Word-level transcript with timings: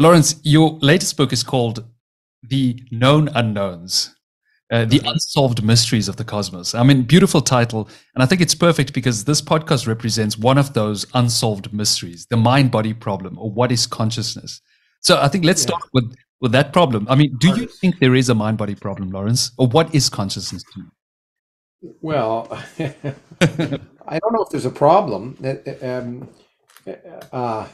Lawrence, 0.00 0.40
your 0.44 0.78
latest 0.80 1.18
book 1.18 1.30
is 1.30 1.42
called 1.42 1.84
The 2.42 2.82
Known 2.90 3.28
Unknowns. 3.34 4.16
Uh, 4.72 4.86
the 4.86 5.02
unsolved 5.04 5.62
mysteries 5.62 6.08
of 6.08 6.16
the 6.16 6.24
cosmos. 6.24 6.74
I 6.74 6.84
mean, 6.84 7.02
beautiful 7.02 7.42
title, 7.42 7.86
and 8.14 8.22
I 8.22 8.26
think 8.26 8.40
it's 8.40 8.54
perfect 8.54 8.94
because 8.94 9.24
this 9.24 9.42
podcast 9.42 9.86
represents 9.86 10.38
one 10.38 10.56
of 10.58 10.72
those 10.74 11.04
unsolved 11.12 11.72
mysteries: 11.74 12.26
the 12.30 12.36
mind-body 12.36 12.94
problem, 12.94 13.36
or 13.36 13.50
what 13.50 13.72
is 13.72 13.86
consciousness. 13.86 14.62
So, 15.00 15.20
I 15.20 15.26
think 15.26 15.44
let's 15.44 15.62
yeah. 15.62 15.74
start 15.74 15.82
with 15.92 16.16
with 16.40 16.52
that 16.52 16.72
problem. 16.72 17.06
I 17.10 17.16
mean, 17.16 17.36
do 17.38 17.48
you 17.48 17.66
think 17.66 17.98
there 17.98 18.14
is 18.14 18.28
a 18.30 18.34
mind-body 18.34 18.76
problem, 18.76 19.10
Lawrence, 19.10 19.50
or 19.58 19.66
what 19.66 19.92
is 19.92 20.08
consciousness 20.08 20.62
to 20.72 20.80
you? 21.82 21.96
Well, 22.00 22.46
I 22.78 24.18
don't 24.20 24.32
know 24.32 24.44
if 24.44 24.50
there's 24.50 24.66
a 24.66 24.70
problem. 24.70 25.36
Uh, 25.44 25.86
um, 25.86 26.28
uh, 27.32 27.66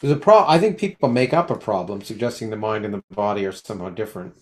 there's 0.00 0.12
a 0.12 0.16
pro. 0.16 0.46
I 0.46 0.58
think 0.58 0.78
people 0.78 1.08
make 1.08 1.32
up 1.32 1.50
a 1.50 1.56
problem, 1.56 2.02
suggesting 2.02 2.50
the 2.50 2.56
mind 2.56 2.84
and 2.84 2.94
the 2.94 3.02
body 3.10 3.46
are 3.46 3.52
somehow 3.52 3.90
different 3.90 4.34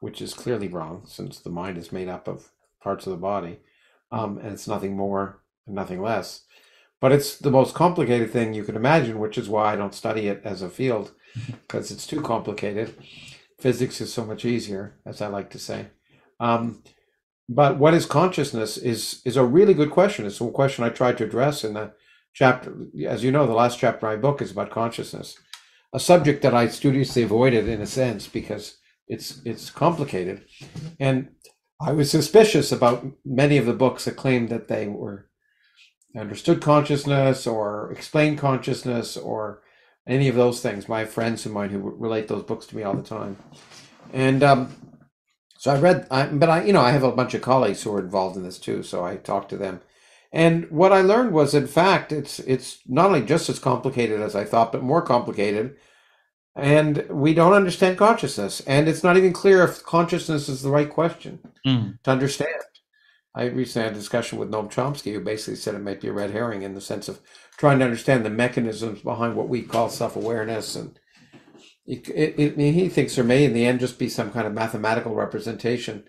which 0.00 0.20
is 0.20 0.34
clearly 0.34 0.66
wrong 0.66 1.02
since 1.06 1.38
the 1.38 1.50
mind 1.50 1.78
is 1.78 1.92
made 1.92 2.08
up 2.08 2.26
of 2.26 2.50
parts 2.82 3.06
of 3.06 3.12
the 3.12 3.18
body 3.18 3.60
um, 4.10 4.38
and 4.38 4.52
it's 4.52 4.66
nothing 4.66 4.96
more 4.96 5.42
and 5.66 5.76
nothing 5.76 6.02
less. 6.02 6.44
But 7.00 7.12
it's 7.12 7.36
the 7.36 7.50
most 7.50 7.74
complicated 7.74 8.30
thing 8.30 8.52
you 8.52 8.64
can 8.64 8.76
imagine, 8.76 9.18
which 9.18 9.38
is 9.38 9.48
why 9.48 9.72
I 9.72 9.76
don't 9.76 9.94
study 9.94 10.26
it 10.28 10.42
as 10.44 10.62
a 10.62 10.68
field 10.68 11.12
because 11.46 11.90
it's 11.90 12.06
too 12.06 12.20
complicated. 12.20 12.94
Physics 13.58 14.00
is 14.00 14.12
so 14.12 14.24
much 14.24 14.44
easier, 14.44 14.98
as 15.06 15.20
I 15.20 15.28
like 15.28 15.50
to 15.50 15.58
say. 15.58 15.88
Um, 16.40 16.82
but 17.48 17.78
what 17.78 17.94
is 17.94 18.06
consciousness 18.06 18.78
is 18.78 19.20
is 19.24 19.36
a 19.36 19.44
really 19.44 19.74
good 19.74 19.90
question. 19.90 20.24
It's 20.24 20.40
a 20.40 20.48
question 20.48 20.84
I 20.84 20.88
tried 20.88 21.18
to 21.18 21.24
address 21.24 21.64
in 21.64 21.74
the 21.74 21.92
chapter. 22.32 22.74
As 23.06 23.24
you 23.24 23.32
know, 23.32 23.46
the 23.46 23.52
last 23.52 23.78
chapter 23.78 24.06
of 24.06 24.12
my 24.12 24.16
book 24.16 24.42
is 24.42 24.50
about 24.50 24.70
consciousness, 24.70 25.36
a 25.92 26.00
subject 26.00 26.42
that 26.42 26.54
I 26.54 26.68
studiously 26.68 27.22
avoided 27.22 27.68
in 27.68 27.80
a 27.80 27.86
sense 27.86 28.28
because 28.28 28.78
it's 29.08 29.40
it's 29.44 29.70
complicated, 29.70 30.44
and 30.98 31.30
I 31.80 31.92
was 31.92 32.10
suspicious 32.10 32.72
about 32.72 33.06
many 33.24 33.56
of 33.56 33.66
the 33.66 33.72
books 33.72 34.04
that 34.04 34.16
claimed 34.16 34.50
that 34.50 34.68
they 34.68 34.86
were 34.86 35.28
understood 36.16 36.60
consciousness 36.60 37.46
or 37.46 37.92
explained 37.92 38.38
consciousness 38.38 39.16
or 39.16 39.62
any 40.06 40.28
of 40.28 40.34
those 40.34 40.60
things. 40.60 40.88
My 40.88 41.04
friends 41.04 41.46
of 41.46 41.52
mine 41.52 41.70
who 41.70 41.78
relate 41.78 42.28
those 42.28 42.42
books 42.42 42.66
to 42.66 42.76
me 42.76 42.82
all 42.82 42.94
the 42.94 43.02
time, 43.02 43.36
and 44.12 44.42
um, 44.42 44.76
so 45.58 45.72
I 45.72 45.78
read. 45.78 46.06
I, 46.10 46.26
but 46.26 46.48
I, 46.48 46.64
you 46.64 46.72
know, 46.72 46.80
I 46.80 46.90
have 46.92 47.02
a 47.02 47.12
bunch 47.12 47.34
of 47.34 47.42
colleagues 47.42 47.82
who 47.82 47.94
are 47.94 48.00
involved 48.00 48.36
in 48.36 48.44
this 48.44 48.58
too, 48.58 48.82
so 48.82 49.04
I 49.04 49.16
talked 49.16 49.50
to 49.50 49.56
them. 49.56 49.82
And 50.32 50.70
what 50.70 50.92
I 50.92 51.00
learned 51.00 51.32
was, 51.32 51.54
in 51.54 51.66
fact, 51.66 52.12
it's 52.12 52.38
it's 52.40 52.78
not 52.86 53.06
only 53.06 53.22
just 53.22 53.48
as 53.48 53.58
complicated 53.58 54.20
as 54.20 54.36
I 54.36 54.44
thought, 54.44 54.70
but 54.72 54.82
more 54.82 55.02
complicated. 55.02 55.76
And 56.56 57.04
we 57.08 57.34
don't 57.34 57.52
understand 57.52 57.98
consciousness. 57.98 58.60
And 58.66 58.88
it's 58.88 59.02
not 59.02 59.16
even 59.16 59.32
clear 59.32 59.64
if 59.64 59.82
consciousness 59.82 60.48
is 60.48 60.62
the 60.62 60.70
right 60.70 60.90
question 60.90 61.40
mm. 61.66 61.98
to 62.02 62.10
understand. 62.10 62.54
I 63.34 63.44
recently 63.44 63.84
had 63.84 63.92
a 63.92 63.98
discussion 63.98 64.38
with 64.38 64.50
noam 64.50 64.70
chomsky 64.70 65.12
who 65.12 65.20
basically 65.20 65.56
said 65.56 65.74
it 65.74 65.80
might 65.80 66.00
be 66.00 66.08
a 66.08 66.12
red 66.12 66.32
herring 66.32 66.62
in 66.62 66.74
the 66.74 66.80
sense 66.80 67.08
of 67.08 67.20
trying 67.56 67.78
to 67.78 67.84
understand 67.84 68.24
the 68.24 68.30
mechanisms 68.30 69.00
behind 69.00 69.36
what 69.36 69.48
we 69.48 69.62
call 69.62 69.88
self-awareness. 69.88 70.74
And 70.74 70.98
it, 71.86 72.08
it, 72.08 72.34
it, 72.38 72.58
he 72.58 72.88
thinks 72.88 73.14
there 73.14 73.24
may 73.24 73.44
in 73.44 73.52
the 73.52 73.66
end 73.66 73.80
just 73.80 73.98
be 73.98 74.08
some 74.08 74.32
kind 74.32 74.46
of 74.46 74.52
mathematical 74.52 75.14
representation. 75.14 76.04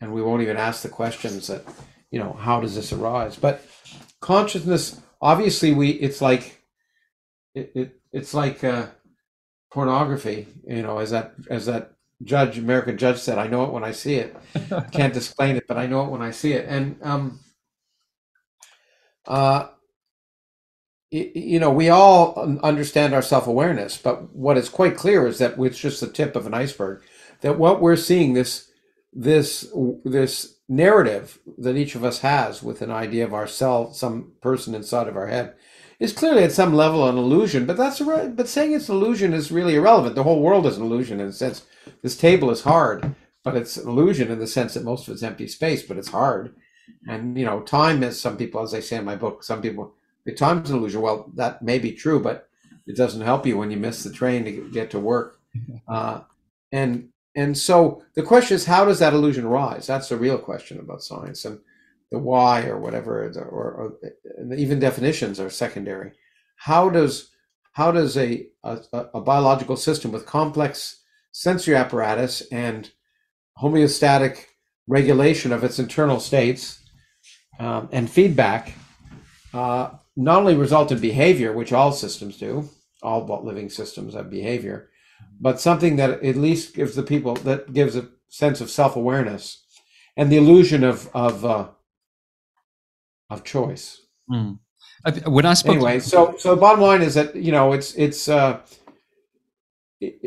And 0.00 0.12
we 0.12 0.22
won't 0.22 0.42
even 0.42 0.56
ask 0.56 0.82
the 0.82 0.88
questions 0.88 1.46
that 1.46 1.64
you 2.10 2.18
know 2.18 2.32
how 2.32 2.60
does 2.60 2.74
this 2.74 2.92
arise 2.92 3.36
but 3.36 3.64
consciousness 4.20 5.00
obviously 5.20 5.72
we 5.72 5.90
it's 5.90 6.20
like 6.20 6.62
it, 7.54 7.72
it 7.74 8.00
it's 8.12 8.34
like 8.34 8.62
uh, 8.62 8.86
pornography. 9.70 10.46
You 10.66 10.82
know, 10.82 10.98
as 10.98 11.10
that 11.10 11.34
as 11.50 11.66
that 11.66 11.92
judge, 12.22 12.58
American 12.58 12.96
judge 12.96 13.18
said, 13.18 13.38
I 13.38 13.46
know 13.46 13.64
it 13.64 13.72
when 13.72 13.84
I 13.84 13.92
see 13.92 14.14
it. 14.14 14.36
Can't 14.92 15.16
explain 15.22 15.56
it, 15.56 15.66
but 15.66 15.76
I 15.76 15.86
know 15.86 16.04
it 16.04 16.10
when 16.10 16.22
I 16.22 16.30
see 16.30 16.52
it. 16.52 16.66
And 16.68 16.96
um, 17.02 17.40
uh, 19.26 19.68
you 21.10 21.60
know, 21.60 21.70
we 21.70 21.88
all 21.88 22.58
understand 22.62 23.14
our 23.14 23.22
self 23.22 23.46
awareness, 23.46 23.96
but 23.96 24.34
what 24.34 24.56
is 24.56 24.68
quite 24.68 24.96
clear 24.96 25.26
is 25.26 25.38
that 25.38 25.58
it's 25.58 25.78
just 25.78 26.00
the 26.00 26.08
tip 26.08 26.36
of 26.36 26.46
an 26.46 26.54
iceberg. 26.54 27.02
That 27.42 27.58
what 27.58 27.80
we're 27.80 27.96
seeing 27.96 28.32
this 28.32 28.70
this 29.12 29.68
this 30.04 30.55
narrative 30.68 31.38
that 31.58 31.76
each 31.76 31.94
of 31.94 32.04
us 32.04 32.20
has 32.20 32.62
with 32.62 32.82
an 32.82 32.90
idea 32.90 33.24
of 33.24 33.34
ourselves, 33.34 33.98
some 33.98 34.32
person 34.40 34.74
inside 34.74 35.08
of 35.08 35.16
our 35.16 35.28
head, 35.28 35.54
is 35.98 36.12
clearly 36.12 36.42
at 36.42 36.52
some 36.52 36.74
level 36.74 37.08
an 37.08 37.16
illusion, 37.16 37.66
but 37.66 37.76
that's 37.76 38.00
but 38.00 38.48
saying 38.48 38.72
it's 38.72 38.88
an 38.88 38.96
illusion 38.96 39.32
is 39.32 39.52
really 39.52 39.76
irrelevant. 39.76 40.14
The 40.14 40.24
whole 40.24 40.42
world 40.42 40.66
is 40.66 40.76
an 40.76 40.84
illusion 40.84 41.20
in 41.20 41.28
a 41.28 41.32
sense. 41.32 41.64
This 42.02 42.16
table 42.16 42.50
is 42.50 42.62
hard, 42.62 43.14
but 43.44 43.56
it's 43.56 43.76
an 43.76 43.88
illusion 43.88 44.30
in 44.30 44.38
the 44.38 44.46
sense 44.46 44.74
that 44.74 44.84
most 44.84 45.08
of 45.08 45.14
it's 45.14 45.22
empty 45.22 45.48
space, 45.48 45.82
but 45.82 45.96
it's 45.96 46.08
hard. 46.08 46.54
And 47.08 47.38
you 47.38 47.46
know, 47.46 47.60
time 47.60 48.02
is 48.02 48.20
some 48.20 48.36
people, 48.36 48.60
as 48.60 48.74
I 48.74 48.80
say 48.80 48.96
in 48.96 49.04
my 49.04 49.16
book, 49.16 49.42
some 49.42 49.62
people 49.62 49.94
the 50.26 50.32
time's 50.32 50.70
an 50.70 50.76
illusion. 50.76 51.00
Well, 51.00 51.30
that 51.34 51.62
may 51.62 51.78
be 51.78 51.92
true, 51.92 52.20
but 52.20 52.48
it 52.86 52.96
doesn't 52.96 53.22
help 53.22 53.46
you 53.46 53.56
when 53.56 53.70
you 53.70 53.76
miss 53.76 54.02
the 54.02 54.12
train 54.12 54.44
to 54.44 54.70
get 54.70 54.90
to 54.90 55.00
work. 55.00 55.38
Uh, 55.88 56.20
and 56.72 57.08
and 57.36 57.56
so 57.56 58.02
the 58.14 58.22
question 58.22 58.54
is, 58.54 58.64
how 58.64 58.86
does 58.86 58.98
that 58.98 59.12
illusion 59.12 59.46
rise? 59.46 59.86
That's 59.86 60.08
the 60.08 60.16
real 60.16 60.38
question 60.38 60.80
about 60.80 61.02
science. 61.02 61.44
And 61.44 61.60
the 62.10 62.18
why 62.18 62.64
or 62.64 62.78
whatever, 62.78 63.28
or, 63.50 63.98
or 64.50 64.54
even 64.56 64.78
definitions 64.78 65.38
are 65.38 65.50
secondary. 65.50 66.12
How 66.56 66.88
does 66.88 67.30
how 67.72 67.92
does 67.92 68.16
a, 68.16 68.46
a, 68.64 68.78
a 69.12 69.20
biological 69.20 69.76
system 69.76 70.10
with 70.10 70.24
complex 70.24 71.02
sensory 71.32 71.76
apparatus 71.76 72.40
and 72.50 72.90
homeostatic 73.60 74.46
regulation 74.86 75.52
of 75.52 75.62
its 75.62 75.78
internal 75.78 76.18
states 76.18 76.82
um, 77.58 77.90
and 77.92 78.08
feedback 78.08 78.72
uh, 79.52 79.90
not 80.16 80.38
only 80.38 80.54
result 80.54 80.90
in 80.90 80.98
behavior, 80.98 81.52
which 81.52 81.70
all 81.70 81.92
systems 81.92 82.38
do, 82.38 82.66
all 83.02 83.26
living 83.44 83.68
systems 83.68 84.14
have 84.14 84.30
behavior, 84.30 84.88
but 85.40 85.60
something 85.60 85.96
that 85.96 86.22
at 86.22 86.36
least 86.36 86.74
gives 86.74 86.94
the 86.94 87.02
people 87.02 87.34
that 87.34 87.72
gives 87.72 87.96
a 87.96 88.08
sense 88.28 88.60
of 88.60 88.70
self-awareness 88.70 89.64
and 90.16 90.30
the 90.30 90.36
illusion 90.36 90.84
of 90.84 91.08
of 91.14 91.44
uh, 91.44 91.68
of 93.30 93.44
choice. 93.44 94.02
Mm. 94.30 94.58
When 95.26 95.46
I 95.46 95.54
spoke 95.54 95.76
anyway, 95.76 96.00
so 96.00 96.34
so 96.38 96.54
the 96.54 96.60
bottom 96.60 96.80
line 96.80 97.02
is 97.02 97.14
that 97.14 97.36
you 97.36 97.52
know 97.52 97.72
it's 97.72 97.94
it's 97.94 98.28
uh, 98.28 98.60
it, 100.00 100.18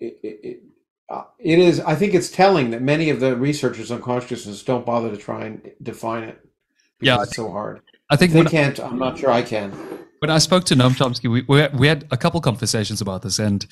it, 0.00 0.18
it, 0.22 0.62
uh, 1.10 1.24
it 1.38 1.58
is. 1.58 1.80
I 1.80 1.94
think 1.94 2.14
it's 2.14 2.30
telling 2.30 2.70
that 2.70 2.80
many 2.80 3.10
of 3.10 3.20
the 3.20 3.36
researchers 3.36 3.90
on 3.90 4.00
consciousness 4.00 4.62
don't 4.62 4.86
bother 4.86 5.10
to 5.10 5.16
try 5.16 5.44
and 5.44 5.70
define 5.82 6.24
it 6.24 6.40
because 6.98 7.18
yeah, 7.18 7.22
it's 7.22 7.36
so 7.36 7.50
hard. 7.50 7.82
I 8.10 8.16
think 8.16 8.32
they 8.32 8.44
can't. 8.44 8.78
I'm 8.80 8.98
not 8.98 9.18
sure 9.18 9.30
I 9.30 9.42
can. 9.42 9.72
When 10.20 10.30
I 10.30 10.38
spoke 10.38 10.64
to 10.64 10.74
Noam 10.74 10.92
Chomsky, 10.92 11.30
we, 11.30 11.42
we 11.42 11.68
we 11.76 11.86
had 11.86 12.06
a 12.10 12.16
couple 12.16 12.40
conversations 12.40 13.02
about 13.02 13.22
this, 13.22 13.38
and 13.38 13.66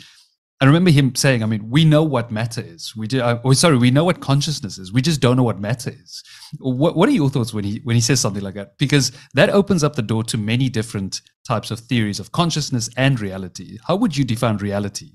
I 0.63 0.65
remember 0.65 0.93
him 0.93 1.13
saying, 1.17 1.43
I 1.43 1.47
mean, 1.47 1.69
we 1.71 1.85
know 1.85 2.05
what 2.05 2.31
matter 2.31 2.61
is. 2.61 2.95
We 2.95 3.09
do. 3.09 3.21
Uh, 3.21 3.41
oh, 3.43 3.53
sorry, 3.53 3.77
we 3.77 3.91
know 3.91 4.05
what 4.05 4.21
consciousness 4.21 4.79
is. 4.79 4.93
We 4.93 5.03
just 5.03 5.21
don't 5.21 5.37
know 5.37 5.43
what 5.43 5.59
matter 5.59 5.91
is. 5.91 6.23
What 6.61 6.95
What 6.95 7.09
are 7.09 7.13
your 7.13 7.31
thoughts 7.31 7.53
when 7.53 7.65
he 7.65 7.81
when 7.83 7.97
he 7.97 8.01
says 8.01 8.21
something 8.21 8.45
like 8.45 8.55
that? 8.55 8.79
Because 8.79 9.11
that 9.35 9.51
opens 9.51 9.83
up 9.83 9.97
the 9.97 10.03
door 10.03 10.23
to 10.23 10.39
many 10.39 10.69
different 10.69 11.21
types 11.45 11.73
of 11.73 11.81
theories 11.81 12.21
of 12.21 12.31
consciousness 12.31 12.89
and 12.97 13.19
reality. 13.19 13.79
How 13.89 13.97
would 13.97 14.17
you 14.17 14.25
define 14.25 14.59
reality? 14.59 15.15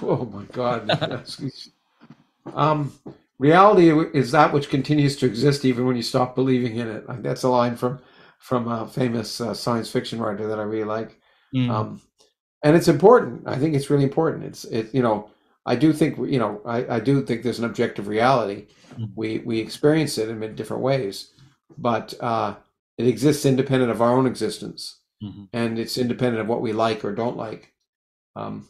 Oh 0.00 0.24
my 0.24 0.44
God! 0.44 0.88
um, 2.54 2.90
reality 3.38 3.90
is 4.18 4.30
that 4.30 4.54
which 4.54 4.70
continues 4.70 5.14
to 5.18 5.26
exist 5.26 5.66
even 5.66 5.86
when 5.86 5.96
you 5.96 6.02
stop 6.02 6.34
believing 6.34 6.76
in 6.76 6.88
it. 6.88 7.04
That's 7.22 7.42
a 7.42 7.50
line 7.50 7.76
from 7.76 8.00
from 8.38 8.66
a 8.66 8.88
famous 8.88 9.42
uh, 9.42 9.52
science 9.52 9.90
fiction 9.90 10.20
writer 10.20 10.46
that 10.46 10.58
I 10.58 10.62
really 10.62 10.84
like. 10.84 11.20
Mm. 11.54 11.68
Um, 11.68 12.00
and 12.62 12.76
it's 12.76 12.88
important. 12.88 13.42
I 13.46 13.56
think 13.56 13.74
it's 13.74 13.90
really 13.90 14.04
important. 14.04 14.44
It's 14.44 14.64
it 14.64 14.94
you 14.94 15.02
know 15.02 15.30
I 15.66 15.76
do 15.76 15.92
think 15.92 16.18
you 16.18 16.38
know 16.38 16.60
I, 16.64 16.96
I 16.96 17.00
do 17.00 17.22
think 17.22 17.42
there's 17.42 17.58
an 17.58 17.64
objective 17.64 18.08
reality. 18.08 18.66
Mm-hmm. 18.92 19.04
We 19.14 19.38
we 19.38 19.58
experience 19.58 20.18
it 20.18 20.28
in 20.28 20.54
different 20.54 20.82
ways, 20.82 21.32
but 21.76 22.14
uh, 22.20 22.56
it 22.96 23.06
exists 23.06 23.46
independent 23.46 23.90
of 23.90 24.02
our 24.02 24.16
own 24.16 24.26
existence, 24.26 24.98
mm-hmm. 25.22 25.44
and 25.52 25.78
it's 25.78 25.98
independent 25.98 26.40
of 26.40 26.48
what 26.48 26.62
we 26.62 26.72
like 26.72 27.04
or 27.04 27.14
don't 27.14 27.36
like. 27.36 27.74
Um, 28.34 28.68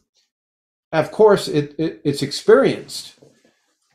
of 0.93 1.11
course, 1.11 1.49
it, 1.49 1.75
it 1.79 2.01
it's 2.05 2.23
experienced 2.23 3.15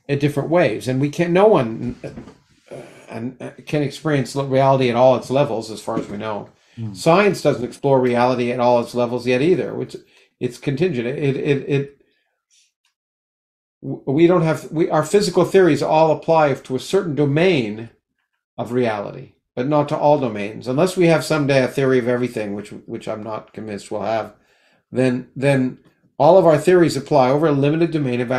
in 0.07 0.19
different 0.19 0.50
ways, 0.50 0.88
and 0.88 1.01
we 1.01 1.10
can 1.10 1.34
no 1.34 1.48
one 1.48 1.96
uh, 2.04 2.75
and 3.10 3.42
uh, 3.42 3.51
can 3.66 3.84
experience 3.84 4.36
reality 4.36 4.89
at 4.89 4.96
all 4.96 5.16
its 5.16 5.30
levels, 5.30 5.72
as 5.72 5.81
far 5.81 5.98
as 5.98 6.07
we 6.07 6.18
know. 6.18 6.50
Mm. 6.78 6.96
Science 6.96 7.42
doesn't 7.42 7.66
explore 7.66 8.00
reality 8.02 8.52
at 8.52 8.60
all 8.60 8.81
its 8.81 8.96
levels 8.96 9.28
yet 9.28 9.42
either, 9.42 9.74
which 9.74 9.96
it's 10.40 10.58
contingent. 10.58 11.08
It, 11.08 11.36
it, 11.38 11.70
it, 11.70 11.98
we 13.81 14.28
don't 14.28 14.42
have, 14.42 14.72
we, 14.72 14.90
our 14.90 15.04
physical 15.04 15.46
theories 15.46 15.84
all 15.84 16.12
apply 16.12 16.54
to 16.54 16.75
a 16.75 16.80
certain 16.80 17.16
domain 17.16 17.90
of 18.58 18.72
reality, 18.72 19.34
but 19.56 19.68
not 19.68 19.90
to 19.90 19.98
all 19.98 20.20
domains, 20.20 20.68
unless 20.68 20.98
we 20.98 21.08
have 21.08 21.24
someday 21.24 21.64
a 21.64 21.68
theory 21.68 22.00
of 22.00 22.08
everything, 22.08 22.56
which, 22.56 22.70
which 22.70 23.08
I'm 23.08 23.24
not 23.24 23.54
convinced 23.54 23.92
we'll 23.92 24.02
have. 24.02 24.34
then 24.92 25.30
then 25.36 25.80
all 26.18 26.38
of 26.38 26.46
our 26.46 26.58
theories 26.58 26.96
apply 26.96 27.30
over 27.30 27.48
a 27.48 27.52
limited 27.52 27.92
domain 27.92 28.22
of 28.22 28.31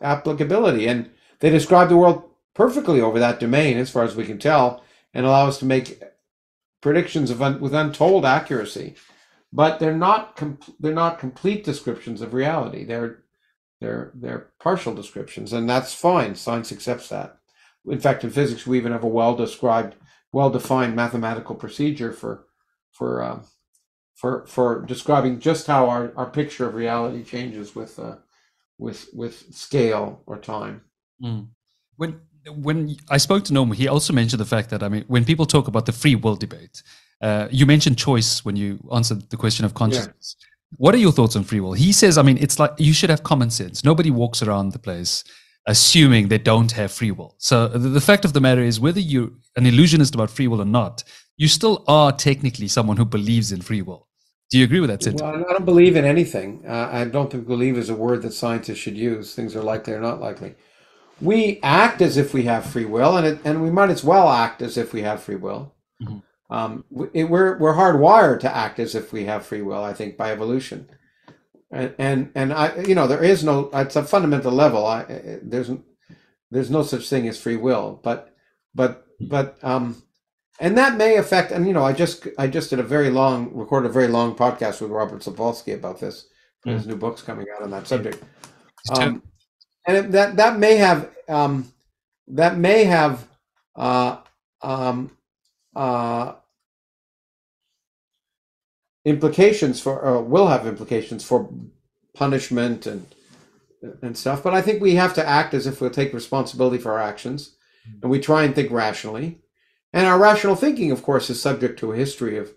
applicability, 0.00 0.86
and 0.86 1.10
they 1.40 1.50
describe 1.50 1.88
the 1.88 1.96
world 1.96 2.22
perfectly 2.54 3.00
over 3.00 3.18
that 3.18 3.40
domain, 3.40 3.76
as 3.76 3.90
far 3.90 4.04
as 4.04 4.16
we 4.16 4.24
can 4.24 4.38
tell, 4.38 4.82
and 5.12 5.26
allow 5.26 5.46
us 5.48 5.58
to 5.58 5.64
make 5.64 6.00
predictions 6.80 7.30
of 7.30 7.42
un- 7.42 7.60
with 7.60 7.74
untold 7.74 8.24
accuracy. 8.24 8.96
But 9.52 9.78
they're 9.78 9.96
not 9.96 10.40
they're 10.80 10.92
not 10.92 11.18
complete 11.18 11.64
descriptions 11.64 12.20
of 12.20 12.34
reality. 12.34 12.84
They're 12.84 13.24
they're 13.80 14.12
they're 14.14 14.50
partial 14.60 14.94
descriptions, 14.94 15.52
and 15.52 15.68
that's 15.68 15.94
fine. 15.94 16.34
Science 16.34 16.72
accepts 16.72 17.08
that. 17.10 17.38
In 17.86 18.00
fact, 18.00 18.24
in 18.24 18.30
physics, 18.30 18.66
we 18.66 18.78
even 18.78 18.92
have 18.92 19.04
a 19.04 19.08
well 19.08 19.36
described, 19.36 19.96
well 20.32 20.50
defined 20.50 20.96
mathematical 20.96 21.54
procedure 21.54 22.12
for 22.12 22.46
for 22.92 23.22
um, 23.22 23.44
for 24.14 24.46
for 24.46 24.82
describing 24.82 25.40
just 25.40 25.66
how 25.66 25.88
our, 25.88 26.12
our 26.16 26.28
picture 26.30 26.66
of 26.66 26.74
reality 26.74 27.22
changes 27.22 27.74
with 27.74 27.98
uh, 27.98 28.16
with 28.78 29.08
with 29.12 29.54
scale 29.54 30.22
or 30.26 30.38
time. 30.38 30.82
Mm. 31.22 31.48
When 31.96 32.20
when 32.54 32.96
I 33.10 33.16
spoke 33.18 33.44
to 33.44 33.52
Noam, 33.52 33.74
he 33.74 33.88
also 33.88 34.12
mentioned 34.12 34.40
the 34.40 34.46
fact 34.46 34.70
that 34.70 34.82
I 34.82 34.88
mean, 34.88 35.04
when 35.08 35.24
people 35.24 35.46
talk 35.46 35.68
about 35.68 35.86
the 35.86 35.92
free 35.92 36.14
will 36.14 36.36
debate, 36.36 36.82
uh, 37.20 37.48
you 37.50 37.66
mentioned 37.66 37.98
choice 37.98 38.44
when 38.44 38.56
you 38.56 38.78
answered 38.92 39.30
the 39.30 39.36
question 39.36 39.64
of 39.64 39.74
consciousness. 39.74 40.36
Yeah. 40.38 40.46
What 40.78 40.94
are 40.94 40.98
your 40.98 41.12
thoughts 41.12 41.36
on 41.36 41.44
free 41.44 41.60
will? 41.60 41.72
He 41.72 41.92
says, 41.92 42.18
I 42.18 42.22
mean, 42.22 42.38
it's 42.38 42.58
like 42.58 42.72
you 42.78 42.92
should 42.92 43.10
have 43.10 43.22
common 43.22 43.50
sense. 43.50 43.84
Nobody 43.84 44.10
walks 44.10 44.42
around 44.42 44.72
the 44.72 44.78
place 44.78 45.24
assuming 45.66 46.28
they 46.28 46.38
don't 46.38 46.72
have 46.72 46.92
free 46.92 47.10
will. 47.10 47.34
So 47.38 47.68
the, 47.68 47.78
the 47.78 48.00
fact 48.00 48.24
of 48.24 48.32
the 48.32 48.40
matter 48.40 48.62
is, 48.62 48.78
whether 48.80 49.00
you're 49.00 49.30
an 49.56 49.66
illusionist 49.66 50.14
about 50.14 50.30
free 50.30 50.46
will 50.46 50.62
or 50.62 50.66
not, 50.66 51.02
you 51.36 51.48
still 51.48 51.84
are 51.88 52.12
technically 52.12 52.68
someone 52.68 52.96
who 52.96 53.04
believes 53.04 53.52
in 53.52 53.60
free 53.60 53.82
will. 53.82 54.06
Do 54.50 54.58
you 54.58 54.64
agree 54.64 54.78
with 54.78 54.90
that 54.90 55.02
sentiment? 55.02 55.38
Well, 55.38 55.44
I 55.50 55.52
don't 55.54 55.64
believe 55.64 55.96
in 55.96 56.04
anything. 56.04 56.62
Uh, 56.66 56.88
I 56.92 57.04
don't 57.04 57.30
think 57.30 57.48
believe 57.48 57.76
is 57.76 57.90
a 57.90 57.96
word 57.96 58.22
that 58.22 58.32
scientists 58.32 58.78
should 58.78 58.96
use. 58.96 59.34
Things 59.34 59.56
are 59.56 59.62
likely 59.62 59.92
or 59.92 60.00
not 60.00 60.20
likely. 60.20 60.54
We 61.20 61.60
act 61.62 62.02
as 62.02 62.16
if 62.16 62.34
we 62.34 62.42
have 62.44 62.66
free 62.66 62.84
will, 62.84 63.16
and 63.16 63.26
it, 63.26 63.38
and 63.44 63.62
we 63.62 63.70
might 63.70 63.90
as 63.90 64.04
well 64.04 64.28
act 64.28 64.60
as 64.60 64.76
if 64.76 64.92
we 64.92 65.02
have 65.02 65.22
free 65.22 65.36
will. 65.36 65.74
Mm-hmm. 66.02 66.18
Um, 66.54 66.84
it, 67.12 67.24
we're 67.24 67.58
we're 67.58 67.74
hardwired 67.74 68.40
to 68.40 68.54
act 68.54 68.78
as 68.78 68.94
if 68.94 69.12
we 69.12 69.24
have 69.24 69.46
free 69.46 69.62
will. 69.62 69.82
I 69.82 69.94
think 69.94 70.16
by 70.16 70.30
evolution, 70.30 70.88
and 71.70 71.94
and 71.98 72.30
and 72.34 72.52
I 72.52 72.76
you 72.82 72.94
know 72.94 73.06
there 73.06 73.24
is 73.24 73.42
no 73.42 73.70
it's 73.72 73.96
a 73.96 74.04
fundamental 74.04 74.52
level. 74.52 74.86
I 74.86 75.38
there's 75.42 75.70
there's 76.50 76.70
no 76.70 76.82
such 76.82 77.08
thing 77.08 77.26
as 77.28 77.40
free 77.40 77.56
will, 77.56 77.98
but 78.02 78.36
but 78.74 79.06
but 79.20 79.58
um 79.62 80.02
and 80.60 80.76
that 80.76 80.96
may 80.96 81.16
affect 81.16 81.50
and 81.50 81.66
you 81.66 81.72
know 81.72 81.84
i 81.84 81.92
just 81.92 82.28
i 82.38 82.46
just 82.46 82.70
did 82.70 82.78
a 82.78 82.84
very 82.84 83.10
long 83.10 83.50
recorded 83.54 83.88
a 83.88 83.92
very 83.92 84.08
long 84.08 84.34
podcast 84.34 84.80
with 84.80 84.90
robert 84.90 85.22
sapolsky 85.22 85.74
about 85.74 85.98
this 85.98 86.28
mm. 86.66 86.72
his 86.72 86.86
new 86.86 86.96
book's 86.96 87.22
coming 87.22 87.46
out 87.54 87.62
on 87.62 87.70
that 87.70 87.86
subject 87.86 88.22
um, 88.90 89.22
and 89.86 90.12
that 90.12 90.36
that 90.36 90.58
may 90.58 90.76
have 90.76 91.10
um, 91.28 91.72
that 92.28 92.58
may 92.58 92.84
have 92.84 93.26
uh, 93.74 94.18
um, 94.62 95.10
uh, 95.74 96.34
implications 99.04 99.80
for 99.80 100.06
uh, 100.06 100.20
will 100.20 100.48
have 100.48 100.66
implications 100.66 101.24
for 101.24 101.48
punishment 102.14 102.86
and 102.86 103.06
and 104.02 104.16
stuff 104.16 104.42
but 104.42 104.54
i 104.54 104.62
think 104.62 104.80
we 104.80 104.94
have 104.94 105.14
to 105.14 105.26
act 105.26 105.54
as 105.54 105.66
if 105.66 105.80
we'll 105.80 105.90
take 105.90 106.12
responsibility 106.12 106.78
for 106.78 106.92
our 106.92 107.00
actions 107.00 107.56
mm. 107.88 108.02
and 108.02 108.10
we 108.10 108.18
try 108.18 108.42
and 108.42 108.54
think 108.54 108.70
rationally 108.70 109.38
and 109.96 110.06
our 110.06 110.18
rational 110.18 110.56
thinking, 110.56 110.90
of 110.90 111.02
course, 111.02 111.30
is 111.30 111.40
subject 111.40 111.78
to 111.78 111.92
a 111.92 111.96
history 111.96 112.36
of 112.36 112.52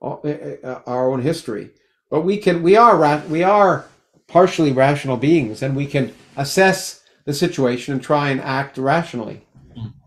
uh, 0.00 0.12
uh, 0.12 0.56
uh, 0.62 0.82
our 0.86 1.10
own 1.10 1.22
history. 1.22 1.70
But 2.08 2.20
we 2.20 2.36
can, 2.38 2.62
we 2.62 2.76
are, 2.76 3.18
we 3.26 3.42
are 3.42 3.86
partially 4.28 4.70
rational 4.70 5.16
beings, 5.16 5.60
and 5.60 5.74
we 5.74 5.86
can 5.86 6.14
assess 6.36 7.02
the 7.24 7.32
situation 7.32 7.94
and 7.94 8.02
try 8.02 8.30
and 8.30 8.40
act 8.40 8.78
rationally. 8.78 9.46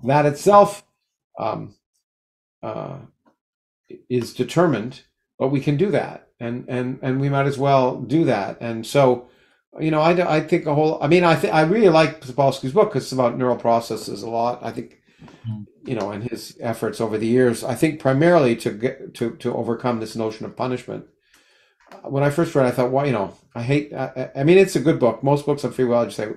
That 0.03 0.25
itself 0.25 0.85
um, 1.39 1.75
uh, 2.63 2.97
is 4.09 4.33
determined, 4.33 5.03
but 5.37 5.49
we 5.49 5.59
can 5.59 5.75
do 5.77 5.91
that, 5.91 6.29
and 6.39 6.65
and 6.67 6.99
and 7.01 7.19
we 7.19 7.29
might 7.29 7.47
as 7.47 7.57
well 7.57 7.99
do 7.99 8.23
that. 8.25 8.57
And 8.61 8.85
so, 8.85 9.27
you 9.79 9.91
know, 9.91 9.99
I, 9.99 10.37
I 10.37 10.41
think 10.41 10.65
a 10.65 10.73
whole. 10.73 11.01
I 11.01 11.07
mean, 11.07 11.23
I 11.23 11.35
think 11.35 11.53
I 11.53 11.61
really 11.61 11.89
like 11.89 12.21
Sapolsky's 12.21 12.73
book 12.73 12.89
because 12.89 13.03
it's 13.03 13.11
about 13.11 13.37
neural 13.37 13.57
processes 13.57 14.21
a 14.23 14.29
lot. 14.29 14.59
I 14.63 14.71
think 14.71 15.01
you 15.83 15.95
know, 15.95 16.11
and 16.11 16.23
his 16.23 16.57
efforts 16.59 16.99
over 16.99 17.17
the 17.17 17.27
years, 17.27 17.63
I 17.63 17.73
think 17.73 17.99
primarily 17.99 18.55
to 18.57 18.71
get 18.71 19.13
to 19.15 19.35
to 19.37 19.53
overcome 19.53 19.99
this 19.99 20.15
notion 20.15 20.45
of 20.45 20.55
punishment. 20.55 21.05
When 22.03 22.23
I 22.23 22.29
first 22.29 22.55
read, 22.55 22.65
I 22.65 22.71
thought, 22.71 22.91
well, 22.91 23.05
you 23.05 23.13
know, 23.13 23.33
I 23.55 23.63
hate. 23.63 23.93
I, 23.93 24.29
I 24.35 24.43
mean, 24.43 24.57
it's 24.57 24.75
a 24.75 24.81
good 24.81 24.99
book. 24.99 25.23
Most 25.23 25.45
books 25.45 25.65
on 25.65 25.71
free 25.71 25.85
will, 25.85 25.97
I 25.97 26.05
just 26.05 26.17
say 26.17 26.29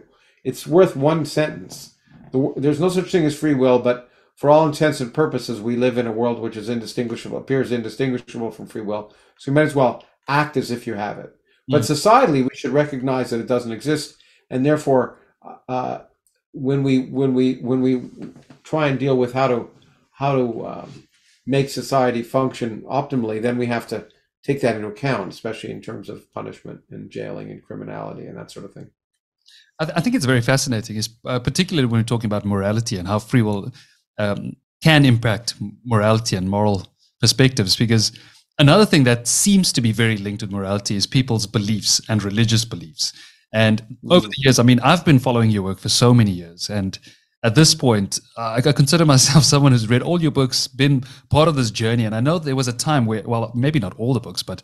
it's 0.44 0.66
worth 0.66 0.96
one 0.96 1.24
sentence. 1.24 1.94
The, 2.32 2.52
there's 2.56 2.80
no 2.80 2.88
such 2.88 3.10
thing 3.10 3.24
as 3.24 3.38
free 3.38 3.54
will, 3.54 3.78
but 3.78 4.10
for 4.36 4.48
all 4.48 4.66
intents 4.66 5.00
and 5.00 5.12
purposes, 5.12 5.60
we 5.60 5.76
live 5.76 5.98
in 5.98 6.06
a 6.06 6.12
world 6.12 6.40
which 6.40 6.56
is 6.56 6.68
indistinguishable, 6.68 7.38
appears 7.38 7.72
indistinguishable 7.72 8.50
from 8.50 8.66
free 8.66 8.80
will. 8.80 9.12
So 9.38 9.50
you 9.50 9.54
might 9.54 9.66
as 9.66 9.74
well 9.74 10.04
act 10.28 10.56
as 10.56 10.70
if 10.70 10.86
you 10.86 10.94
have 10.94 11.18
it. 11.18 11.34
But 11.68 11.82
mm. 11.82 11.90
societally, 11.90 12.42
we 12.42 12.54
should 12.54 12.72
recognize 12.72 13.30
that 13.30 13.40
it 13.40 13.46
doesn't 13.46 13.72
exist, 13.72 14.16
and 14.48 14.64
therefore, 14.64 15.18
uh, 15.68 16.00
when 16.52 16.82
we 16.82 17.02
when 17.02 17.34
we 17.34 17.54
when 17.56 17.80
we 17.80 18.10
try 18.64 18.88
and 18.88 18.98
deal 18.98 19.16
with 19.16 19.32
how 19.32 19.48
to 19.48 19.70
how 20.12 20.34
to 20.34 20.66
um, 20.66 21.08
make 21.46 21.68
society 21.68 22.22
function 22.22 22.82
optimally, 22.82 23.40
then 23.40 23.58
we 23.58 23.66
have 23.66 23.86
to 23.88 24.06
take 24.44 24.60
that 24.60 24.76
into 24.76 24.88
account, 24.88 25.32
especially 25.32 25.70
in 25.70 25.80
terms 25.80 26.08
of 26.08 26.32
punishment 26.32 26.80
and 26.90 27.10
jailing 27.10 27.50
and 27.50 27.62
criminality 27.62 28.26
and 28.26 28.36
that 28.36 28.50
sort 28.50 28.64
of 28.64 28.72
thing. 28.72 28.90
I, 29.78 29.84
th- 29.84 29.96
I 29.96 30.00
think 30.00 30.14
it's 30.16 30.26
very 30.26 30.40
fascinating, 30.40 30.96
is 30.96 31.08
uh, 31.24 31.38
particularly 31.38 31.86
when 31.86 32.00
we're 32.00 32.04
talking 32.04 32.26
about 32.26 32.44
morality 32.44 32.96
and 32.96 33.08
how 33.08 33.18
free 33.18 33.42
will 33.42 33.72
um, 34.18 34.56
can 34.82 35.04
impact 35.04 35.54
morality 35.84 36.36
and 36.36 36.48
moral 36.48 36.86
perspectives. 37.20 37.76
Because 37.76 38.12
another 38.58 38.86
thing 38.86 39.04
that 39.04 39.26
seems 39.26 39.72
to 39.72 39.80
be 39.80 39.92
very 39.92 40.16
linked 40.16 40.42
with 40.42 40.52
morality 40.52 40.96
is 40.96 41.06
people's 41.06 41.46
beliefs 41.46 42.00
and 42.08 42.22
religious 42.22 42.64
beliefs. 42.64 43.12
And 43.52 43.96
over 44.08 44.28
the 44.28 44.34
years, 44.36 44.58
I 44.58 44.62
mean, 44.62 44.80
I've 44.80 45.04
been 45.04 45.18
following 45.18 45.50
your 45.50 45.64
work 45.64 45.80
for 45.80 45.88
so 45.88 46.14
many 46.14 46.30
years, 46.30 46.70
and 46.70 46.96
at 47.42 47.54
this 47.54 47.74
point, 47.74 48.20
uh, 48.36 48.60
I 48.64 48.72
consider 48.72 49.06
myself 49.06 49.44
someone 49.52 49.72
who's 49.72 49.88
read 49.88 50.02
all 50.02 50.20
your 50.20 50.30
books, 50.30 50.66
been 50.66 51.04
part 51.30 51.48
of 51.48 51.56
this 51.56 51.70
journey, 51.70 52.04
and 52.04 52.14
I 52.14 52.20
know 52.20 52.38
there 52.38 52.56
was 52.56 52.68
a 52.68 52.72
time 52.72 53.06
where, 53.06 53.22
well, 53.24 53.50
maybe 53.54 53.78
not 53.78 53.98
all 53.98 54.12
the 54.14 54.20
books, 54.20 54.42
but 54.42 54.62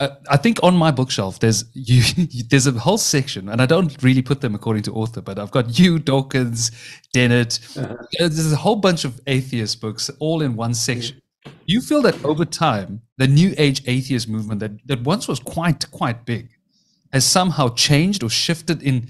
uh, 0.00 0.10
I 0.30 0.36
think 0.36 0.60
on 0.62 0.76
my 0.76 0.92
bookshelf 0.92 1.40
there's 1.40 1.64
you, 1.74 2.02
there's 2.48 2.66
a 2.66 2.72
whole 2.72 2.98
section, 2.98 3.48
and 3.48 3.60
I 3.60 3.66
don't 3.66 4.02
really 4.02 4.22
put 4.22 4.40
them 4.40 4.54
according 4.54 4.84
to 4.84 4.94
author, 4.94 5.20
but 5.20 5.38
I've 5.38 5.50
got 5.50 5.78
you, 5.78 5.98
Dawkins, 5.98 6.70
Dennett. 7.12 7.60
Uh-huh. 7.76 7.94
Uh, 7.94 7.96
there's 8.18 8.52
a 8.52 8.56
whole 8.56 8.76
bunch 8.76 9.04
of 9.04 9.20
atheist 9.26 9.80
books 9.80 10.10
all 10.18 10.42
in 10.42 10.56
one 10.56 10.74
section. 10.74 11.20
You 11.66 11.80
feel 11.80 12.02
that 12.02 12.22
over 12.24 12.44
time, 12.44 13.02
the 13.16 13.26
New 13.26 13.54
Age 13.56 13.82
atheist 13.86 14.28
movement 14.28 14.60
that, 14.60 14.72
that 14.86 15.02
once 15.02 15.28
was 15.28 15.40
quite 15.40 15.90
quite 15.90 16.24
big 16.24 16.50
has 17.12 17.24
somehow 17.24 17.68
changed 17.70 18.22
or 18.22 18.28
shifted 18.28 18.82
in 18.82 19.08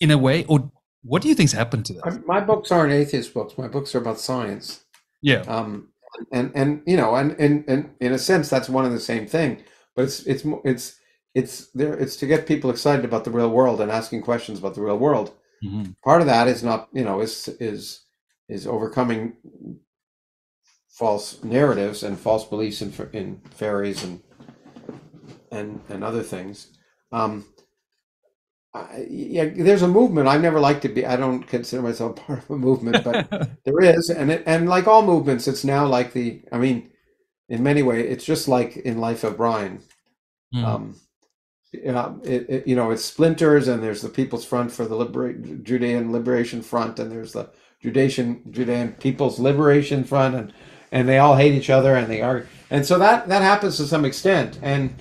in 0.00 0.10
a 0.10 0.18
way, 0.18 0.44
or 0.44 0.70
what 1.04 1.22
do 1.22 1.28
you 1.28 1.34
think's 1.34 1.52
happened 1.52 1.84
to 1.86 1.92
that? 1.94 2.26
My 2.26 2.40
books 2.40 2.72
aren't 2.72 2.92
atheist 2.92 3.34
books. 3.34 3.58
My 3.58 3.68
books 3.68 3.94
are 3.94 3.98
about 3.98 4.18
science. 4.18 4.84
Yeah. 5.20 5.40
Um, 5.40 5.88
and 6.32 6.50
and 6.54 6.82
you 6.86 6.96
know, 6.96 7.14
and 7.14 7.32
and 7.38 7.64
and 7.68 7.90
in 8.00 8.12
a 8.12 8.18
sense, 8.18 8.48
that's 8.48 8.68
one 8.68 8.84
and 8.84 8.94
the 8.94 9.00
same 9.00 9.26
thing. 9.26 9.62
But 9.94 10.04
it's 10.04 10.20
it's 10.20 10.44
it's 10.64 10.96
it's 11.34 11.70
there. 11.72 11.94
It's 11.94 12.16
to 12.16 12.26
get 12.26 12.46
people 12.46 12.70
excited 12.70 13.04
about 13.04 13.24
the 13.24 13.30
real 13.30 13.50
world 13.50 13.80
and 13.80 13.90
asking 13.90 14.22
questions 14.22 14.58
about 14.58 14.74
the 14.74 14.82
real 14.82 14.98
world. 14.98 15.32
Mm-hmm. 15.64 15.92
Part 16.04 16.20
of 16.20 16.26
that 16.26 16.48
is 16.48 16.62
not 16.62 16.88
you 16.92 17.04
know 17.04 17.20
is 17.20 17.48
is 17.60 18.00
is 18.48 18.66
overcoming 18.66 19.34
false 20.88 21.42
narratives 21.42 22.02
and 22.02 22.18
false 22.18 22.44
beliefs 22.44 22.80
in 22.80 22.92
in 23.12 23.40
fairies 23.50 24.04
and 24.04 24.22
and 25.50 25.80
and 25.88 26.02
other 26.02 26.22
things. 26.22 26.68
Um, 27.12 27.44
I, 28.74 29.06
yeah, 29.08 29.50
there's 29.54 29.82
a 29.82 29.88
movement. 29.88 30.26
I 30.26 30.36
never 30.36 30.58
like 30.58 30.80
to 30.80 30.88
be. 30.88 31.06
I 31.06 31.16
don't 31.16 31.44
consider 31.44 31.82
myself 31.82 32.16
part 32.26 32.40
of 32.40 32.50
a 32.50 32.56
movement, 32.56 33.04
but 33.04 33.30
there 33.64 33.80
is, 33.80 34.10
and 34.10 34.30
it, 34.30 34.42
and 34.46 34.68
like 34.68 34.86
all 34.86 35.02
movements, 35.02 35.46
it's 35.46 35.64
now 35.64 35.86
like 35.86 36.12
the. 36.12 36.42
I 36.50 36.58
mean, 36.58 36.90
in 37.48 37.62
many 37.62 37.82
ways, 37.82 38.06
it's 38.10 38.24
just 38.24 38.48
like 38.48 38.76
in 38.76 38.98
Life 38.98 39.22
of 39.24 39.36
Brian. 39.36 39.80
Mm. 40.54 40.64
Um, 40.64 40.96
uh, 41.88 42.14
it, 42.22 42.46
it, 42.48 42.66
you 42.66 42.76
know, 42.76 42.90
it's 42.90 43.04
splinters, 43.04 43.68
and 43.68 43.82
there's 43.82 44.02
the 44.02 44.08
People's 44.08 44.44
Front 44.44 44.70
for 44.72 44.86
the 44.86 44.96
Libera- 44.96 45.34
Judean 45.62 46.12
Liberation 46.12 46.62
Front, 46.62 46.98
and 46.98 47.10
there's 47.10 47.32
the 47.32 47.50
Judean 47.80 48.42
Judean 48.50 48.92
People's 48.92 49.38
Liberation 49.38 50.04
Front, 50.04 50.34
and 50.34 50.52
and 50.90 51.08
they 51.08 51.18
all 51.18 51.36
hate 51.36 51.54
each 51.54 51.70
other, 51.70 51.96
and 51.96 52.08
they 52.08 52.22
are, 52.22 52.46
and 52.70 52.84
so 52.86 52.98
that 52.98 53.28
that 53.28 53.42
happens 53.42 53.76
to 53.76 53.86
some 53.86 54.04
extent, 54.04 54.58
and 54.62 54.94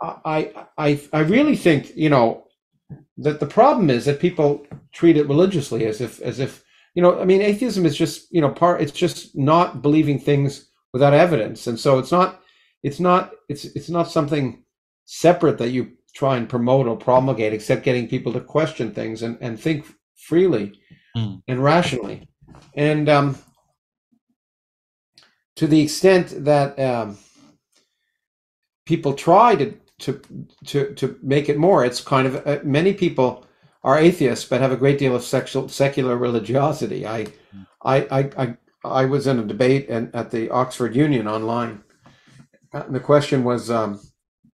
I, 0.00 0.52
I, 0.76 1.00
I 1.12 1.20
really 1.20 1.56
think 1.56 1.96
you 1.96 2.10
know 2.10 2.44
that 3.18 3.40
the 3.40 3.46
problem 3.46 3.90
is 3.90 4.04
that 4.04 4.20
people 4.20 4.66
treat 4.92 5.16
it 5.16 5.28
religiously 5.28 5.86
as 5.86 6.00
if 6.00 6.20
as 6.20 6.38
if 6.38 6.64
you 6.94 7.02
know 7.02 7.20
I 7.20 7.24
mean 7.24 7.42
atheism 7.42 7.84
is 7.84 7.96
just 7.96 8.32
you 8.32 8.40
know 8.40 8.50
part 8.50 8.80
it's 8.80 8.92
just 8.92 9.36
not 9.36 9.82
believing 9.82 10.18
things 10.18 10.70
without 10.92 11.14
evidence 11.14 11.66
and 11.66 11.78
so 11.78 11.98
it's 11.98 12.12
not 12.12 12.40
it's 12.82 13.00
not 13.00 13.32
it's 13.48 13.64
it's 13.64 13.90
not 13.90 14.10
something 14.10 14.64
separate 15.04 15.58
that 15.58 15.70
you 15.70 15.92
try 16.14 16.36
and 16.36 16.48
promote 16.48 16.86
or 16.86 16.96
promulgate, 16.96 17.52
except 17.52 17.84
getting 17.84 18.08
people 18.08 18.32
to 18.32 18.40
question 18.40 18.92
things 18.92 19.22
and, 19.22 19.38
and 19.40 19.58
think 19.60 19.86
freely 20.16 20.72
Mm. 21.16 21.42
and 21.48 21.64
rationally. 21.64 22.28
And 22.74 23.08
um, 23.08 23.38
to 25.56 25.66
the 25.66 25.80
extent 25.80 26.44
that 26.44 26.78
um, 26.78 27.18
people 28.86 29.14
try 29.14 29.56
to, 29.56 29.74
to 30.00 30.20
to 30.66 30.94
to 30.94 31.18
make 31.22 31.48
it 31.48 31.58
more, 31.58 31.84
it's 31.84 32.00
kind 32.00 32.26
of 32.26 32.46
uh, 32.46 32.58
many 32.64 32.94
people 32.94 33.46
are 33.82 33.98
atheists 33.98 34.44
but 34.44 34.60
have 34.60 34.72
a 34.72 34.76
great 34.76 34.98
deal 34.98 35.14
of 35.14 35.22
sexual 35.22 35.68
secular 35.68 36.16
religiosity. 36.16 37.06
I 37.06 37.26
I 37.84 37.96
I 38.10 38.30
I, 38.36 38.56
I 38.84 39.04
was 39.04 39.26
in 39.26 39.38
a 39.38 39.44
debate 39.44 39.88
and 39.88 40.14
at 40.14 40.30
the 40.30 40.50
Oxford 40.50 40.94
Union 40.94 41.26
online. 41.26 41.82
And 42.72 42.94
the 42.94 43.00
question 43.00 43.44
was, 43.44 43.70
um, 43.70 44.00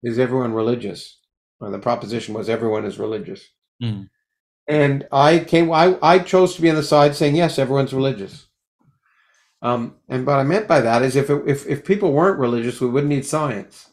is 0.02 0.18
everyone 0.18 0.52
religious? 0.52 1.18
Well, 1.60 1.70
the 1.70 1.78
proposition 1.78 2.34
was 2.34 2.48
everyone 2.48 2.84
is 2.84 2.98
religious. 2.98 3.42
Mm. 3.82 4.08
And 4.66 5.06
I 5.12 5.40
came, 5.40 5.70
I, 5.72 5.98
I 6.02 6.18
chose 6.20 6.54
to 6.54 6.62
be 6.62 6.70
on 6.70 6.76
the 6.76 6.82
side 6.82 7.14
saying, 7.14 7.36
yes, 7.36 7.58
everyone's 7.58 7.92
religious. 7.92 8.46
Um, 9.62 9.96
and 10.08 10.26
what 10.26 10.38
I 10.38 10.42
meant 10.42 10.68
by 10.68 10.80
that 10.80 11.02
is 11.02 11.16
if, 11.16 11.30
it, 11.30 11.42
if, 11.46 11.66
if 11.66 11.84
people 11.84 12.12
weren't 12.12 12.38
religious, 12.38 12.80
we 12.80 12.88
wouldn't 12.88 13.12
need 13.12 13.26
science. 13.26 13.90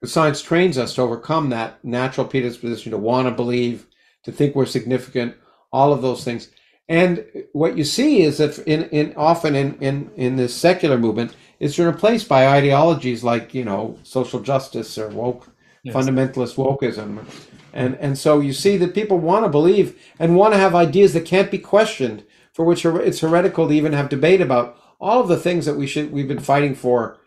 Because 0.00 0.12
science 0.12 0.42
trains 0.42 0.78
us 0.78 0.94
to 0.94 1.02
overcome 1.02 1.50
that 1.50 1.84
natural 1.84 2.26
predisposition 2.26 2.92
to 2.92 2.98
want 2.98 3.26
to 3.28 3.32
believe, 3.34 3.86
to 4.24 4.32
think 4.32 4.54
we're 4.54 4.66
significant, 4.66 5.34
all 5.72 5.92
of 5.92 6.02
those 6.02 6.24
things. 6.24 6.50
And 6.88 7.24
what 7.52 7.76
you 7.76 7.84
see 7.84 8.22
is 8.22 8.38
that 8.38 8.58
in, 8.60 8.84
in 8.84 9.12
often 9.16 9.54
in, 9.54 9.76
in, 9.80 10.10
in 10.16 10.36
this 10.36 10.54
secular 10.54 10.98
movement, 10.98 11.34
it's 11.60 11.78
replaced 11.78 12.28
by 12.28 12.46
ideologies 12.48 13.24
like, 13.24 13.52
you 13.54 13.64
know, 13.64 13.98
social 14.02 14.40
justice 14.40 14.96
or 14.98 15.08
woke, 15.08 15.48
Yes. 15.84 15.94
fundamentalist 15.94 16.56
wokeism. 16.56 17.24
And, 17.72 17.94
and 17.96 18.18
so 18.18 18.40
you 18.40 18.52
see 18.52 18.76
that 18.78 18.94
people 18.94 19.18
want 19.18 19.44
to 19.44 19.48
believe 19.48 20.00
and 20.18 20.34
want 20.34 20.52
to 20.54 20.58
have 20.58 20.74
ideas 20.74 21.12
that 21.12 21.24
can't 21.24 21.50
be 21.50 21.58
questioned, 21.58 22.24
for 22.52 22.64
which 22.64 22.84
it's 22.84 23.20
heretical 23.20 23.68
to 23.68 23.74
even 23.74 23.92
have 23.92 24.08
debate 24.08 24.40
about 24.40 24.76
all 25.00 25.20
of 25.20 25.28
the 25.28 25.36
things 25.36 25.66
that 25.66 25.76
we 25.76 25.86
should 25.86 26.10
we've 26.10 26.26
been 26.26 26.40
fighting 26.40 26.74
for, 26.74 27.18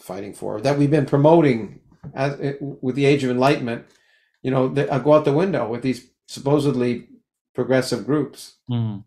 fighting 0.00 0.32
for 0.34 0.60
that 0.60 0.78
we've 0.78 0.90
been 0.90 1.06
promoting 1.06 1.80
as 2.14 2.38
eh, 2.40 2.52
with 2.60 2.94
the 2.96 3.04
age 3.06 3.24
of 3.24 3.30
enlightenment. 3.30 3.86
You 4.42 4.50
know, 4.50 4.68
that 4.68 4.90
uh, 4.90 4.98
go 4.98 5.14
out 5.14 5.24
the 5.24 5.32
window 5.32 5.66
with 5.68 5.80
these 5.82 6.06
supposedly 6.26 7.08
progressive 7.54 8.04
groups. 8.04 8.56
Mm. 8.70 9.04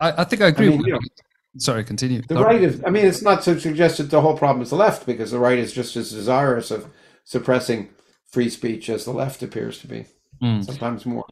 I, 0.00 0.22
I 0.22 0.24
think 0.24 0.42
I 0.42 0.48
agree. 0.48 0.70
mean, 0.70 0.78
with- 0.78 0.86
you 0.88 0.92
know, 0.94 1.00
Sorry, 1.56 1.84
continue. 1.84 2.20
The 2.20 2.34
right 2.34 2.60
is, 2.60 2.82
I 2.84 2.90
mean, 2.90 3.06
it's 3.06 3.22
not 3.22 3.42
to 3.42 3.60
suggest 3.60 3.98
that 3.98 4.10
the 4.10 4.20
whole 4.20 4.36
problem 4.36 4.60
is 4.62 4.70
the 4.70 4.76
left, 4.76 5.06
because 5.06 5.30
the 5.30 5.38
right 5.38 5.56
is 5.56 5.72
just 5.72 5.94
as 5.94 6.10
desirous 6.10 6.72
of 6.72 6.90
suppressing 7.22 7.90
free 8.26 8.48
speech 8.50 8.90
as 8.90 9.04
the 9.04 9.12
left 9.12 9.40
appears 9.40 9.78
to 9.82 9.86
be, 9.86 10.06
Mm. 10.42 10.64
sometimes 10.64 11.06
more. 11.06 11.24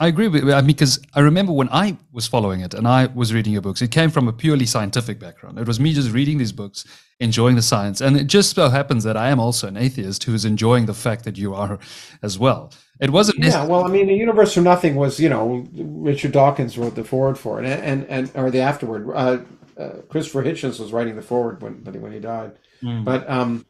I 0.00 0.06
agree 0.06 0.28
with 0.28 0.44
I 0.44 0.60
mean, 0.60 0.68
because 0.68 1.00
I 1.14 1.20
remember 1.20 1.52
when 1.52 1.68
I 1.70 1.96
was 2.12 2.26
following 2.26 2.60
it 2.60 2.72
and 2.72 2.86
I 2.86 3.06
was 3.06 3.34
reading 3.34 3.52
your 3.52 3.62
books, 3.62 3.82
it 3.82 3.90
came 3.90 4.10
from 4.10 4.28
a 4.28 4.32
purely 4.32 4.64
scientific 4.66 5.18
background. 5.18 5.58
It 5.58 5.66
was 5.66 5.80
me 5.80 5.92
just 5.92 6.12
reading 6.12 6.38
these 6.38 6.52
books, 6.52 6.84
enjoying 7.18 7.56
the 7.56 7.62
science. 7.62 8.00
And 8.00 8.16
it 8.16 8.28
just 8.28 8.54
so 8.54 8.68
happens 8.68 9.02
that 9.04 9.16
I 9.16 9.30
am 9.30 9.40
also 9.40 9.66
an 9.66 9.76
atheist 9.76 10.22
who 10.24 10.34
is 10.34 10.44
enjoying 10.44 10.86
the 10.86 10.94
fact 10.94 11.24
that 11.24 11.36
you 11.36 11.54
are 11.54 11.80
as 12.22 12.38
well. 12.38 12.72
It 13.00 13.10
wasn't 13.10 13.38
Yeah, 13.44 13.64
well, 13.64 13.84
I 13.84 13.88
mean, 13.88 14.06
the 14.06 14.14
universe 14.14 14.54
from 14.54 14.64
nothing 14.64 14.94
was, 14.94 15.18
you 15.18 15.28
know, 15.28 15.66
Richard 15.74 16.32
Dawkins 16.32 16.78
wrote 16.78 16.94
the 16.94 17.04
forward 17.04 17.38
for 17.38 17.62
it, 17.62 17.66
and 17.66 17.82
and, 17.82 18.06
and 18.08 18.30
or 18.34 18.50
the 18.50 18.60
afterward. 18.60 19.10
Uh, 19.12 19.38
uh, 19.78 20.00
Christopher 20.08 20.42
Hitchens 20.42 20.80
was 20.80 20.92
writing 20.92 21.14
the 21.14 21.22
forward 21.22 21.62
when 21.62 21.84
when 21.84 21.94
he, 21.94 22.00
when 22.00 22.12
he 22.12 22.18
died. 22.18 22.52
Mm. 22.82 23.04
But 23.04 23.28
um, 23.30 23.66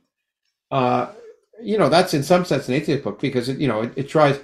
uh, 0.70 1.08
you 1.60 1.78
know, 1.78 1.88
that's 1.88 2.14
in 2.14 2.22
some 2.22 2.44
sense 2.44 2.68
an 2.68 2.74
atheist 2.74 3.04
book 3.04 3.20
because 3.20 3.48
it, 3.48 3.58
you 3.58 3.68
know, 3.68 3.82
it, 3.82 3.92
it 3.96 4.08
tries. 4.08 4.40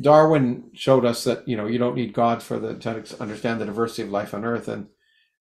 Darwin 0.00 0.70
showed 0.74 1.04
us 1.04 1.24
that 1.24 1.46
you 1.46 1.56
know 1.56 1.66
you 1.66 1.78
don't 1.78 1.94
need 1.94 2.12
God 2.12 2.42
for 2.42 2.58
the 2.58 2.74
to 2.78 3.20
understand 3.20 3.60
the 3.60 3.66
diversity 3.66 4.02
of 4.02 4.10
life 4.10 4.34
on 4.34 4.44
Earth, 4.44 4.68
and 4.68 4.88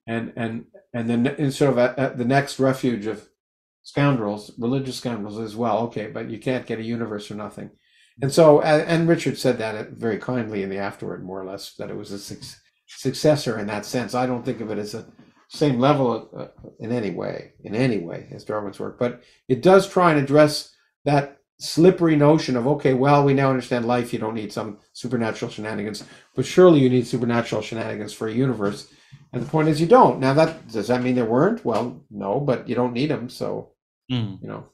and 0.08 0.34
and 0.36 0.66
and 0.94 1.10
then 1.10 1.26
in 1.28 1.52
sort 1.52 1.72
of 1.72 1.78
at 1.78 2.18
the 2.18 2.26
next 2.26 2.60
refuge 2.60 3.06
of 3.06 3.28
scoundrels, 3.84 4.52
religious 4.58 4.98
scoundrels 4.98 5.40
as 5.40 5.56
well. 5.56 5.80
Okay, 5.80 6.08
but 6.08 6.30
you 6.30 6.40
can't 6.40 6.66
get 6.66 6.80
a 6.80 6.84
universe 6.84 7.28
for 7.28 7.36
nothing. 7.36 7.72
And 8.22 8.32
so, 8.32 8.62
and 8.62 8.82
and 8.84 9.08
Richard 9.08 9.38
said 9.38 9.58
that 9.58 9.76
uh, 9.76 9.86
very 9.92 10.18
kindly 10.18 10.64
in 10.64 10.70
the 10.70 10.78
afterward, 10.78 11.24
more 11.24 11.42
or 11.42 11.46
less, 11.46 11.74
that 11.76 11.90
it 11.90 11.98
was 11.98 12.12
a 12.12 12.20
suc- 12.20 12.60
successor 12.88 13.60
in 13.60 13.68
that 13.68 13.86
sense. 13.86 14.14
I 14.14 14.26
don't 14.26 14.46
think 14.46 14.62
of 14.62 14.72
it 14.72 14.78
as 14.78 14.94
a 14.94 15.08
same 15.48 15.80
level 15.80 16.30
uh, 16.38 16.70
in 16.80 16.92
any 16.92 17.12
way, 17.12 17.54
in 17.64 17.76
any 17.76 18.00
way 18.00 18.28
as 18.32 18.44
Darwin's 18.44 18.80
work, 18.80 19.00
but 19.00 19.22
it 19.48 19.62
does 19.62 19.88
try 19.88 20.12
and 20.12 20.20
address 20.20 20.74
that 21.04 21.35
slippery 21.60 22.16
notion 22.16 22.56
of 22.58 22.68
okay, 22.68 22.94
well, 22.94 23.24
we 23.24 23.34
now 23.34 23.50
understand 23.50 23.86
life. 23.86 24.12
You 24.14 24.20
don't 24.20 24.36
need 24.36 24.52
some 24.54 24.78
supernatural 24.94 25.52
shenanigans, 25.52 26.04
but 26.36 26.46
surely 26.46 26.80
you 26.82 26.90
need 26.90 27.08
supernatural 27.08 27.62
shenanigans 27.62 28.14
for 28.14 28.28
a 28.28 28.34
universe. 28.34 28.88
And 29.34 29.42
the 29.44 29.50
point 29.50 29.70
is, 29.70 29.80
you 29.82 29.88
don't. 29.88 30.20
Now, 30.20 30.34
that 30.34 30.68
does 30.70 30.88
that 30.88 31.02
mean 31.02 31.16
there 31.16 31.26
weren't? 31.26 31.64
Well, 31.66 32.02
no, 32.12 32.40
but 32.40 32.68
you 32.70 32.76
don't 32.76 32.94
need 32.94 33.10
them. 33.10 33.30
So 33.30 33.72
Mm. 34.12 34.40
you 34.42 34.48
know. 34.48 34.66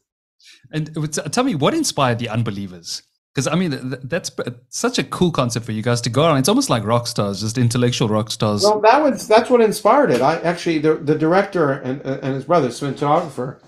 And 0.73 0.93
was- 0.97 1.19
tell 1.31 1.43
me, 1.43 1.55
what 1.55 1.73
inspired 1.73 2.19
the 2.19 2.27
unbelievers? 2.29 3.03
Because 3.33 3.47
I 3.47 3.55
mean, 3.55 3.71
th- 3.71 4.01
that's 4.03 4.29
such 4.69 4.99
a 4.99 5.05
cool 5.05 5.31
concept 5.31 5.65
for 5.65 5.71
you 5.71 5.81
guys 5.81 6.01
to 6.01 6.09
go 6.09 6.23
on. 6.25 6.37
It's 6.37 6.49
almost 6.49 6.69
like 6.69 6.83
rock 6.83 7.07
stars, 7.07 7.39
just 7.39 7.57
intellectual 7.57 8.09
rock 8.09 8.29
stars. 8.29 8.61
Well, 8.63 8.81
that 8.81 9.01
was 9.01 9.25
that's 9.27 9.49
what 9.49 9.61
inspired 9.61 10.11
it. 10.11 10.21
I 10.21 10.39
actually 10.41 10.79
the 10.79 10.95
the 10.95 11.15
director 11.15 11.71
and 11.71 12.01
and 12.01 12.35
his 12.35 12.43
brother, 12.43 12.67
cinematographer, 12.69 13.59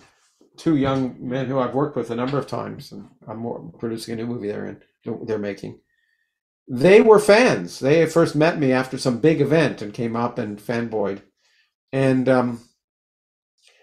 two 0.57 0.75
young 0.75 1.15
men 1.19 1.47
who 1.47 1.59
I've 1.59 1.75
worked 1.75 1.95
with 1.95 2.11
a 2.11 2.15
number 2.15 2.37
of 2.37 2.47
times, 2.47 2.91
and 2.91 3.09
I'm 3.27 3.71
producing 3.79 4.13
a 4.13 4.17
new 4.17 4.27
movie 4.27 4.47
they're 4.47 4.65
in, 4.65 4.81
they're 5.25 5.39
making. 5.39 5.79
They 6.67 7.01
were 7.01 7.19
fans. 7.19 7.79
They 7.79 8.05
first 8.05 8.35
met 8.35 8.57
me 8.57 8.71
after 8.71 8.97
some 8.97 9.19
big 9.19 9.41
event 9.41 9.81
and 9.81 9.93
came 9.93 10.15
up 10.15 10.37
and 10.37 10.57
fanboyed, 10.59 11.21
and 11.91 12.29
um, 12.29 12.61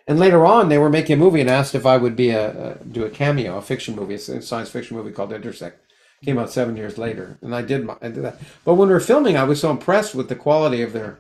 and 0.07 0.19
later 0.19 0.47
on 0.47 0.69
they 0.69 0.79
were 0.79 0.91
making 0.91 1.15
a 1.15 1.19
movie 1.19 1.41
and 1.41 1.50
asked 1.50 1.75
if 1.75 1.87
I 1.87 1.97
would 1.97 2.17
be 2.17 2.31
a, 2.31 2.73
a 2.73 2.85
do 2.85 3.05
a 3.05 3.11
cameo, 3.11 3.59
a 3.59 3.62
fiction 3.62 3.95
movie, 3.95 4.15
a 4.15 4.19
science 4.19 4.71
fiction 4.71 4.97
movie 4.97 5.12
called 5.12 5.33
Intersect. 5.33 5.87
Came 6.23 6.39
out 6.39 6.50
seven 6.50 6.77
years 6.77 6.99
later, 6.99 7.39
and 7.41 7.55
I 7.55 7.62
did 7.62 7.85
my, 7.85 7.97
I 8.03 8.09
did 8.09 8.23
that. 8.25 8.39
But 8.65 8.75
when 8.75 8.89
we 8.89 8.95
were 8.95 9.00
filming, 9.00 9.39
I 9.39 9.45
was 9.45 9.59
so 9.59 9.71
impressed 9.71 10.15
with 10.15 10.29
the 10.29 10.37
quality 10.37 10.83
of 10.83 10.93
their 10.93 11.19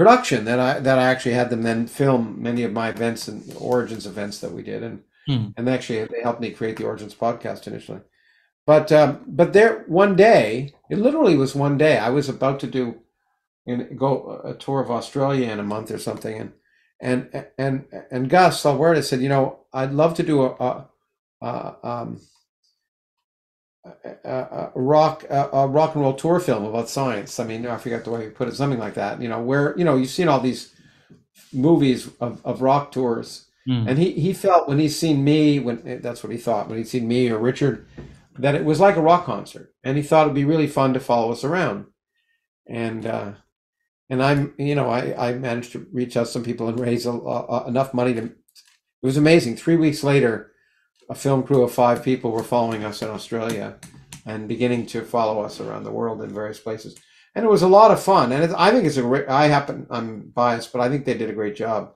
production 0.00 0.44
that 0.46 0.58
I 0.58 0.80
that 0.80 0.98
I 0.98 1.04
actually 1.04 1.34
had 1.34 1.50
them 1.50 1.62
then 1.62 1.86
film 1.86 2.42
many 2.42 2.62
of 2.64 2.72
my 2.72 2.88
events 2.88 3.28
and 3.28 3.42
origins 3.58 4.06
events 4.06 4.40
that 4.40 4.52
we 4.52 4.62
did, 4.62 4.82
and 4.82 5.02
Hmm. 5.26 5.48
and 5.56 5.68
actually 5.68 6.04
they 6.06 6.22
helped 6.22 6.40
me 6.40 6.50
create 6.50 6.76
the 6.78 6.86
origins 6.86 7.14
podcast 7.14 7.66
initially. 7.66 8.00
But 8.66 8.90
um, 8.92 9.10
but 9.26 9.52
there 9.52 9.84
one 9.88 10.16
day, 10.16 10.74
it 10.90 10.98
literally 10.98 11.36
was 11.36 11.54
one 11.54 11.76
day. 11.78 11.98
I 11.98 12.10
was 12.10 12.28
about 12.28 12.60
to 12.60 12.66
do 12.66 12.84
and 13.66 13.98
go 13.98 14.40
a 14.44 14.54
tour 14.54 14.80
of 14.80 14.90
Australia 14.90 15.50
in 15.50 15.60
a 15.60 15.70
month 15.74 15.90
or 15.90 15.98
something, 15.98 16.34
and 16.40 16.52
and 17.00 17.46
and 17.58 17.84
and 18.10 18.30
Gus 18.30 18.62
Holwerda 18.62 19.02
said, 19.04 19.20
you 19.20 19.28
know, 19.28 19.60
I'd 19.72 19.92
love 19.92 20.14
to 20.14 20.22
do 20.22 20.42
a, 20.42 20.50
a, 20.68 20.88
a 21.42 21.76
um. 21.82 22.20
A, 23.84 24.70
rock 24.74 25.24
a, 25.30 25.48
a 25.52 25.66
rock 25.66 25.94
and 25.94 26.02
roll 26.02 26.14
tour 26.14 26.38
film 26.40 26.64
about 26.64 26.90
science. 26.90 27.40
I 27.40 27.44
mean, 27.44 27.66
I 27.66 27.78
forget 27.78 28.04
the 28.04 28.10
way 28.10 28.24
you 28.24 28.30
put 28.30 28.48
it, 28.48 28.54
something 28.54 28.78
like 28.78 28.94
that. 28.94 29.22
You 29.22 29.28
know, 29.28 29.40
where 29.40 29.76
you 29.78 29.84
know 29.84 29.96
you've 29.96 30.10
seen 30.10 30.28
all 30.28 30.40
these 30.40 30.74
movies 31.52 32.10
of, 32.20 32.44
of 32.44 32.62
rock 32.62 32.92
tours, 32.92 33.46
Mm. 33.68 33.90
and 33.90 33.98
he 33.98 34.12
he 34.12 34.32
felt 34.32 34.68
when 34.68 34.78
he's 34.78 34.98
seen 34.98 35.22
me 35.22 35.58
when 35.60 36.00
that's 36.02 36.22
what 36.22 36.32
he 36.32 36.38
thought 36.38 36.68
when 36.68 36.78
he'd 36.78 36.88
seen 36.88 37.06
me 37.06 37.28
or 37.30 37.38
Richard 37.38 37.86
that 38.38 38.54
it 38.54 38.64
was 38.64 38.80
like 38.80 38.96
a 38.96 39.02
rock 39.02 39.26
concert, 39.26 39.74
and 39.84 39.98
he 39.98 40.02
thought 40.02 40.22
it'd 40.22 40.34
be 40.34 40.46
really 40.46 40.66
fun 40.66 40.94
to 40.94 41.00
follow 41.00 41.30
us 41.30 41.44
around, 41.44 41.84
and 42.66 43.04
uh, 43.04 43.32
and 44.08 44.22
I'm 44.22 44.54
you 44.58 44.74
know 44.74 44.88
I 44.88 45.30
I 45.30 45.32
managed 45.34 45.72
to 45.72 45.86
reach 45.92 46.16
out 46.16 46.26
to 46.26 46.32
some 46.32 46.42
people 46.42 46.68
and 46.68 46.80
raise 46.80 47.04
a, 47.04 47.12
a, 47.12 47.68
enough 47.68 47.92
money 47.92 48.14
to. 48.14 48.22
It 48.24 49.06
was 49.06 49.16
amazing. 49.18 49.56
Three 49.56 49.76
weeks 49.76 50.02
later, 50.02 50.49
a 51.10 51.14
film 51.14 51.42
crew 51.42 51.62
of 51.62 51.72
five 51.72 52.04
people 52.04 52.30
were 52.30 52.44
following 52.44 52.84
us 52.84 53.02
in 53.02 53.08
Australia, 53.08 53.76
and 54.24 54.48
beginning 54.48 54.86
to 54.86 55.02
follow 55.02 55.42
us 55.42 55.60
around 55.60 55.82
the 55.82 55.90
world 55.90 56.22
in 56.22 56.32
various 56.32 56.60
places. 56.60 56.96
And 57.34 57.44
it 57.44 57.48
was 57.48 57.62
a 57.62 57.68
lot 57.68 57.90
of 57.90 58.02
fun. 58.02 58.32
And 58.32 58.44
it, 58.44 58.50
I 58.56 58.70
think 58.70 58.84
it's 58.86 58.96
a 58.96 59.02
great. 59.02 59.28
I 59.28 59.48
happen 59.48 59.86
I'm 59.90 60.30
biased, 60.30 60.72
but 60.72 60.80
I 60.80 60.88
think 60.88 61.04
they 61.04 61.14
did 61.14 61.30
a 61.30 61.34
great 61.34 61.56
job. 61.56 61.94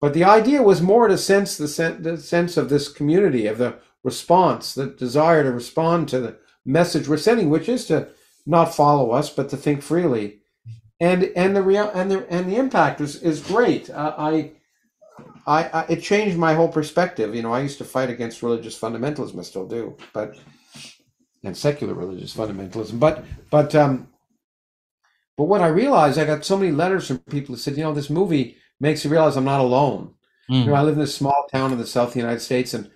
But 0.00 0.12
the 0.12 0.24
idea 0.24 0.62
was 0.62 0.82
more 0.82 1.08
to 1.08 1.16
sense 1.16 1.56
the, 1.56 1.68
sen- 1.68 2.02
the 2.02 2.18
sense 2.18 2.58
of 2.58 2.68
this 2.68 2.88
community, 2.88 3.46
of 3.46 3.56
the 3.56 3.78
response, 4.02 4.74
the 4.74 4.86
desire 4.86 5.42
to 5.42 5.50
respond 5.50 6.08
to 6.10 6.20
the 6.20 6.36
message 6.66 7.08
we're 7.08 7.16
sending, 7.16 7.48
which 7.48 7.68
is 7.68 7.86
to 7.86 8.08
not 8.44 8.74
follow 8.74 9.12
us, 9.12 9.30
but 9.30 9.48
to 9.48 9.56
think 9.56 9.82
freely. 9.82 10.40
And 11.00 11.24
and 11.34 11.56
the 11.56 11.62
real 11.62 11.90
and 11.94 12.10
the 12.10 12.26
and 12.30 12.50
the 12.50 12.56
impact 12.56 13.00
is 13.00 13.16
is 13.22 13.40
great. 13.40 13.88
Uh, 13.88 14.14
I, 14.18 14.52
I 15.46 15.64
I 15.64 15.82
it 15.88 16.02
changed 16.02 16.36
my 16.36 16.54
whole 16.54 16.68
perspective. 16.68 17.34
You 17.34 17.42
know, 17.42 17.52
I 17.52 17.60
used 17.60 17.78
to 17.78 17.84
fight 17.84 18.10
against 18.10 18.42
religious 18.42 18.78
fundamentalism. 18.78 19.38
I 19.38 19.42
still 19.42 19.66
do, 19.66 19.96
but 20.12 20.36
and 21.44 21.56
secular 21.56 21.94
religious 21.94 22.34
fundamentalism. 22.34 22.98
But 22.98 23.24
but 23.50 23.74
um, 23.74 24.08
but 25.36 25.44
what 25.44 25.60
I 25.60 25.68
realized, 25.68 26.18
I 26.18 26.24
got 26.24 26.44
so 26.44 26.56
many 26.56 26.72
letters 26.72 27.06
from 27.06 27.18
people 27.18 27.54
who 27.54 27.60
said, 27.60 27.76
you 27.76 27.82
know, 27.82 27.92
this 27.92 28.10
movie 28.10 28.56
makes 28.80 29.04
you 29.04 29.10
realize 29.10 29.36
I'm 29.36 29.44
not 29.44 29.60
alone. 29.60 30.14
Mm. 30.50 30.60
You 30.60 30.66
know, 30.66 30.74
I 30.74 30.82
live 30.82 30.96
in 30.96 31.02
a 31.02 31.06
small 31.06 31.46
town 31.52 31.72
in 31.72 31.78
the 31.78 31.86
south 31.86 32.08
of 32.08 32.14
the 32.14 32.20
United 32.20 32.40
States, 32.40 32.74
and 32.74 32.90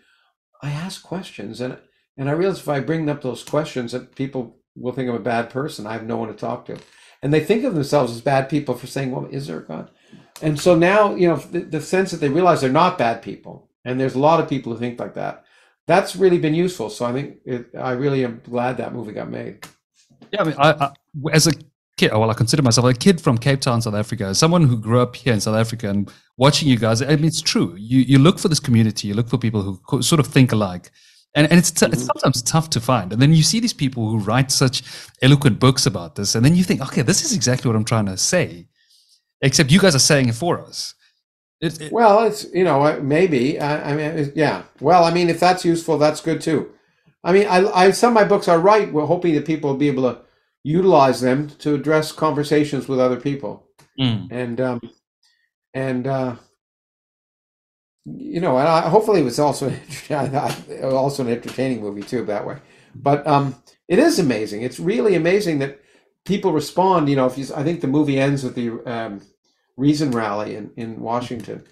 I 0.63 0.71
ask 0.71 1.03
questions, 1.03 1.61
and 1.61 1.79
and 2.17 2.29
I 2.29 2.33
realize 2.33 2.59
if 2.59 2.69
I 2.69 2.81
bring 2.81 3.09
up 3.09 3.23
those 3.23 3.45
questions, 3.45 3.93
that 3.93 4.15
people 4.15 4.59
will 4.77 4.93
think 4.93 5.09
I'm 5.09 5.15
a 5.15 5.21
bad 5.21 5.51
person. 5.51 5.87
I 5.87 5.93
have 5.93 6.07
no 6.07 6.17
one 6.17 6.29
to 6.29 6.35
talk 6.35 6.67
to, 6.67 6.79
and 7.23 7.33
they 7.33 7.45
think 7.45 7.65
of 7.65 7.75
themselves 7.75 8.13
as 8.13 8.21
bad 8.21 8.49
people 8.49 8.75
for 8.75 8.87
saying, 8.87 9.11
"Well, 9.11 9.27
is 9.31 9.47
there 9.47 9.61
a 9.61 9.67
God?" 9.67 9.91
And 10.41 10.59
so 10.59 10.75
now, 10.75 11.15
you 11.15 11.29
know, 11.29 11.37
the, 11.37 11.61
the 11.61 11.81
sense 11.81 12.11
that 12.11 12.19
they 12.19 12.29
realize 12.29 12.61
they're 12.61 12.71
not 12.71 12.99
bad 12.99 13.23
people, 13.23 13.69
and 13.85 13.99
there's 13.99 14.15
a 14.15 14.19
lot 14.19 14.41
of 14.41 14.49
people 14.49 14.73
who 14.73 14.79
think 14.79 15.01
like 15.01 15.15
that. 15.15 15.45
That's 15.87 16.15
really 16.17 16.39
been 16.39 16.55
useful. 16.55 16.91
So 16.91 17.07
I 17.07 17.13
think 17.13 17.39
it, 17.45 17.71
I 17.77 17.93
really 17.93 18.25
am 18.25 18.41
glad 18.45 18.77
that 18.77 18.93
movie 18.93 19.13
got 19.13 19.31
made. 19.31 19.67
Yeah, 20.33 20.43
I 20.43 20.45
mean, 20.45 20.55
I, 20.59 20.71
I, 20.71 20.91
as 21.33 21.47
a 21.47 21.53
kid, 21.97 22.13
well, 22.13 22.31
I 22.31 22.35
consider 22.35 22.63
myself 22.63 22.87
a 22.87 22.95
kid 22.95 23.21
from 23.21 23.39
Cape 23.39 23.61
Town, 23.61 23.81
South 23.81 23.95
Africa, 23.95 24.35
someone 24.35 24.67
who 24.67 24.77
grew 24.77 25.01
up 25.01 25.17
here 25.17 25.33
in 25.33 25.41
South 25.41 25.57
Africa 25.57 25.89
and 25.89 26.13
watching 26.37 26.69
you 26.69 26.77
guys. 26.77 27.01
I 27.03 27.17
mean, 27.17 27.25
it's 27.25 27.41
true. 27.41 27.75
You 27.79 28.01
you 28.01 28.19
look 28.19 28.39
for 28.39 28.49
this 28.49 28.61
community, 28.61 29.09
you 29.09 29.15
look 29.15 29.29
for 29.29 29.39
people 29.39 29.81
who 29.89 30.03
sort 30.03 30.21
of 30.21 30.27
think 30.27 30.53
alike. 30.53 30.91
And, 31.35 31.47
and 31.51 31.59
it's, 31.59 31.71
t- 31.71 31.85
mm-hmm. 31.85 31.93
it's 31.93 32.07
sometimes 32.07 32.43
tough 32.43 32.71
to 32.71 32.81
find. 32.81 33.13
And 33.13 33.21
then 33.21 33.35
you 33.35 33.43
see 33.43 33.61
these 33.61 33.75
people 33.75 34.09
who 34.09 34.19
write 34.19 34.51
such 34.51 34.83
eloquent 35.21 35.61
books 35.61 35.85
about 35.85 36.15
this, 36.15 36.35
and 36.35 36.45
then 36.45 36.55
you 36.55 36.65
think, 36.65 36.81
okay, 36.81 37.03
this 37.03 37.23
is 37.23 37.35
exactly 37.35 37.69
what 37.69 37.77
I'm 37.77 37.85
trying 37.85 38.07
to 38.07 38.17
say, 38.17 38.67
except 39.43 39.71
you 39.71 39.81
guys 39.81 39.95
are 39.95 40.01
saying 40.01 40.29
it 40.29 40.35
for 40.35 40.61
us. 40.61 40.95
It, 41.61 41.81
it, 41.81 41.93
well, 41.93 42.25
it's 42.25 42.47
you 42.53 42.65
know 42.65 43.01
maybe 43.01 43.59
I, 43.61 43.93
I 43.93 43.97
mean 43.97 44.33
yeah. 44.35 44.63
Well, 44.81 45.05
I 45.05 45.13
mean 45.13 45.29
if 45.29 45.41
that's 45.41 45.65
useful, 45.65 45.99
that's 45.99 46.21
good 46.21 46.41
too. 46.41 46.73
I 47.25 47.33
mean, 47.33 47.47
I, 47.49 47.67
I 47.71 47.91
some 47.91 48.11
of 48.11 48.15
my 48.15 48.25
books 48.25 48.49
I 48.49 48.57
write. 48.57 48.93
We're 48.93 49.07
hoping 49.07 49.35
that 49.35 49.47
people 49.47 49.71
will 49.71 49.77
be 49.77 49.89
able 49.89 50.05
to 50.05 50.21
utilize 50.63 51.21
them 51.21 51.49
to 51.49 51.75
address 51.75 52.13
conversations 52.13 52.89
with 52.89 53.01
other 53.01 53.21
people, 53.21 53.67
mm. 53.99 54.29
and 54.31 54.61
um, 54.61 54.81
and 55.75 56.07
uh, 56.07 56.37
you 58.05 58.41
know, 58.41 58.57
and 58.57 58.69
I, 58.69 58.89
hopefully 58.89 59.21
it 59.21 59.25
was 59.25 59.39
also 59.39 59.73
also 60.83 61.25
an 61.25 61.33
entertaining 61.33 61.81
movie 61.81 62.03
too 62.03 62.25
that 62.27 62.47
way. 62.47 62.59
But 62.95 63.27
um, 63.27 63.57
it 63.89 63.99
is 63.99 64.19
amazing. 64.19 64.63
It's 64.63 64.81
really 64.81 65.15
amazing 65.15 65.59
that 65.59 65.81
people 66.29 66.53
respond. 66.53 67.09
You 67.09 67.17
know, 67.17 67.27
if 67.27 67.37
you, 67.37 67.47
I 67.57 67.65
think 67.65 67.81
the 67.81 67.89
movie 67.89 68.21
ends 68.21 68.45
with 68.45 68.55
the 68.55 68.71
um, 68.87 69.23
Reason 69.77 70.11
Rally 70.13 70.55
in, 70.55 70.71
in 70.77 71.01
Washington. 71.01 71.65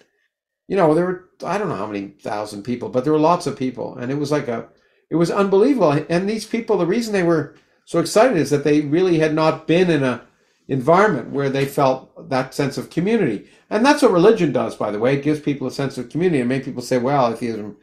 You 0.67 0.75
know, 0.75 0.93
there 0.93 1.05
were 1.05 1.29
I 1.45 1.57
don't 1.57 1.69
know 1.69 1.75
how 1.75 1.87
many 1.87 2.07
thousand 2.07 2.63
people, 2.63 2.89
but 2.89 3.03
there 3.03 3.13
were 3.13 3.19
lots 3.19 3.47
of 3.47 3.57
people, 3.57 3.95
and 3.95 4.11
it 4.11 4.15
was 4.15 4.31
like 4.31 4.49
a 4.49 4.67
it 5.09 5.15
was 5.15 5.31
unbelievable. 5.31 5.91
And 6.09 6.27
these 6.27 6.45
people, 6.45 6.77
the 6.77 6.85
reason 6.85 7.13
they 7.13 7.23
were 7.23 7.55
so 7.85 7.99
excited 7.99 8.35
is 8.35 8.49
that 8.49 8.65
they 8.65 8.81
really 8.81 9.19
had 9.19 9.33
not 9.33 9.67
been 9.67 9.89
in 9.89 10.03
a 10.03 10.27
environment 10.67 11.29
where 11.29 11.49
they 11.49 11.65
felt 11.65 12.29
that 12.29 12.53
sense 12.53 12.77
of 12.77 12.89
community. 12.89 13.47
And 13.69 13.85
that's 13.85 14.01
what 14.01 14.11
religion 14.11 14.51
does, 14.51 14.75
by 14.75 14.91
the 14.91 14.99
way. 14.99 15.15
It 15.15 15.23
gives 15.23 15.39
people 15.39 15.67
a 15.67 15.71
sense 15.71 15.97
of 15.97 16.09
community. 16.09 16.41
And 16.41 16.49
many 16.49 16.63
people 16.63 16.81
say, 16.81 16.97
well, 16.97 17.31
atheism, 17.31 17.77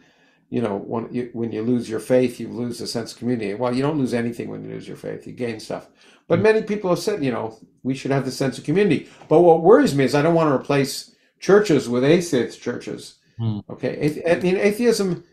you 0.50 0.60
know, 0.60 0.76
when 0.76 1.12
you, 1.12 1.30
when 1.32 1.50
you 1.50 1.62
lose 1.62 1.88
your 1.88 2.00
faith, 2.00 2.38
you 2.38 2.48
lose 2.48 2.80
a 2.82 2.86
sense 2.86 3.12
of 3.12 3.18
community. 3.18 3.54
Well, 3.54 3.74
you 3.74 3.82
don't 3.82 3.98
lose 3.98 4.12
anything 4.12 4.50
when 4.50 4.62
you 4.64 4.70
lose 4.70 4.86
your 4.86 4.98
faith. 4.98 5.26
You 5.26 5.32
gain 5.32 5.60
stuff. 5.60 5.88
But 6.26 6.40
many 6.40 6.62
people 6.62 6.90
have 6.90 6.98
said, 6.98 7.22
you 7.22 7.30
know, 7.30 7.58
we 7.82 7.94
should 7.94 8.10
have 8.10 8.24
the 8.24 8.30
sense 8.30 8.58
of 8.58 8.64
community. 8.64 9.08
But 9.28 9.40
what 9.40 9.62
worries 9.62 9.94
me 9.94 10.04
is 10.04 10.14
I 10.14 10.22
don't 10.22 10.34
want 10.34 10.48
to 10.48 10.54
replace 10.54 11.14
churches 11.38 11.88
with 11.88 12.04
atheist 12.04 12.60
churches. 12.60 13.16
Mm. 13.38 13.62
Okay, 13.68 14.22
I 14.26 14.36
mean, 14.40 14.56
atheism 14.56 15.24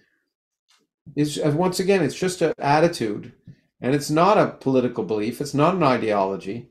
is 1.16 1.40
uh, 1.40 1.54
once 1.56 1.80
again, 1.80 2.04
it's 2.04 2.16
just 2.16 2.42
an 2.42 2.54
attitude, 2.58 3.32
and 3.80 3.96
it's 3.96 4.10
not 4.10 4.38
a 4.38 4.48
political 4.48 5.04
belief. 5.04 5.40
It's 5.40 5.54
not 5.54 5.76
an 5.76 5.84
ideology, 5.84 6.70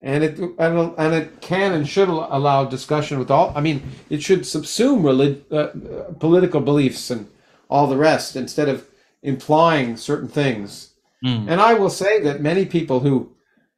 and 0.00 0.24
it 0.24 0.38
and, 0.38 0.94
and 0.96 1.14
it 1.14 1.40
can 1.40 1.72
and 1.72 1.86
should 1.86 2.08
allow 2.08 2.64
discussion 2.64 3.18
with 3.18 3.30
all. 3.30 3.52
I 3.54 3.60
mean, 3.60 3.82
it 4.08 4.22
should 4.22 4.40
subsume 4.40 5.04
relig- 5.04 5.44
uh, 5.52 6.12
political 6.18 6.60
beliefs 6.60 7.10
and 7.10 7.28
all 7.68 7.86
the 7.86 7.96
rest 7.96 8.34
instead 8.34 8.68
of 8.68 8.86
implying 9.22 9.96
certain 9.96 10.28
things. 10.28 10.94
Mm. 11.24 11.46
And 11.48 11.60
I 11.60 11.74
will 11.74 11.90
say 11.90 12.20
that 12.22 12.40
many 12.40 12.64
people 12.64 13.00
who 13.00 13.32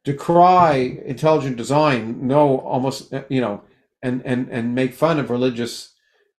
decry 0.05 0.99
intelligent 1.05 1.57
design 1.57 2.25
no, 2.25 2.59
almost 2.59 3.11
you 3.27 3.41
know 3.41 3.61
and 4.01 4.21
and 4.23 4.47
and 4.49 4.73
make 4.73 4.93
fun 4.93 5.19
of 5.19 5.29
religious 5.29 5.93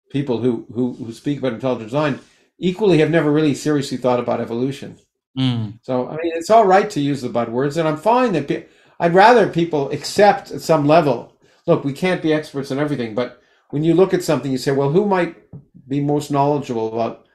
people 0.09 0.39
who 0.39 0.65
who, 0.73 0.93
who 0.93 1.11
speak 1.11 1.37
about 1.37 1.53
intelligent 1.53 1.89
design 1.89 2.19
equally 2.57 2.97
have 2.97 3.11
never 3.11 3.31
really 3.31 3.53
seriously 3.53 3.97
thought 3.97 4.19
about 4.19 4.41
evolution. 4.41 4.97
Mm. 5.37 5.77
so 5.83 6.07
i 6.07 6.13
mean 6.13 6.31
it's 6.33 6.49
all 6.49 6.65
right 6.65 6.89
to 6.89 6.99
use 6.99 7.21
the 7.21 7.29
buzzwords 7.29 7.77
and 7.77 7.87
i'm 7.87 7.97
fine 7.97 8.33
that 8.33 8.47
pe- 8.47 8.65
i'd 9.01 9.13
rather 9.13 9.47
people 9.47 9.91
accept 9.91 10.49
at 10.49 10.61
some 10.61 10.87
level. 10.87 11.37
Look 11.67 11.83
we 11.83 11.93
can't 11.93 12.23
be 12.23 12.33
experts 12.33 12.71
on 12.71 12.79
everything 12.79 13.13
but 13.13 13.39
when 13.69 13.83
you 13.83 13.93
look 13.93 14.15
at 14.15 14.23
something 14.23 14.51
you 14.51 14.57
say 14.57 14.71
well 14.71 14.89
who 14.89 15.05
might 15.05 15.35
be 15.87 15.99
most 15.99 16.31
knowledgeable 16.31 16.87
about 16.91 17.27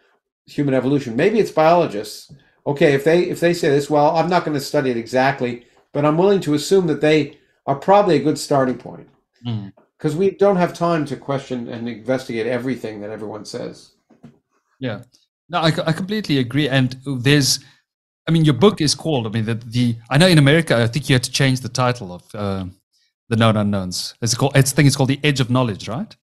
human 0.47 0.75
evolution? 0.75 1.15
Maybe 1.15 1.39
it's 1.39 1.53
biologists. 1.53 2.35
Okay 2.67 2.95
if 2.95 3.05
they 3.05 3.25
if 3.25 3.39
they 3.39 3.55
say 3.55 3.69
this 3.69 3.89
well 3.89 4.17
i'm 4.17 4.31
not 4.31 4.45
going 4.45 4.59
to 4.59 4.61
study 4.73 4.91
it 4.91 4.97
exactly 4.97 5.67
but 5.93 6.05
I'm 6.05 6.19
willing 6.19 6.41
to 6.41 6.55
assume 6.55 6.87
that 6.89 7.01
they 7.01 7.39
are 7.67 7.77
probably 7.77 8.17
a 8.17 8.23
good 8.23 8.39
starting 8.39 8.79
point 8.79 9.09
because 9.43 10.15
mm. 10.15 10.19
we 10.19 10.31
don't 10.31 10.57
have 10.57 10.75
time 10.75 11.05
to 11.07 11.17
question 11.17 11.69
and 11.69 11.89
investigate 11.89 12.47
everything 12.47 13.01
that 13.01 13.11
everyone 13.11 13.45
says. 13.45 13.93
Yeah, 14.81 15.03
no, 15.49 15.61
I, 15.61 15.73
I 15.87 15.93
completely 15.93 16.39
agree. 16.39 16.69
And 16.69 16.97
there's, 17.07 17.61
I 18.27 18.33
mean, 18.33 18.45
your 18.45 18.55
book 18.55 18.81
is 18.81 18.95
called. 18.95 19.27
I 19.27 19.31
mean, 19.31 19.45
the, 19.45 19.55
the 19.55 19.97
I 20.11 20.19
know 20.19 20.27
in 20.27 20.39
America, 20.39 20.77
I 20.77 20.87
think 20.87 21.09
you 21.09 21.15
had 21.15 21.23
to 21.25 21.31
change 21.31 21.61
the 21.61 21.69
title 21.69 22.13
of 22.13 22.35
uh, 22.35 22.65
the 23.29 23.37
known 23.37 23.57
unknowns. 23.57 24.15
It's 24.21 24.35
called. 24.35 24.57
It's 24.57 24.73
I 24.73 24.77
think 24.77 24.87
it's 24.87 24.97
called 24.97 25.11
the 25.11 25.21
Edge 25.23 25.41
of 25.41 25.51
Knowledge, 25.51 25.89
right? 25.89 26.17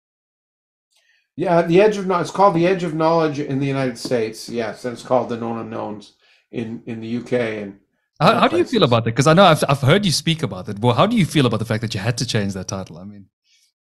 Yeah, 1.36 1.62
the 1.62 1.82
Edge 1.82 1.98
of 1.98 2.10
It's 2.10 2.30
called 2.30 2.54
the 2.54 2.66
Edge 2.66 2.82
of 2.82 2.94
Knowledge 2.94 3.40
in 3.40 3.58
the 3.58 3.66
United 3.66 3.98
States. 3.98 4.48
Yes, 4.48 4.84
and 4.84 4.94
it's 4.94 5.02
called 5.02 5.28
the 5.28 5.36
Known 5.36 5.58
Unknowns 5.58 6.12
in 6.50 6.82
in 6.86 7.00
the 7.00 7.16
UK 7.18 7.32
and 7.62 7.80
how, 8.20 8.40
how 8.40 8.48
do 8.48 8.56
you 8.56 8.64
feel 8.64 8.82
about 8.82 9.04
that? 9.04 9.10
Because 9.10 9.26
I 9.26 9.34
know 9.34 9.44
I've, 9.44 9.62
I've 9.68 9.80
heard 9.80 10.06
you 10.06 10.12
speak 10.12 10.42
about 10.42 10.68
it. 10.68 10.78
Well, 10.78 10.94
how 10.94 11.06
do 11.06 11.16
you 11.16 11.26
feel 11.26 11.46
about 11.46 11.58
the 11.58 11.64
fact 11.66 11.82
that 11.82 11.94
you 11.94 12.00
had 12.00 12.16
to 12.18 12.26
change 12.26 12.54
that 12.54 12.68
title? 12.68 12.98
I 12.98 13.04
mean, 13.04 13.26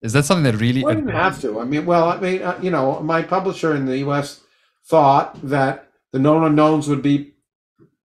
is 0.00 0.12
that 0.14 0.24
something 0.24 0.44
that 0.44 0.58
really? 0.58 0.82
Well, 0.82 0.92
I 0.92 0.94
didn't 0.96 1.10
have 1.10 1.40
to. 1.42 1.60
I 1.60 1.64
mean, 1.64 1.84
well, 1.84 2.08
I 2.08 2.18
mean, 2.18 2.42
uh, 2.42 2.58
you 2.62 2.70
know, 2.70 3.00
my 3.00 3.22
publisher 3.22 3.74
in 3.74 3.86
the 3.86 3.98
U.S. 3.98 4.40
thought 4.84 5.38
that 5.42 5.88
the 6.12 6.18
known 6.18 6.44
unknowns 6.44 6.88
would 6.88 7.02
be 7.02 7.34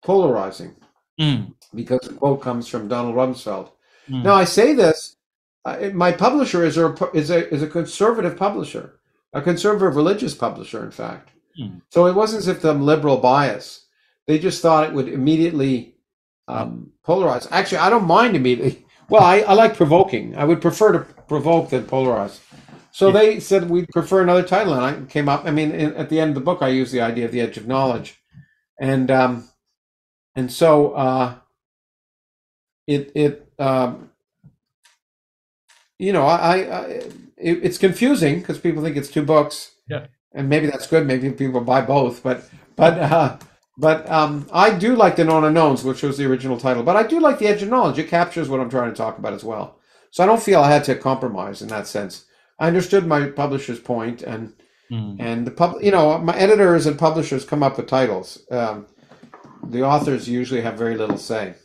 polarizing 0.03 0.75
mm. 1.19 1.53
because 1.73 2.01
the 2.01 2.13
quote 2.13 2.41
comes 2.41 2.67
from 2.67 2.87
Donald 2.87 3.15
Rumsfeld. 3.15 3.71
Mm. 4.09 4.23
Now, 4.23 4.35
I 4.35 4.45
say 4.45 4.73
this. 4.73 5.15
Uh, 5.65 5.89
my 5.93 6.11
publisher 6.11 6.63
is 6.65 6.77
a 6.77 6.95
is 7.13 7.29
a 7.29 7.51
is 7.53 7.61
a 7.61 7.67
conservative 7.67 8.37
publisher, 8.37 8.99
a 9.33 9.41
conservative 9.41 9.95
religious 9.95 10.33
publisher, 10.33 10.83
in 10.83 10.91
fact. 10.91 11.31
Mm. 11.59 11.81
So 11.89 12.05
it 12.05 12.15
wasn't 12.15 12.41
as 12.41 12.47
if 12.47 12.61
the 12.61 12.73
liberal 12.73 13.17
bias. 13.17 13.85
They 14.27 14.39
just 14.39 14.61
thought 14.61 14.87
it 14.87 14.93
would 14.93 15.09
immediately 15.09 15.90
um, 16.51 16.91
polarize. 17.05 17.47
Actually, 17.51 17.79
I 17.79 17.89
don't 17.89 18.05
mind 18.05 18.35
immediately. 18.35 18.85
Well, 19.09 19.23
I, 19.23 19.39
I 19.39 19.53
like 19.53 19.75
provoking. 19.75 20.35
I 20.37 20.45
would 20.45 20.61
prefer 20.61 20.91
to 20.93 20.99
provoke 21.27 21.69
than 21.69 21.83
polarize. 21.83 22.39
So 22.91 23.07
yeah. 23.07 23.13
they 23.13 23.39
said 23.39 23.69
we'd 23.69 23.89
prefer 23.89 24.21
another 24.21 24.43
title, 24.43 24.73
and 24.73 24.83
I 24.83 25.09
came 25.09 25.29
up. 25.29 25.45
I 25.45 25.51
mean, 25.51 25.71
in, 25.71 25.93
at 25.95 26.09
the 26.09 26.19
end 26.19 26.29
of 26.29 26.35
the 26.35 26.41
book, 26.41 26.61
I 26.61 26.69
use 26.69 26.91
the 26.91 27.01
idea 27.01 27.25
of 27.25 27.31
the 27.31 27.41
edge 27.41 27.57
of 27.57 27.67
knowledge, 27.67 28.21
and 28.79 29.09
um, 29.09 29.49
and 30.35 30.51
so 30.51 30.91
uh, 30.91 31.35
it 32.87 33.11
it 33.15 33.49
um, 33.59 34.11
you 35.97 36.11
know 36.11 36.25
I, 36.25 36.55
I 36.57 36.81
it, 37.37 37.63
it's 37.63 37.77
confusing 37.77 38.39
because 38.39 38.59
people 38.59 38.83
think 38.83 38.97
it's 38.97 39.09
two 39.09 39.23
books. 39.23 39.71
Yeah, 39.89 40.07
and 40.33 40.49
maybe 40.49 40.67
that's 40.67 40.87
good. 40.87 41.07
Maybe 41.07 41.29
people 41.31 41.61
buy 41.61 41.81
both, 41.81 42.21
but 42.23 42.43
but 42.75 42.99
uh, 42.99 43.37
but 43.81 44.07
um, 44.11 44.47
I 44.53 44.77
do 44.77 44.95
like 44.95 45.15
the 45.15 45.25
known 45.25 45.43
unknowns, 45.43 45.83
which 45.83 46.03
was 46.03 46.15
the 46.15 46.25
original 46.25 46.59
title. 46.59 46.83
But 46.83 46.95
I 46.95 47.01
do 47.01 47.19
like 47.19 47.39
the 47.39 47.47
edge 47.47 47.63
of 47.63 47.69
knowledge. 47.69 47.97
It 47.97 48.09
captures 48.09 48.47
what 48.47 48.59
I'm 48.59 48.69
trying 48.69 48.91
to 48.91 48.95
talk 48.95 49.17
about 49.17 49.33
as 49.33 49.43
well. 49.43 49.79
So 50.11 50.23
I 50.23 50.27
don't 50.27 50.43
feel 50.43 50.61
I 50.61 50.69
had 50.69 50.83
to 50.83 50.95
compromise 50.95 51.63
in 51.63 51.67
that 51.69 51.87
sense. 51.87 52.25
I 52.59 52.67
understood 52.67 53.07
my 53.07 53.29
publisher's 53.29 53.79
point, 53.79 54.21
and 54.21 54.53
mm. 54.91 55.15
and 55.19 55.47
the 55.47 55.51
pub, 55.51 55.81
you 55.81 55.89
know, 55.89 56.19
my 56.19 56.35
editors 56.37 56.85
and 56.85 56.99
publishers 56.99 57.43
come 57.43 57.63
up 57.63 57.77
with 57.77 57.87
titles. 57.87 58.45
Um, 58.51 58.85
the 59.63 59.83
authors 59.83 60.29
usually 60.29 60.61
have 60.61 60.77
very 60.77 60.95
little 60.95 61.17
say. 61.17 61.55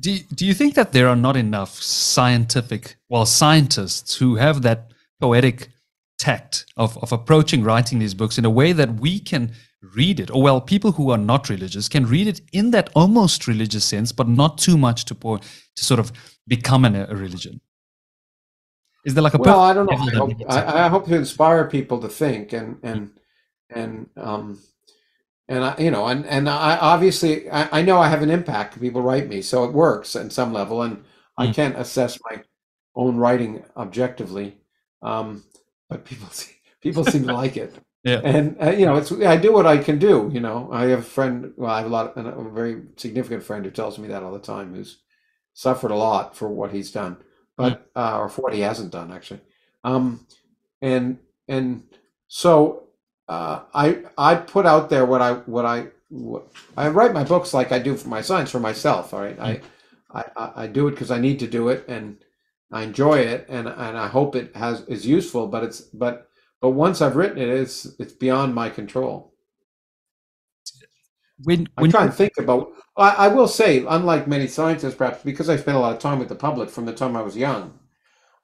Do 0.00 0.18
do 0.34 0.44
you 0.44 0.54
think 0.54 0.74
that 0.74 0.90
there 0.90 1.06
are 1.06 1.22
not 1.28 1.36
enough 1.36 1.80
scientific, 1.80 2.96
well, 3.08 3.26
scientists 3.26 4.16
who 4.16 4.36
have 4.36 4.62
that 4.62 4.90
poetic 5.20 5.68
tact 6.18 6.66
of, 6.76 6.98
of 6.98 7.12
approaching 7.12 7.62
writing 7.62 8.00
these 8.00 8.14
books 8.14 8.38
in 8.38 8.44
a 8.44 8.50
way 8.50 8.72
that 8.72 8.94
we 9.00 9.20
can 9.20 9.52
read 9.94 10.20
it, 10.20 10.30
or 10.30 10.42
well, 10.42 10.60
people 10.60 10.92
who 10.92 11.10
are 11.10 11.18
not 11.18 11.48
religious 11.48 11.88
can 11.88 12.06
read 12.06 12.26
it 12.26 12.40
in 12.52 12.70
that 12.70 12.90
almost 12.94 13.46
religious 13.46 13.84
sense, 13.84 14.12
but 14.12 14.28
not 14.28 14.58
too 14.58 14.78
much 14.78 15.04
to 15.06 15.14
pour, 15.14 15.38
to 15.38 15.84
sort 15.84 16.00
of 16.00 16.12
become 16.46 16.84
an, 16.84 16.96
a 16.96 17.14
religion. 17.14 17.60
Is 19.04 19.14
there 19.14 19.22
like 19.22 19.34
a 19.34 19.38
well? 19.38 19.60
I 19.60 19.74
don't 19.74 19.86
know. 19.86 19.96
I 19.96 20.10
hope, 20.10 20.32
I, 20.48 20.84
I 20.84 20.88
hope, 20.88 21.06
to 21.06 21.16
inspire 21.16 21.68
people 21.68 22.00
to 22.00 22.08
think 22.08 22.52
and 22.52 22.78
and 22.84 23.10
and 23.68 24.08
um 24.16 24.60
and 25.48 25.64
I 25.64 25.76
you 25.78 25.90
know 25.90 26.06
and 26.06 26.24
and 26.26 26.48
I 26.48 26.76
obviously 26.76 27.50
I, 27.50 27.80
I 27.80 27.82
know 27.82 27.98
I 27.98 28.08
have 28.08 28.22
an 28.22 28.30
impact. 28.30 28.80
People 28.80 29.02
write 29.02 29.28
me, 29.28 29.42
so 29.42 29.64
it 29.64 29.72
works 29.72 30.14
at 30.14 30.32
some 30.32 30.52
level, 30.52 30.82
and 30.82 30.98
mm. 30.98 31.04
I 31.36 31.52
can't 31.52 31.76
assess 31.76 32.18
my 32.30 32.42
own 32.94 33.16
writing 33.16 33.64
objectively. 33.76 34.58
Um, 35.02 35.42
but 35.88 36.04
people 36.04 36.28
see 36.28 36.52
people 36.80 37.04
seem 37.04 37.26
to 37.26 37.34
like 37.34 37.56
it. 37.56 37.74
Yeah. 38.04 38.20
And 38.24 38.56
uh, 38.60 38.70
you 38.70 38.84
know, 38.86 38.96
it's 38.96 39.12
I 39.12 39.36
do 39.36 39.52
what 39.52 39.66
I 39.66 39.78
can 39.78 39.98
do. 39.98 40.28
You 40.32 40.40
know, 40.40 40.68
I 40.72 40.86
have 40.86 41.00
a 41.00 41.02
friend. 41.02 41.52
Well, 41.56 41.70
I 41.70 41.78
have 41.78 41.86
a 41.86 41.90
lot, 41.90 42.16
of, 42.16 42.26
a 42.46 42.50
very 42.50 42.82
significant 42.96 43.44
friend 43.44 43.64
who 43.64 43.70
tells 43.70 43.98
me 43.98 44.08
that 44.08 44.22
all 44.22 44.32
the 44.32 44.40
time. 44.40 44.74
Who's 44.74 44.98
suffered 45.54 45.90
a 45.90 45.96
lot 45.96 46.36
for 46.36 46.48
what 46.48 46.72
he's 46.72 46.90
done, 46.90 47.18
but 47.56 47.90
uh, 47.94 48.18
or 48.18 48.28
for 48.28 48.42
what 48.42 48.54
he 48.54 48.60
hasn't 48.60 48.90
done 48.90 49.12
actually. 49.12 49.40
Um, 49.84 50.26
and 50.80 51.18
and 51.48 51.84
so 52.26 52.88
uh, 53.28 53.60
I 53.72 54.02
I 54.18 54.34
put 54.34 54.66
out 54.66 54.90
there 54.90 55.06
what 55.06 55.22
I 55.22 55.34
what 55.34 55.64
I 55.64 55.86
what, 56.08 56.48
I 56.76 56.88
write 56.88 57.12
my 57.12 57.24
books 57.24 57.54
like 57.54 57.70
I 57.70 57.78
do 57.78 57.96
for 57.96 58.08
my 58.08 58.20
science 58.20 58.50
for 58.50 58.60
myself. 58.60 59.14
All 59.14 59.20
right, 59.20 59.38
I 59.38 59.60
I, 60.12 60.52
I 60.56 60.66
do 60.66 60.88
it 60.88 60.92
because 60.92 61.10
I 61.12 61.20
need 61.20 61.38
to 61.40 61.46
do 61.46 61.68
it 61.68 61.84
and 61.88 62.18
I 62.72 62.82
enjoy 62.82 63.18
it 63.20 63.46
and 63.48 63.68
and 63.68 63.96
I 63.96 64.08
hope 64.08 64.34
it 64.34 64.56
has 64.56 64.82
is 64.88 65.06
useful. 65.06 65.46
But 65.46 65.64
it's 65.64 65.80
but 65.82 66.28
but 66.62 66.70
once 66.70 67.02
I've 67.02 67.16
written 67.16 67.38
it, 67.38 67.48
it's 67.48 67.86
it's 67.98 68.12
beyond 68.12 68.54
my 68.54 68.70
control. 68.70 69.34
When, 71.42 71.68
I 71.76 71.88
try 71.88 72.04
and 72.04 72.14
think 72.14 72.34
about. 72.38 72.68
I, 72.96 73.10
I 73.10 73.28
will 73.28 73.48
say, 73.48 73.84
unlike 73.88 74.28
many 74.28 74.46
scientists, 74.46 74.94
perhaps 74.94 75.24
because 75.24 75.50
I 75.50 75.56
spent 75.56 75.76
a 75.76 75.80
lot 75.80 75.92
of 75.92 75.98
time 75.98 76.20
with 76.20 76.28
the 76.28 76.36
public 76.36 76.70
from 76.70 76.86
the 76.86 76.92
time 76.92 77.16
I 77.16 77.22
was 77.22 77.36
young, 77.36 77.78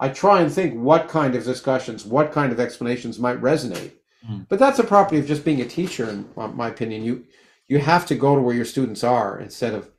I 0.01 0.09
try 0.09 0.43
and 0.43 0.53
think 0.53 0.75
what 0.75 1.09
kind 1.09 1.37
of 1.37 1.45
discussions, 1.45 2.05
what 2.05 2.33
kind 2.33 2.51
of 2.51 2.59
explanations 2.59 3.21
might 3.21 3.41
resonate. 3.41 3.93
Mm. 4.29 4.47
But 4.49 4.59
that's 4.59 4.81
a 4.81 4.85
property 4.85 5.21
of 5.21 5.27
just 5.27 5.45
being 5.45 5.61
a 5.61 5.65
teacher, 5.67 6.11
in 6.11 6.29
my 6.35 6.69
opinion. 6.69 7.05
You 7.05 7.25
you 7.69 7.79
have 7.79 8.05
to 8.07 8.17
go 8.17 8.35
to 8.35 8.43
where 8.43 8.57
your 8.57 8.65
students 8.65 9.05
are 9.05 9.39
instead 9.39 9.75
of 9.75 9.91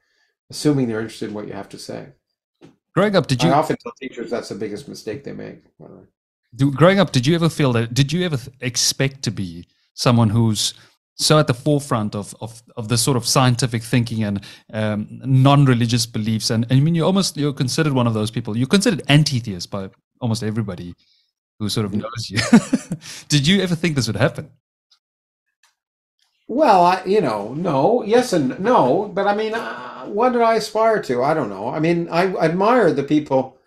assuming 0.49 0.89
they're 0.89 0.99
interested 0.99 1.29
in 1.29 1.35
what 1.35 1.47
you 1.47 1.53
have 1.53 1.69
to 1.69 1.77
say. 1.77 2.09
growing 2.93 3.15
up, 3.15 3.27
did 3.27 3.41
you 3.41 3.49
I 3.49 3.53
often 3.53 3.77
tell 3.77 3.93
teachers 3.93 4.29
that's 4.29 4.49
the 4.49 4.55
biggest 4.55 4.89
mistake 4.89 5.23
they 5.23 5.31
make. 5.31 5.63
By 6.53 6.57
the 6.57 6.65
way. 6.65 6.71
do, 6.71 6.77
growing 6.77 6.99
up 6.99 7.11
did 7.11 7.25
you 7.25 7.35
ever 7.35 7.49
feel 7.49 7.73
that 7.73 7.93
did 7.93 8.11
you 8.11 8.25
ever 8.25 8.37
expect 8.61 9.21
to 9.23 9.31
be 9.31 9.67
someone 9.93 10.29
who's 10.29 10.73
so 11.15 11.37
at 11.37 11.47
the 11.47 11.53
forefront 11.53 12.15
of 12.15 12.35
of, 12.41 12.63
of 12.77 12.87
the 12.87 12.97
sort 12.97 13.17
of 13.17 13.25
scientific 13.25 13.83
thinking 13.83 14.23
and 14.23 14.41
um, 14.73 15.07
non-religious 15.25 16.05
beliefs 16.05 16.49
and, 16.49 16.65
and 16.69 16.79
i 16.79 16.83
mean 16.83 16.95
you 16.95 17.05
almost 17.05 17.37
you're 17.37 17.53
considered 17.53 17.93
one 17.93 18.07
of 18.07 18.13
those 18.13 18.31
people 18.31 18.57
you're 18.57 18.67
considered 18.67 19.01
anti-theist 19.07 19.69
by 19.69 19.89
almost 20.21 20.43
everybody 20.43 20.95
who 21.59 21.69
sort 21.69 21.85
of 21.85 21.93
knows 21.93 22.29
you 22.29 22.39
did 23.29 23.47
you 23.47 23.61
ever 23.61 23.75
think 23.75 23.95
this 23.95 24.07
would 24.07 24.15
happen 24.15 24.49
Well, 26.49 26.83
I, 26.83 27.03
you 27.05 27.21
know, 27.21 27.53
no, 27.53 28.03
yes 28.03 28.33
and 28.33 28.59
no, 28.59 29.11
but 29.13 29.27
I 29.27 29.35
mean, 29.35 29.53
uh, 29.53 30.05
what 30.05 30.33
did 30.33 30.41
I 30.41 30.55
aspire 30.55 30.99
to? 31.03 31.23
I 31.23 31.35
don't 31.35 31.49
know. 31.49 31.69
I 31.69 31.79
mean, 31.79 32.09
I 32.09 32.25
admire 32.37 32.91
the 32.91 33.03
people 33.03 33.58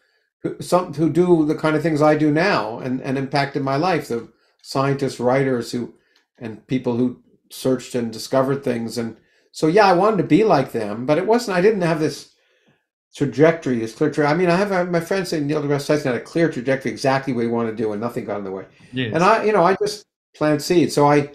some 0.60 0.92
who 0.94 1.10
do 1.10 1.46
the 1.46 1.54
kind 1.54 1.76
of 1.76 1.82
things 1.82 2.02
I 2.02 2.16
do 2.16 2.30
now 2.30 2.78
and 2.78 3.00
and 3.00 3.16
impacted 3.16 3.62
my 3.62 3.76
life. 3.76 4.08
The 4.08 4.28
scientists, 4.62 5.20
writers 5.20 5.72
who, 5.72 5.94
and 6.38 6.66
people 6.66 6.96
who 6.96 7.22
searched 7.50 7.94
and 7.94 8.12
discovered 8.12 8.64
things. 8.64 8.98
And 8.98 9.16
so, 9.50 9.66
yeah, 9.66 9.86
I 9.86 9.92
wanted 9.92 10.18
to 10.18 10.24
be 10.24 10.44
like 10.44 10.72
them, 10.72 11.04
but 11.04 11.18
it 11.18 11.26
wasn't. 11.26 11.56
I 11.56 11.60
didn't 11.60 11.82
have 11.82 12.00
this 12.00 12.32
trajectory, 13.14 13.78
this 13.78 13.94
clear. 13.94 14.10
Tra- 14.10 14.30
I 14.30 14.34
mean, 14.34 14.48
I 14.48 14.56
have 14.56 14.72
uh, 14.72 14.84
my 14.84 15.00
friend 15.00 15.26
saying 15.26 15.46
Neil 15.46 15.62
deGrasse 15.62 15.86
Tyson 15.86 16.12
had 16.12 16.20
a 16.20 16.24
clear 16.24 16.50
trajectory, 16.50 16.90
exactly 16.90 17.32
what 17.32 17.42
he 17.42 17.48
wanted 17.48 17.72
to 17.72 17.76
do, 17.76 17.92
and 17.92 18.00
nothing 18.00 18.24
got 18.24 18.38
in 18.38 18.44
the 18.44 18.50
way 18.50 18.64
yes 18.92 19.12
and 19.14 19.22
I, 19.22 19.44
you 19.44 19.52
know, 19.52 19.62
I 19.62 19.76
just 19.76 20.06
plant 20.34 20.62
seeds. 20.62 20.94
So 20.94 21.06
I, 21.06 21.30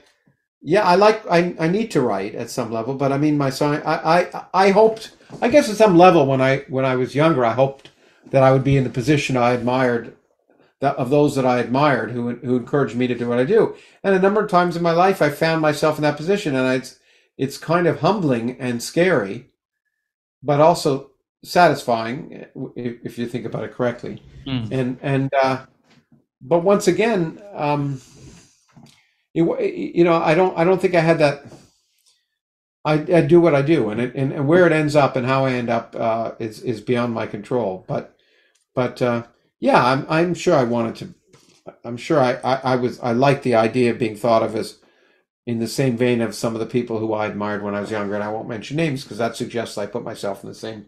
yeah, 0.61 0.83
I 0.83 0.95
like, 0.95 1.25
I, 1.29 1.55
I 1.59 1.67
need 1.67 1.91
to 1.91 2.01
write 2.01 2.33
at 2.35 2.49
some 2.49 2.71
level, 2.71 2.95
but 2.95 3.11
I 3.11 3.17
mean, 3.17 3.37
my 3.37 3.49
science, 3.51 3.85
I, 3.85 4.29
I, 4.33 4.45
I 4.53 4.71
hoped, 4.71 5.11
I 5.41 5.49
guess 5.49 5.69
at 5.69 5.75
some 5.75 5.97
level 5.97 6.25
when 6.25 6.41
I, 6.41 6.65
when 6.67 6.83
I 6.83 6.95
was 6.95 7.13
younger, 7.13 7.45
I 7.45 7.53
hoped 7.53 7.91
that 8.31 8.43
I 8.43 8.51
would 8.51 8.63
be 8.63 8.77
in 8.77 8.83
the 8.83 8.89
position 8.89 9.37
I 9.37 9.51
admired 9.51 10.15
that 10.79 10.95
of 10.97 11.09
those 11.09 11.35
that 11.35 11.45
I 11.45 11.59
admired 11.59 12.11
who, 12.11 12.35
who 12.35 12.57
encouraged 12.57 12.95
me 12.95 13.07
to 13.07 13.15
do 13.15 13.27
what 13.27 13.39
I 13.39 13.43
do. 13.45 13.75
And 14.03 14.13
a 14.15 14.19
number 14.19 14.43
of 14.43 14.49
times 14.49 14.75
in 14.75 14.83
my 14.83 14.91
life, 14.91 15.21
I 15.21 15.29
found 15.29 15.61
myself 15.61 15.97
in 15.97 16.03
that 16.03 16.17
position 16.17 16.55
and 16.55 16.75
it's, 16.75 16.99
it's 17.37 17.57
kind 17.57 17.87
of 17.87 17.99
humbling 18.01 18.59
and 18.59 18.81
scary, 18.83 19.49
but 20.43 20.59
also 20.59 21.11
satisfying 21.43 22.45
if, 22.75 22.95
if 23.03 23.17
you 23.17 23.27
think 23.27 23.45
about 23.45 23.63
it 23.63 23.73
correctly 23.73 24.21
Mm. 24.47 24.71
and 24.71 24.97
and 25.01 25.33
uh, 25.33 25.65
but 26.41 26.59
once 26.59 26.87
again, 26.87 27.41
um, 27.53 28.01
you, 29.33 29.59
you 29.59 30.05
know, 30.05 30.15
I 30.15 30.35
don't 30.35 30.57
I 30.57 30.63
don't 30.63 30.81
think 30.81 30.95
I 30.95 31.01
had 31.01 31.19
that. 31.19 31.45
I, 32.85 32.93
I 32.93 33.21
do 33.21 33.41
what 33.41 33.53
I 33.53 33.61
do, 33.61 33.89
and 33.89 33.99
it, 33.99 34.15
and, 34.15 34.31
and 34.31 34.47
where 34.47 34.65
it 34.65 34.71
ends 34.71 34.95
up 34.95 35.17
and 35.17 35.25
how 35.25 35.43
I 35.43 35.51
end 35.51 35.69
up 35.69 35.95
uh, 35.97 36.31
is 36.39 36.61
is 36.61 36.79
beyond 36.79 37.13
my 37.13 37.27
control. 37.27 37.83
But 37.87 38.16
but 38.77 39.01
uh, 39.01 39.23
yeah, 39.59 39.83
I'm 39.83 40.05
I'm 40.07 40.33
sure 40.35 40.53
I 40.53 40.63
wanted 40.63 40.95
to. 40.97 41.73
I'm 41.83 41.97
sure 41.97 42.19
I, 42.19 42.33
I, 42.43 42.73
I 42.73 42.75
was 42.75 42.99
I 42.99 43.11
like 43.11 43.41
the 43.41 43.55
idea 43.55 43.89
of 43.89 43.97
being 43.97 44.15
thought 44.15 44.43
of 44.43 44.55
as 44.55 44.77
in 45.47 45.57
the 45.57 45.67
same 45.67 45.97
vein 45.97 46.21
of 46.21 46.35
some 46.35 46.53
of 46.53 46.59
the 46.59 46.67
people 46.67 46.99
who 46.99 47.11
I 47.11 47.25
admired 47.25 47.63
when 47.63 47.73
I 47.73 47.81
was 47.81 47.89
younger, 47.89 48.13
and 48.13 48.23
I 48.23 48.31
won't 48.31 48.47
mention 48.47 48.77
names 48.77 49.01
because 49.01 49.17
that 49.17 49.35
suggests 49.35 49.79
I 49.79 49.87
put 49.87 50.03
myself 50.03 50.43
in 50.43 50.49
the 50.49 50.53
same 50.55 50.85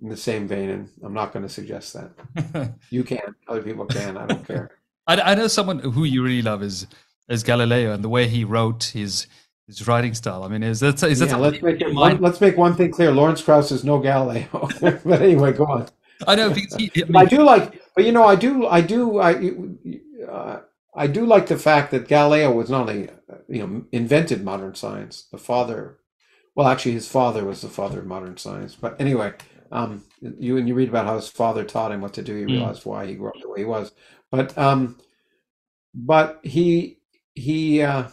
in 0.00 0.08
the 0.08 0.16
same 0.16 0.46
vein, 0.46 0.70
and 0.70 0.88
I'm 1.02 1.14
not 1.14 1.32
going 1.32 1.42
to 1.42 1.52
suggest 1.52 1.94
that. 1.94 2.74
You 2.90 3.02
can, 3.02 3.34
other 3.48 3.62
people 3.62 3.86
can. 3.86 4.16
I 4.16 4.26
don't 4.26 4.46
care. 4.46 4.70
I, 5.08 5.32
I 5.32 5.34
know 5.34 5.48
someone 5.48 5.80
who 5.80 6.04
you 6.04 6.22
really 6.22 6.42
love 6.42 6.62
is 6.62 6.86
is 7.28 7.42
Galileo 7.42 7.92
and 7.92 8.04
the 8.04 8.08
way 8.08 8.28
he 8.28 8.44
wrote 8.44 8.84
his 8.84 9.26
his 9.66 9.84
writing 9.88 10.14
style. 10.14 10.44
I 10.44 10.48
mean, 10.48 10.62
is 10.62 10.78
that 10.78 11.02
is 11.02 11.18
that 11.18 11.30
yeah, 11.30 11.36
let's 11.38 11.60
make 11.60 11.80
it 11.80 11.92
one, 11.92 12.20
let's 12.20 12.40
make 12.40 12.56
one 12.56 12.76
thing 12.76 12.92
clear. 12.92 13.10
Lawrence 13.10 13.42
Krauss 13.42 13.72
is 13.72 13.82
no 13.82 13.98
Galileo. 13.98 14.68
but 14.80 15.20
anyway, 15.20 15.52
go 15.52 15.66
on. 15.66 15.88
I 16.26 16.36
know 16.36 16.50
because 16.50 16.76
he, 16.76 16.92
I 17.14 17.22
I 17.22 17.26
do 17.26 17.42
like, 17.44 17.82
but 17.96 18.04
you 18.04 18.12
know, 18.12 18.24
I 18.24 18.36
do, 18.36 18.66
I 18.66 18.80
do, 18.80 19.18
I, 19.18 19.52
uh, 20.30 20.60
I 20.96 21.06
do 21.08 21.26
like 21.26 21.46
the 21.48 21.58
fact 21.58 21.90
that 21.92 22.08
Galileo 22.08 22.52
was 22.52 22.70
not 22.70 22.82
only, 22.82 23.08
you 23.48 23.66
know, 23.66 23.84
invented 23.92 24.44
modern 24.44 24.74
science. 24.74 25.28
The 25.32 25.38
father, 25.38 25.98
well, 26.54 26.68
actually, 26.68 26.92
his 26.92 27.08
father 27.08 27.44
was 27.44 27.62
the 27.62 27.68
father 27.68 28.00
of 28.00 28.06
modern 28.06 28.36
science. 28.38 28.76
But 28.76 29.00
anyway, 29.00 29.34
um, 29.72 30.04
you 30.20 30.56
and 30.58 30.68
you 30.68 30.74
read 30.74 30.90
about 30.90 31.06
how 31.06 31.16
his 31.16 31.28
father 31.28 31.64
taught 31.64 31.92
him 31.92 32.02
what 32.02 32.14
to 32.14 32.22
do. 32.22 32.34
You 32.34 32.48
Mm. 32.48 32.86
why 32.86 33.06
he 33.06 33.14
grew 33.16 33.30
up 33.30 33.40
the 33.42 33.50
way 33.50 33.60
he 33.60 33.66
was. 33.66 33.92
But 34.30 34.56
um, 34.58 34.98
but 35.94 36.40
he 36.44 37.00
he 37.34 37.82
uh, 37.82 38.08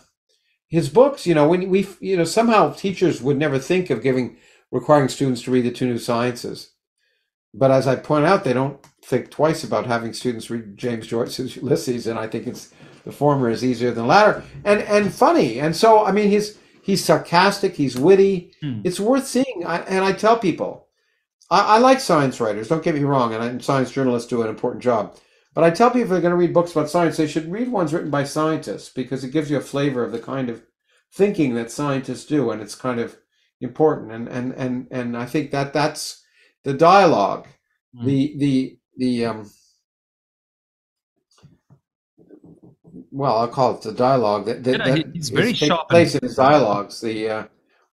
his 0.69 0.89
books, 0.89 1.27
you 1.27 1.35
know, 1.35 1.47
when 1.49 1.69
we 1.69 1.87
you 2.01 2.17
know 2.17 2.25
somehow 2.25 2.73
teachers 2.73 3.21
would 3.21 3.37
never 3.39 3.59
think 3.59 3.89
of 3.91 4.03
giving 4.03 4.37
requiring 4.71 5.09
students 5.09 5.43
to 5.43 5.51
read 5.51 5.65
the 5.65 5.71
two 5.71 5.87
new 5.87 5.99
sciences. 5.99 6.72
But 7.53 7.71
as 7.71 7.87
I 7.87 7.95
point 7.95 8.25
out, 8.25 8.43
they 8.43 8.53
don't 8.53 8.83
think 9.03 9.29
twice 9.29 9.63
about 9.63 9.85
having 9.85 10.13
students 10.13 10.49
read 10.49 10.77
James 10.77 11.07
Joyce's 11.07 11.55
Ulysses, 11.55 12.07
and 12.07 12.17
I 12.17 12.27
think 12.27 12.47
it's 12.47 12.73
the 13.05 13.11
former 13.11 13.49
is 13.49 13.63
easier 13.63 13.91
than 13.91 14.03
the 14.03 14.09
latter, 14.09 14.43
and 14.63 14.81
and 14.81 15.13
funny. 15.13 15.59
And 15.59 15.75
so, 15.75 16.05
I 16.05 16.11
mean, 16.11 16.29
he's 16.29 16.57
he's 16.81 17.03
sarcastic, 17.03 17.75
he's 17.75 17.97
witty. 17.97 18.53
Hmm. 18.61 18.81
It's 18.83 18.99
worth 18.99 19.27
seeing. 19.27 19.63
I, 19.65 19.79
and 19.81 20.03
I 20.03 20.13
tell 20.13 20.37
people, 20.37 20.87
I, 21.49 21.75
I 21.75 21.77
like 21.79 21.99
science 21.99 22.39
writers. 22.39 22.69
Don't 22.69 22.83
get 22.83 22.95
me 22.95 23.03
wrong, 23.03 23.33
and, 23.33 23.43
I, 23.43 23.47
and 23.47 23.63
science 23.63 23.91
journalists 23.91 24.29
do 24.29 24.41
an 24.41 24.49
important 24.49 24.83
job. 24.83 25.17
But 25.53 25.63
I 25.63 25.69
tell 25.69 25.89
people 25.89 26.03
if 26.03 26.09
they're 26.09 26.21
going 26.21 26.31
to 26.31 26.37
read 26.37 26.53
books 26.53 26.71
about 26.71 26.89
science, 26.89 27.17
they 27.17 27.27
should 27.27 27.51
read 27.51 27.71
ones 27.71 27.93
written 27.93 28.09
by 28.09 28.23
scientists 28.23 28.89
because 28.89 29.23
it 29.23 29.31
gives 29.31 29.51
you 29.51 29.57
a 29.57 29.61
flavor 29.61 30.03
of 30.03 30.11
the 30.11 30.19
kind 30.19 30.49
of 30.49 30.63
thinking 31.13 31.53
that 31.53 31.69
scientists 31.69 32.25
do, 32.25 32.49
and 32.49 32.61
it's 32.61 32.73
kind 32.73 32.99
of 32.99 33.17
important. 33.61 34.11
And 34.11 34.27
and 34.27 34.53
and 34.53 34.87
and 34.89 35.17
I 35.17 35.25
think 35.25 35.51
that 35.51 35.73
that's 35.73 36.22
the 36.63 36.73
dialogue, 36.73 37.47
Mm. 37.95 38.05
the 38.05 38.33
the 38.37 38.77
the 38.97 39.25
um. 39.25 39.51
Well, 43.11 43.37
I'll 43.37 43.47
call 43.47 43.75
it 43.75 43.81
the 43.81 43.91
dialogue 43.91 44.45
that 44.45 44.63
that, 44.63 44.77
know, 44.79 44.85
that 44.95 45.29
very 45.31 45.53
sharp 45.53 45.89
place 45.89 46.15
in 46.15 46.21
his 46.23 46.35
dialogues. 46.35 47.01
The 47.01 47.29
uh, 47.29 47.43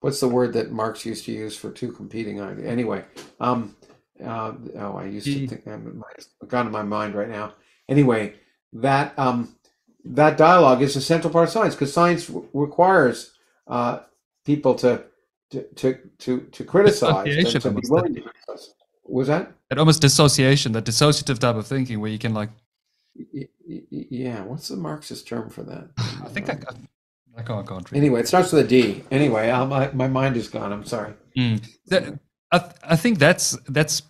what's 0.01 0.21
the 0.21 0.29
word 0.29 0.53
that 0.55 0.73
Marx 0.73 1.05
used 1.07 1.25
to 1.27 1.33
use 1.33 1.57
for 1.57 1.71
two 1.71 1.93
competing 1.93 2.41
ideas? 2.41 2.67
Anyway, 2.67 3.05
um, 3.41 3.77
uh, 4.25 4.53
oh, 4.79 4.97
I 4.97 5.05
used 5.07 5.27
He- 5.27 5.47
to 5.47 5.49
think 5.49 5.67
I'm 5.67 6.03
it's 6.17 6.29
gone 6.49 6.67
to 6.67 6.71
my 6.71 6.83
mind 6.83 7.15
right 7.15 7.29
now. 7.29 7.55
Anyway, 7.89 8.35
that 8.73 9.19
um, 9.19 9.55
that 10.05 10.37
dialogue 10.37 10.83
is 10.83 10.97
a 10.97 11.01
central 11.01 11.33
part 11.33 11.49
of 11.49 11.53
science 11.53 11.75
because 11.75 11.93
science 11.93 12.27
w- 12.27 12.49
requires 12.53 13.33
uh, 13.67 14.01
people 14.45 14.75
to 14.77 15.05
to 15.51 15.63
to 15.63 15.99
to, 16.19 16.41
to 16.41 16.65
criticize, 16.65 17.53
to, 17.53 17.71
be 17.71 17.83
willing 17.89 18.15
to 18.15 18.21
criticize. 18.21 18.75
Was 19.05 19.27
that? 19.29 19.53
that 19.69 19.79
almost 19.79 20.01
dissociation, 20.03 20.73
that 20.73 20.85
dissociative 20.85 21.39
type 21.39 21.57
of 21.57 21.67
thinking 21.67 22.01
where 22.01 22.11
you 22.11 22.19
can 22.19 22.33
like, 22.33 22.51
Yeah, 23.15 24.43
what's 24.43 24.69
the 24.69 24.77
Marxist 24.77 25.27
term 25.27 25.51
for 25.51 25.65
that? 25.65 25.89
I 25.99 26.29
think 26.29 26.49
I, 26.49 26.59
I 27.37 27.43
can't, 27.43 27.65
I 27.65 27.75
can't. 27.75 27.93
Anyway, 27.93 28.21
it 28.21 28.29
starts 28.29 28.53
with 28.53 28.65
a 28.65 28.69
D. 28.69 29.05
Anyway, 29.11 29.51
i 29.51 29.65
my 29.65 29.91
my 29.93 30.09
mind 30.09 30.37
is 30.37 30.49
gone. 30.49 30.73
I'm 30.73 30.85
sorry. 30.85 31.15
Mm. 31.37 31.67
That, 31.87 32.19
I, 32.53 32.71
I 32.85 32.97
think 32.97 33.19
that's 33.19 33.57
that's 33.69 34.03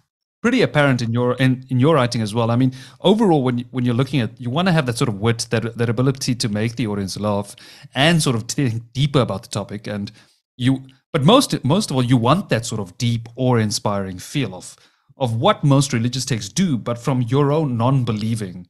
pretty 0.43 0.63
apparent 0.63 1.03
in 1.03 1.13
your 1.13 1.35
in, 1.35 1.65
in 1.69 1.81
your 1.81 1.95
writing 1.95 2.23
as 2.23 2.35
well. 2.35 2.51
I 2.51 2.57
mean, 2.57 2.73
overall, 3.01 3.43
when 3.43 3.59
you, 3.59 3.65
when 3.71 3.85
you're 3.85 3.95
looking 3.95 4.21
at, 4.21 4.41
you 4.41 4.51
want 4.51 4.69
to 4.69 4.73
have 4.73 4.87
that 4.87 4.99
sort 4.99 5.09
of 5.09 5.21
wit, 5.21 5.47
that 5.51 5.77
that 5.77 5.89
ability 5.89 6.35
to 6.35 6.49
make 6.49 6.77
the 6.77 6.87
audience 6.87 7.19
laugh, 7.19 7.57
and 7.95 8.23
sort 8.23 8.37
of 8.37 8.45
think 8.45 8.93
deeper 8.93 9.21
about 9.21 9.43
the 9.43 9.49
topic. 9.49 9.87
And 9.87 10.11
you, 10.57 10.83
but 11.13 11.23
most 11.25 11.65
most 11.65 11.91
of 11.91 11.97
all, 11.97 12.05
you 12.05 12.17
want 12.17 12.49
that 12.49 12.67
sort 12.67 12.81
of 12.81 12.97
deep 12.99 13.29
awe-inspiring 13.37 14.19
feel 14.19 14.55
of 14.55 14.77
of 15.17 15.37
what 15.37 15.63
most 15.65 15.93
religious 15.93 16.25
texts 16.25 16.53
do, 16.53 16.79
but 16.79 16.99
from 16.99 17.23
your 17.23 17.53
own 17.53 17.77
non-believing 17.77 18.69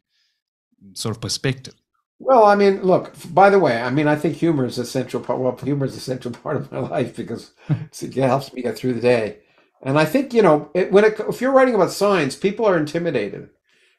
sort 0.94 1.14
of 1.16 1.20
perspective. 1.20 1.74
Well, 2.18 2.44
I 2.44 2.54
mean, 2.54 2.82
look. 2.82 3.12
By 3.32 3.50
the 3.50 3.58
way, 3.58 3.80
I 3.80 3.90
mean, 3.90 4.06
I 4.08 4.16
think 4.16 4.36
humor 4.36 4.66
is 4.66 4.78
a 4.78 4.84
central 4.84 5.22
part. 5.22 5.40
Well, 5.40 5.56
humor 5.56 5.86
is 5.86 5.96
a 5.96 6.00
central 6.00 6.34
part 6.42 6.56
of 6.56 6.70
my 6.72 6.78
life 6.80 7.16
because 7.16 7.52
it 8.02 8.14
helps 8.14 8.52
me 8.52 8.62
get 8.62 8.76
through 8.76 8.94
the 8.94 9.00
day. 9.00 9.38
And 9.82 9.98
I 9.98 10.04
think 10.04 10.34
you 10.34 10.42
know, 10.42 10.70
it, 10.74 10.92
when 10.92 11.04
it, 11.04 11.18
if 11.20 11.40
you're 11.40 11.52
writing 11.52 11.74
about 11.74 11.90
science, 11.92 12.36
people 12.36 12.66
are 12.66 12.76
intimidated, 12.78 13.48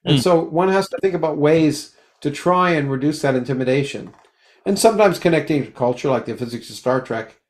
and 0.06 0.18
Mm. 0.18 0.22
so 0.22 0.40
one 0.44 0.70
has 0.70 0.88
to 0.90 0.98
think 1.02 1.14
about 1.16 1.38
ways 1.38 1.96
to 2.22 2.32
try 2.32 2.72
and 2.72 2.92
reduce 2.92 3.22
that 3.22 3.36
intimidation. 3.36 4.14
And 4.66 4.78
sometimes 4.78 5.18
connecting 5.20 5.66
to 5.66 5.72
culture, 5.72 6.10
like 6.10 6.26
the 6.26 6.38
physics 6.38 6.70
of 6.70 6.76
Star 6.76 7.02
Trek, 7.02 7.41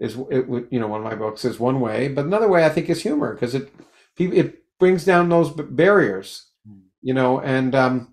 is 0.00 0.16
it 0.30 0.46
you 0.70 0.80
know 0.80 0.88
one 0.88 1.00
of 1.00 1.04
my 1.04 1.14
books 1.14 1.44
is 1.44 1.60
one 1.60 1.80
way, 1.80 2.08
but 2.08 2.24
another 2.24 2.48
way 2.48 2.64
I 2.64 2.70
think 2.70 2.88
is 2.90 3.02
humor 3.02 3.34
because 3.34 3.54
it 3.54 3.72
it 4.18 4.62
brings 4.78 5.04
down 5.04 5.28
those 5.28 5.50
barriers, 5.50 6.46
Mm. 6.68 6.80
you 7.02 7.14
know, 7.14 7.40
and 7.40 7.74
um, 7.74 8.12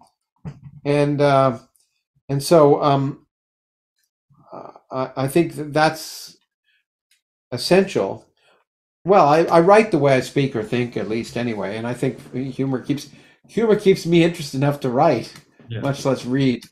and 0.85 1.19
uh, 1.21 1.59
and 2.29 2.41
so 2.43 2.81
um, 2.83 3.25
I, 4.91 5.11
I 5.17 5.27
think 5.27 5.55
that 5.55 5.73
that's 5.73 6.37
essential. 7.51 8.25
Well, 9.05 9.27
I, 9.27 9.39
I 9.43 9.59
write 9.61 9.91
the 9.91 9.99
way 9.99 10.15
I 10.15 10.19
speak 10.19 10.55
or 10.55 10.63
think, 10.63 10.97
at 10.97 11.07
least 11.09 11.37
anyway, 11.37 11.77
and 11.77 11.87
I 11.87 11.93
think 11.93 12.33
humor 12.33 12.79
keeps 12.81 13.09
humor 13.47 13.75
keeps 13.77 14.05
me 14.05 14.23
interested 14.23 14.57
enough 14.57 14.79
to 14.81 14.89
write, 14.89 15.33
Yeah. 15.69 15.79
much 15.81 16.05
less 16.05 16.25
read. 16.25 16.63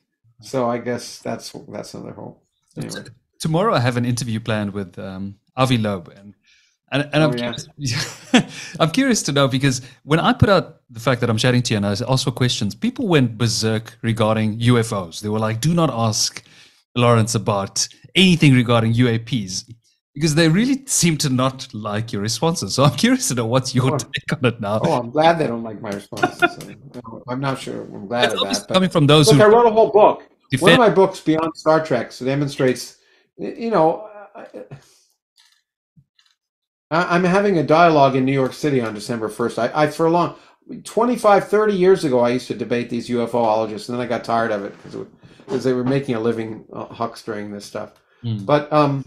So 0.42 0.70
I 0.70 0.78
guess 0.80 1.20
that's 1.20 1.52
that's 1.70 1.94
another 1.94 2.14
whole. 2.14 2.44
Anyway. 2.78 3.06
Tomorrow, 3.46 3.76
I 3.76 3.80
have 3.80 3.96
an 3.96 4.06
interview 4.06 4.40
planned 4.40 4.74
with 4.74 4.98
um, 4.98 5.36
Avi 5.56 5.78
Loeb, 5.78 6.08
and 6.20 6.34
and, 6.92 7.08
and 7.14 7.24
Oh, 7.24 7.30
I'm, 7.30 7.38
yeah. 7.38 7.54
curious, 7.54 8.76
I'm 8.80 8.90
curious 8.90 9.22
to 9.24 9.32
know 9.32 9.48
because 9.48 9.82
when 10.04 10.20
I 10.20 10.34
put 10.34 10.50
out 10.50 10.82
the 10.90 11.00
fact 11.00 11.22
that 11.22 11.30
I'm 11.30 11.38
chatting 11.38 11.62
to 11.64 11.74
you 11.74 11.78
and 11.78 11.86
I 11.86 11.92
asked 11.92 12.24
for 12.24 12.32
questions, 12.32 12.74
people 12.74 13.08
went 13.08 13.38
berserk 13.38 14.00
regarding 14.02 14.60
UFOs. 14.72 15.22
They 15.22 15.30
were 15.30 15.38
like, 15.48 15.62
"Do 15.62 15.76
not 15.76 15.92
ask 15.92 16.44
Lawrence 16.96 17.36
about 17.36 17.88
anything 18.16 18.52
regarding 18.56 18.94
UAPs." 18.96 19.54
Because 20.16 20.34
they 20.34 20.48
really 20.50 20.78
seem 20.88 21.16
to 21.18 21.30
not 21.30 21.68
like 21.74 22.12
your 22.14 22.22
responses. 22.24 22.74
So 22.74 22.84
I'm 22.86 22.96
curious 23.06 23.28
to 23.28 23.36
know 23.36 23.46
what's 23.46 23.76
your 23.76 23.94
Oh. 23.94 23.98
take 23.98 24.32
on 24.36 24.44
it 24.52 24.60
now. 24.60 24.80
Oh, 24.84 24.94
I'm 25.02 25.12
glad 25.12 25.38
they 25.38 25.46
don't 25.46 25.62
like 25.70 25.80
my 25.82 25.92
responses. 25.92 26.42
So, 26.96 27.24
I'm 27.28 27.42
not 27.42 27.60
sure. 27.60 27.82
I'm 27.96 28.08
glad 28.08 28.32
it's 28.32 28.42
of 28.42 28.48
that. 28.50 28.66
But 28.68 28.74
coming 28.74 28.90
from 28.90 29.06
those 29.06 29.28
look, 29.28 29.36
who 29.38 29.44
I 29.44 29.48
wrote 29.54 29.68
a 29.68 29.76
whole 29.78 29.92
book. 29.92 30.18
One 30.60 30.72
of 30.72 30.80
my 30.80 30.90
books, 30.90 31.20
Beyond 31.20 31.52
Star 31.56 31.80
Trek, 31.86 32.12
so 32.14 32.24
demonstrates, 32.26 32.84
you 33.38 33.70
know, 33.70 34.10
I, 36.92 37.16
I'm 37.16 37.24
having 37.24 37.58
a 37.58 37.64
dialogue 37.64 38.16
in 38.16 38.26
New 38.26 38.34
York 38.34 38.54
City 38.54 38.82
on 38.82 38.94
December 38.94 39.30
1st. 39.30 39.72
I, 39.74 39.84
I 39.84 39.88
for 39.88 40.06
a 40.06 40.12
long, 40.12 40.36
25, 40.84 41.48
30 41.48 41.74
years 41.74 42.04
ago, 42.04 42.20
I 42.20 42.30
used 42.30 42.48
to 42.48 42.56
debate 42.56 42.90
these 42.90 43.10
UFOologists, 43.10 43.90
and 43.90 43.98
then 43.98 44.06
I 44.06 44.10
got 44.10 44.24
tired 44.24 44.52
of 44.52 44.64
it 44.64 44.76
because 44.78 45.06
because 45.46 45.64
they 45.64 45.74
were 45.74 45.84
making 45.84 46.16
a 46.16 46.20
living 46.20 46.66
uh, 46.74 46.88
huckstering 46.88 47.52
this 47.52 47.66
stuff. 47.66 47.94
Mm. 48.24 48.46
But 48.46 48.72
um, 48.74 49.06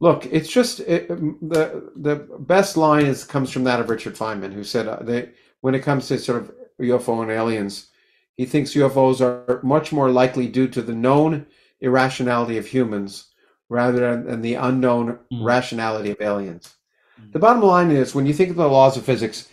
look, 0.00 0.26
it's 0.26 0.48
just 0.48 0.80
it, 0.80 1.08
the 1.08 1.90
the 1.96 2.16
best 2.40 2.76
line 2.76 3.06
is 3.06 3.24
comes 3.24 3.50
from 3.50 3.64
that 3.64 3.80
of 3.80 3.90
Richard 3.90 4.14
Feynman, 4.14 4.52
who 4.52 4.62
said 4.62 4.86
uh, 4.86 5.00
they 5.02 5.30
when 5.60 5.74
it 5.74 5.80
comes 5.80 6.06
to 6.08 6.18
sort 6.18 6.42
of 6.42 6.52
UFO 6.80 7.22
and 7.22 7.30
aliens, 7.30 7.88
he 8.36 8.46
thinks 8.46 8.74
UFOs 8.74 9.20
are 9.20 9.60
much 9.62 9.92
more 9.92 10.10
likely 10.10 10.46
due 10.46 10.68
to 10.68 10.82
the 10.82 10.94
known 10.94 11.46
irrationality 11.82 12.56
of 12.58 12.66
humans 12.66 13.26
rather 13.68 14.16
than, 14.22 14.42
the 14.42 14.54
unknown 14.54 15.18
Mm. 15.32 15.44
rationality 15.44 16.10
of 16.10 16.20
aliens. 16.20 16.74
Mm. 17.20 17.32
The 17.32 17.38
bottom 17.38 17.62
line 17.62 17.90
is 17.90 18.14
when 18.14 18.26
you 18.26 18.34
think 18.34 18.50
of 18.50 18.56
the 18.56 18.68
laws 18.68 18.96
of 18.96 19.04
physics, 19.04 19.48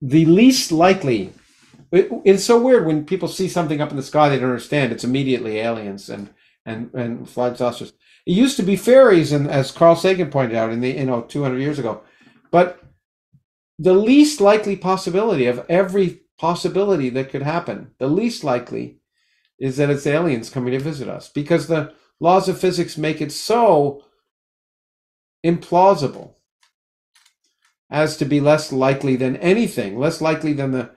the 0.00 0.24
least 0.26 0.72
likely. 0.72 1.32
It, 1.92 2.10
it's 2.24 2.44
so 2.44 2.60
weird 2.60 2.86
when 2.86 3.04
people 3.04 3.28
see 3.28 3.48
something 3.48 3.80
up 3.80 3.90
in 3.90 3.96
the 3.96 4.02
sky 4.02 4.28
they 4.28 4.38
don't 4.38 4.50
understand. 4.50 4.92
It's 4.92 5.04
immediately 5.04 5.58
aliens 5.58 6.08
and 6.08 6.30
and 6.66 6.90
and 6.94 7.28
flying 7.28 7.56
saucers. 7.56 7.92
It 8.26 8.32
used 8.32 8.56
to 8.56 8.62
be 8.62 8.76
fairies, 8.76 9.32
and 9.32 9.48
as 9.50 9.70
Carl 9.70 9.96
Sagan 9.96 10.30
pointed 10.30 10.56
out 10.56 10.72
in 10.72 10.80
the 10.80 10.90
you 10.92 11.04
know 11.04 11.22
200 11.22 11.58
years 11.60 11.78
ago, 11.78 12.00
but 12.50 12.80
the 13.78 13.92
least 13.94 14.40
likely 14.40 14.76
possibility 14.76 15.46
of 15.46 15.64
every 15.68 16.22
possibility 16.38 17.10
that 17.10 17.30
could 17.30 17.42
happen, 17.42 17.90
the 17.98 18.06
least 18.08 18.42
likely, 18.44 18.98
is 19.58 19.76
that 19.76 19.90
it's 19.90 20.06
aliens 20.06 20.50
coming 20.50 20.72
to 20.72 20.78
visit 20.78 21.08
us 21.08 21.28
because 21.28 21.66
the 21.66 21.92
laws 22.20 22.48
of 22.48 22.58
physics 22.58 22.98
make 22.98 23.20
it 23.20 23.32
so 23.32 24.04
implausible 25.44 26.34
as 27.90 28.16
to 28.16 28.24
be 28.24 28.40
less 28.40 28.72
likely 28.72 29.14
than 29.14 29.36
anything, 29.36 29.98
less 29.98 30.20
likely 30.20 30.52
than 30.52 30.72
the, 30.72 30.90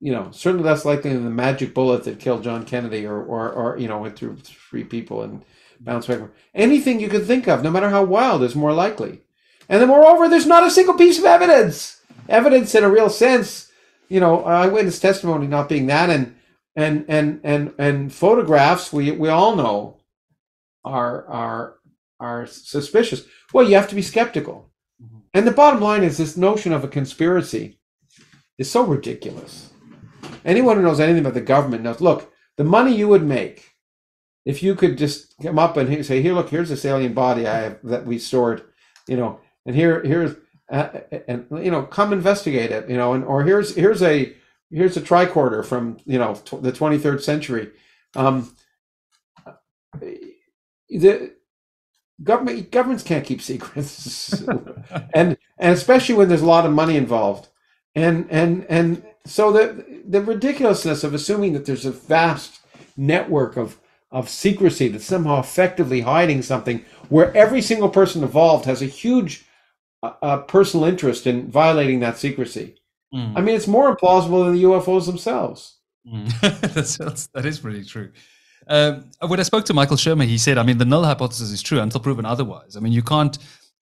you 0.00 0.12
know, 0.12 0.30
certainly 0.30 0.64
less 0.64 0.84
likely 0.84 1.12
than 1.12 1.24
the 1.24 1.30
magic 1.30 1.74
bullet 1.74 2.04
that 2.04 2.20
killed 2.20 2.44
John 2.44 2.64
Kennedy 2.64 3.06
or, 3.06 3.22
or, 3.22 3.50
or 3.52 3.78
you 3.78 3.88
know, 3.88 3.98
went 3.98 4.16
through 4.16 4.36
three 4.36 4.84
people 4.84 5.22
and 5.22 5.44
bounced 5.80 6.08
back. 6.08 6.20
Anything 6.54 7.00
you 7.00 7.08
could 7.08 7.26
think 7.26 7.48
of, 7.48 7.62
no 7.62 7.70
matter 7.70 7.90
how 7.90 8.04
wild, 8.04 8.42
is 8.42 8.54
more 8.54 8.72
likely. 8.72 9.20
And 9.68 9.80
then, 9.80 9.88
moreover, 9.88 10.28
there's 10.28 10.46
not 10.46 10.66
a 10.66 10.70
single 10.70 10.94
piece 10.94 11.18
of 11.18 11.24
evidence, 11.24 12.00
evidence 12.28 12.74
in 12.74 12.84
a 12.84 12.90
real 12.90 13.10
sense, 13.10 13.70
you 14.08 14.20
know, 14.20 14.44
eyewitness 14.44 15.00
testimony 15.00 15.46
not 15.46 15.68
being 15.68 15.86
that, 15.86 16.10
and 16.10 16.34
and 16.76 17.04
and 17.08 17.40
and 17.44 17.74
and 17.78 18.12
photographs 18.12 18.92
we 18.92 19.10
we 19.12 19.28
all 19.28 19.56
know 19.56 19.98
are 20.84 21.26
are 21.26 21.74
are 22.20 22.46
suspicious. 22.46 23.24
Well, 23.52 23.68
you 23.68 23.74
have 23.74 23.88
to 23.88 23.94
be 23.94 24.02
skeptical. 24.02 24.70
Mhm. 25.02 25.22
And 25.34 25.46
the 25.46 25.50
bottom 25.52 25.80
line 25.80 26.02
is 26.04 26.18
this 26.18 26.36
notion 26.36 26.72
of 26.72 26.84
a 26.84 26.88
conspiracy 26.88 27.78
is 28.58 28.70
so 28.70 28.84
ridiculous. 28.84 29.70
Anyone 30.44 30.76
who 30.76 30.82
knows 30.82 31.00
anything 31.00 31.20
about 31.20 31.34
the 31.34 31.40
government 31.40 31.82
knows. 31.82 32.00
Look, 32.00 32.32
the 32.56 32.64
money 32.64 32.94
you 32.94 33.08
would 33.08 33.24
make 33.24 33.70
if 34.44 34.62
you 34.62 34.74
could 34.74 34.98
just 34.98 35.34
come 35.42 35.58
up 35.58 35.76
and 35.76 36.04
say, 36.04 36.22
"Here, 36.22 36.34
look, 36.34 36.48
here's 36.48 36.68
this 36.68 36.84
alien 36.84 37.12
body 37.12 37.46
I 37.46 37.58
have 37.58 37.78
that 37.84 38.06
we 38.06 38.18
stored," 38.18 38.62
you 39.08 39.16
know, 39.16 39.40
and 39.66 39.76
here, 39.76 40.02
here's, 40.04 40.34
uh, 40.70 40.88
and 41.28 41.46
you 41.50 41.70
know, 41.70 41.82
come 41.82 42.12
investigate 42.12 42.70
it, 42.72 42.88
you 42.88 42.96
know, 42.96 43.12
and 43.14 43.24
or 43.24 43.44
here's 43.44 43.74
here's 43.74 44.02
a 44.02 44.34
here's 44.72 44.96
a 44.96 45.00
tricorder 45.00 45.64
from 45.64 45.98
you 46.04 46.18
know 46.18 46.34
tw- 46.34 46.62
the 46.62 46.72
23rd 46.72 47.22
century. 47.22 47.70
Um, 48.16 48.56
the 50.88 51.34
government 52.22 52.70
governments 52.70 53.02
can't 53.04 53.24
keep 53.24 53.42
secrets. 53.42 54.44
And 55.14 55.36
and 55.58 55.74
especially 55.74 56.14
when 56.14 56.28
there's 56.28 56.42
a 56.42 56.46
lot 56.46 56.66
of 56.66 56.72
money 56.72 56.96
involved. 56.96 57.48
And 57.94 58.26
and 58.30 58.66
and 58.68 59.04
so 59.26 59.52
the 59.52 60.02
the 60.06 60.22
ridiculousness 60.22 61.04
of 61.04 61.14
assuming 61.14 61.52
that 61.52 61.66
there's 61.66 61.86
a 61.86 61.92
vast 61.92 62.60
network 62.96 63.56
of 63.56 63.78
of 64.10 64.28
secrecy 64.28 64.88
that's 64.88 65.04
somehow 65.04 65.40
effectively 65.40 66.02
hiding 66.02 66.42
something 66.42 66.84
where 67.08 67.34
every 67.36 67.62
single 67.62 67.88
person 67.88 68.22
involved 68.22 68.66
has 68.66 68.82
a 68.82 68.86
huge 68.86 69.46
uh, 70.02 70.12
uh, 70.22 70.38
personal 70.38 70.84
interest 70.86 71.26
in 71.26 71.50
violating 71.50 72.00
that 72.00 72.18
secrecy 72.18 72.76
Mm. 73.14 73.36
i 73.36 73.40
mean 73.40 73.54
it's 73.54 73.66
more 73.66 73.94
implausible 73.94 74.44
than 74.44 74.54
the 74.54 74.62
ufos 74.64 75.06
themselves 75.06 75.78
Mm. 76.06 76.40
that's, 76.74 76.96
that's, 76.96 77.26
that 77.28 77.46
is 77.46 77.60
pretty 77.60 77.84
true. 77.84 78.10
Um, 78.68 79.10
when 79.26 79.40
I 79.40 79.42
spoke 79.42 79.64
to 79.66 79.74
Michael 79.74 79.96
Shermer, 79.96 80.24
he 80.24 80.38
said, 80.38 80.58
I 80.58 80.62
mean, 80.62 80.78
the 80.78 80.84
null 80.84 81.04
hypothesis 81.04 81.50
is 81.50 81.62
true 81.62 81.80
until 81.80 82.00
proven 82.00 82.24
otherwise. 82.24 82.76
I 82.76 82.80
mean, 82.80 82.92
you 82.92 83.02
can't, 83.02 83.36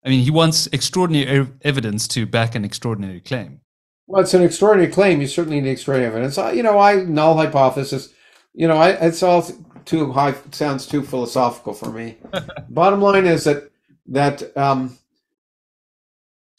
I 0.05 0.09
mean, 0.09 0.23
he 0.23 0.31
wants 0.31 0.67
extraordinary 0.69 1.27
ev- 1.27 1.53
evidence 1.63 2.09
to 2.09 2.27
back 2.27 2.55
an 2.55 2.65
extraordinary 2.65 3.21
claim. 3.21 3.61
Well, 4.07 4.23
it's 4.23 4.35
an 4.35 4.43
extraordinary 4.43 4.91
claim. 4.91 5.21
You 5.21 5.27
certainly 5.27 5.61
need 5.61 5.71
extraordinary 5.71 6.13
evidence. 6.13 6.39
I, 6.39 6.53
you 6.53 6.63
know, 6.63 6.79
I 6.79 6.97
null 7.05 7.37
hypothesis. 7.37 8.13
You 8.55 8.69
know, 8.69 8.77
I, 8.77 8.91
it's 8.91 9.23
all 9.23 9.47
too 9.85 10.13
high. 10.13 10.35
Sounds 10.51 10.87
too 10.87 11.03
philosophical 11.03 11.75
for 11.75 11.91
me. 11.91 12.17
Bottom 12.71 13.01
line 13.01 13.27
is 13.27 13.45
that 13.45 13.71
that 14.07 14.57
um, 14.57 14.99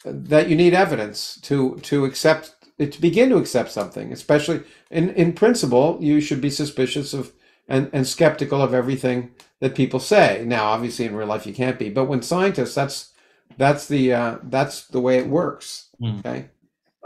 that 0.06 0.48
you 0.48 0.56
need 0.56 0.74
evidence 0.74 1.40
to 1.42 1.78
to 1.82 2.06
accept 2.06 2.56
to 2.88 3.02
begin 3.02 3.30
to 3.30 3.38
accept 3.38 3.72
something. 3.72 4.12
Especially 4.12 4.62
in 4.90 5.10
in 5.12 5.34
principle, 5.34 5.98
you 6.02 6.22
should 6.22 6.42
be 6.42 6.50
suspicious 6.50 7.14
of 7.14 7.34
and 7.68 7.90
and 7.94 8.08
skeptical 8.08 8.62
of 8.62 8.74
everything 8.74 9.32
that 9.60 9.76
people 9.76 10.00
say. 10.00 10.44
Now, 10.46 10.66
obviously, 10.66 11.06
in 11.06 11.16
real 11.16 11.28
life, 11.28 11.46
you 11.46 11.54
can't 11.54 11.80
be. 11.80 11.90
But 11.90 12.06
when 12.06 12.22
scientists, 12.22 12.76
that's 12.76 13.14
that's 13.58 13.88
the 13.88 14.14
uh, 14.14 14.38
that's 14.44 14.88
the 14.88 15.02
way 15.02 15.18
it 15.18 15.28
works. 15.28 15.90
Mm. 16.02 16.20
Okay. 16.20 16.50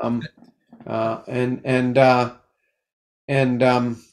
Um, 0.02 0.24
uh, 0.88 1.22
and 1.28 1.62
and 1.64 1.98
uh, 1.98 2.34
and 3.28 3.62
um, 3.64 4.04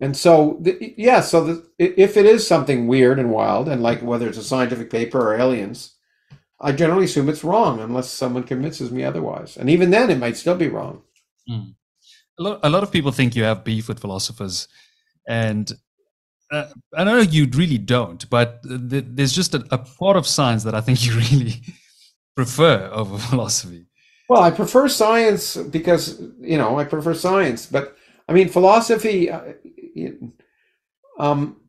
and 0.00 0.16
so 0.16 0.58
the, 0.60 0.94
yeah, 0.96 1.20
so 1.20 1.44
the, 1.44 1.66
if 1.78 2.16
it 2.16 2.26
is 2.26 2.46
something 2.46 2.86
weird 2.86 3.18
and 3.18 3.30
wild, 3.30 3.68
and 3.68 3.82
like 3.82 4.02
whether 4.02 4.28
it's 4.28 4.38
a 4.38 4.44
scientific 4.44 4.90
paper 4.90 5.20
or 5.20 5.34
aliens, 5.36 5.94
I 6.60 6.72
generally 6.72 7.06
assume 7.06 7.28
it's 7.28 7.44
wrong 7.44 7.80
unless 7.80 8.10
someone 8.10 8.42
convinces 8.42 8.90
me 8.90 9.02
otherwise. 9.02 9.56
And 9.56 9.70
even 9.70 9.90
then, 9.90 10.10
it 10.10 10.18
might 10.18 10.36
still 10.36 10.56
be 10.56 10.68
wrong. 10.68 11.02
Mm. 11.48 11.74
A, 12.38 12.42
lot, 12.42 12.60
a 12.62 12.70
lot 12.70 12.82
of 12.82 12.92
people 12.92 13.12
think 13.12 13.34
you 13.34 13.44
have 13.44 13.64
beef 13.64 13.88
with 13.88 14.00
philosophers. 14.00 14.68
And 15.26 15.72
uh, 16.52 16.66
I 16.94 17.04
know 17.04 17.18
you 17.18 17.46
really 17.54 17.78
don't, 17.78 18.28
but 18.28 18.62
th- 18.62 19.04
there's 19.08 19.32
just 19.32 19.54
a, 19.54 19.64
a 19.70 19.78
part 19.78 20.16
of 20.16 20.26
science 20.26 20.64
that 20.64 20.74
I 20.74 20.80
think 20.80 21.04
you 21.06 21.14
really 21.14 21.62
prefer 22.36 22.90
over 22.92 23.18
philosophy. 23.30 23.86
Well, 24.28 24.42
I 24.42 24.50
prefer 24.50 24.88
science 24.88 25.56
because 25.56 26.20
you 26.40 26.56
know 26.56 26.78
I 26.78 26.84
prefer 26.84 27.14
science, 27.14 27.66
but 27.66 27.96
I 28.28 28.32
mean 28.32 28.48
philosophy. 28.48 29.28
uh, 29.28 29.40
um, 31.18 31.59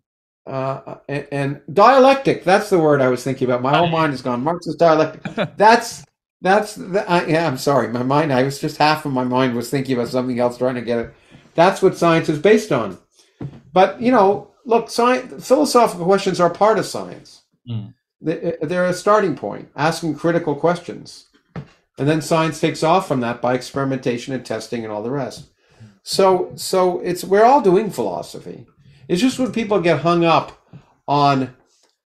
uh, 0.52 0.98
and, 1.08 1.28
and, 1.32 1.62
dialectic. 1.74 2.44
That's 2.44 2.70
the 2.70 2.78
word 2.78 3.02
I 3.02 3.08
was 3.08 3.24
thinking 3.24 3.48
about. 3.48 3.62
My 3.62 3.78
whole 3.78 3.88
mind 3.88 4.14
is 4.14 4.22
gone. 4.22 4.44
Marxist 4.44 4.80
dialectic. 4.80 5.24
That's 5.58 6.04
that's. 6.42 6.76
The, 6.76 7.10
I, 7.10 7.26
yeah, 7.26 7.48
I'm 7.48 7.58
sorry. 7.58 7.88
My 7.88 8.04
mind. 8.04 8.34
I 8.34 8.44
was 8.44 8.60
just 8.60 8.78
half 8.78 9.06
of 9.06 9.14
my 9.14 9.24
mind 9.24 9.56
was 9.56 9.70
thinking 9.70 9.96
about 9.96 10.10
something 10.10 10.40
else, 10.40 10.58
trying 10.58 10.76
to 10.76 10.82
get 10.82 11.00
it. 11.00 11.14
That's 11.56 11.82
what 11.82 11.98
science 11.98 12.28
is 12.30 12.40
based 12.40 12.72
on. 12.72 12.98
But 13.72 14.02
you 14.02 14.12
know, 14.12 14.52
look, 14.66 14.90
science, 14.90 15.48
philosophical 15.48 16.06
questions 16.06 16.40
are 16.40 16.50
part 16.50 16.80
of 16.80 16.86
science. 16.86 17.44
Mm. 17.70 17.94
They're 18.20 18.86
a 18.86 18.94
starting 18.94 19.36
point, 19.36 19.70
asking 19.76 20.16
critical 20.16 20.56
questions. 20.56 21.28
And 21.98 22.08
then 22.08 22.22
science 22.22 22.60
takes 22.60 22.84
off 22.84 23.08
from 23.08 23.20
that 23.22 23.42
by 23.42 23.54
experimentation 23.54 24.34
and 24.34 24.46
testing 24.46 24.84
and 24.84 24.92
all 24.92 25.04
the 25.04 25.12
rest. 25.12 25.50
So, 26.04 26.52
so 26.56 27.00
it's 27.02 27.24
we're 27.24 27.46
all 27.46 27.62
doing 27.62 27.90
philosophy. 27.90 28.66
It's 29.12 29.19
just 29.21 29.39
when 29.39 29.52
people 29.52 29.82
get 29.82 30.00
hung 30.00 30.24
up 30.24 30.58
on 31.06 31.54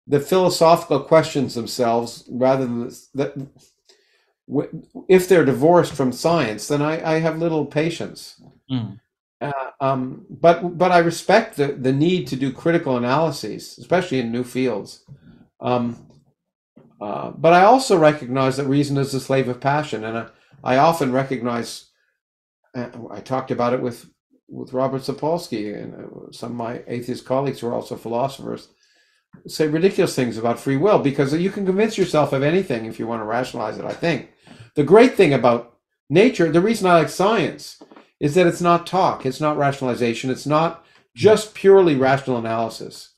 the 0.06 0.20
philosophical 0.20 1.00
questions 1.00 1.56
themselves 1.56 2.24
rather 2.30 2.68
than 2.68 2.92
that. 3.16 3.48
If 5.10 5.28
they're 5.28 5.44
divorced 5.44 5.94
from 5.94 6.12
science, 6.12 6.68
then 6.68 6.84
I, 6.84 7.16
I 7.16 7.20
have 7.20 7.40
little 7.40 7.66
patience. 7.66 8.40
Mm. 8.70 9.00
Uh, 9.42 9.72
um, 9.80 10.28
but 10.30 10.78
but 10.78 10.92
I 10.92 11.00
respect 11.00 11.56
the, 11.56 11.70
the 11.70 11.92
need 11.92 12.28
to 12.28 12.36
do 12.36 12.52
critical 12.52 12.98
analyses, 12.98 13.80
especially 13.80 14.20
in 14.20 14.32
new 14.32 14.44
fields. 14.44 15.04
Um, 15.60 16.06
uh, 17.02 17.32
but 17.32 17.54
I 17.54 17.64
also 17.64 17.98
recognize 17.98 18.58
that 18.58 18.68
reason 18.68 18.98
is 18.98 19.12
the 19.12 19.20
slave 19.20 19.48
of 19.48 19.60
passion, 19.60 20.04
and 20.04 20.20
I, 20.20 20.28
I 20.64 20.78
often 20.78 21.12
recognize. 21.12 21.90
Uh, 22.76 22.90
I 23.10 23.22
talked 23.22 23.50
about 23.50 23.74
it 23.74 23.82
with 23.82 24.08
with 24.52 24.74
Robert 24.74 25.02
Sapolsky 25.02 25.74
and 25.82 25.96
uh, 25.96 26.32
some 26.32 26.52
of 26.52 26.58
my 26.58 26.82
atheist 26.88 27.26
colleagues 27.26 27.60
who 27.60 27.68
are 27.68 27.74
also 27.74 27.96
philosophers 27.96 28.68
say 29.48 29.68
ridiculous 29.68 30.14
things 30.14 30.38
about 30.38 30.60
free 30.60 30.78
will 30.78 31.00
because 31.00 31.34
you 31.34 31.50
can 31.50 31.66
convince 31.66 31.98
yourself 31.98 32.34
of 32.34 32.44
anything 32.44 32.86
if 32.86 33.00
you 33.00 33.08
want 33.08 33.22
to 33.22 33.26
rationalize 33.26 33.78
it. 33.78 33.86
I 33.86 33.94
think 33.94 34.30
the 34.76 34.84
great 34.84 35.16
thing 35.16 35.34
about 35.34 35.78
nature, 36.10 36.52
the 36.52 36.62
reason 36.62 36.88
I 36.88 37.00
like 37.00 37.10
science, 37.10 37.82
is 38.20 38.36
that 38.36 38.46
it's 38.46 38.62
not 38.62 38.86
talk, 38.86 39.26
it's 39.26 39.42
not 39.42 39.58
rationalization, 39.58 40.30
it's 40.30 40.46
not 40.46 40.86
just 41.16 41.54
purely 41.54 41.96
rational 41.96 42.38
analysis. 42.38 43.14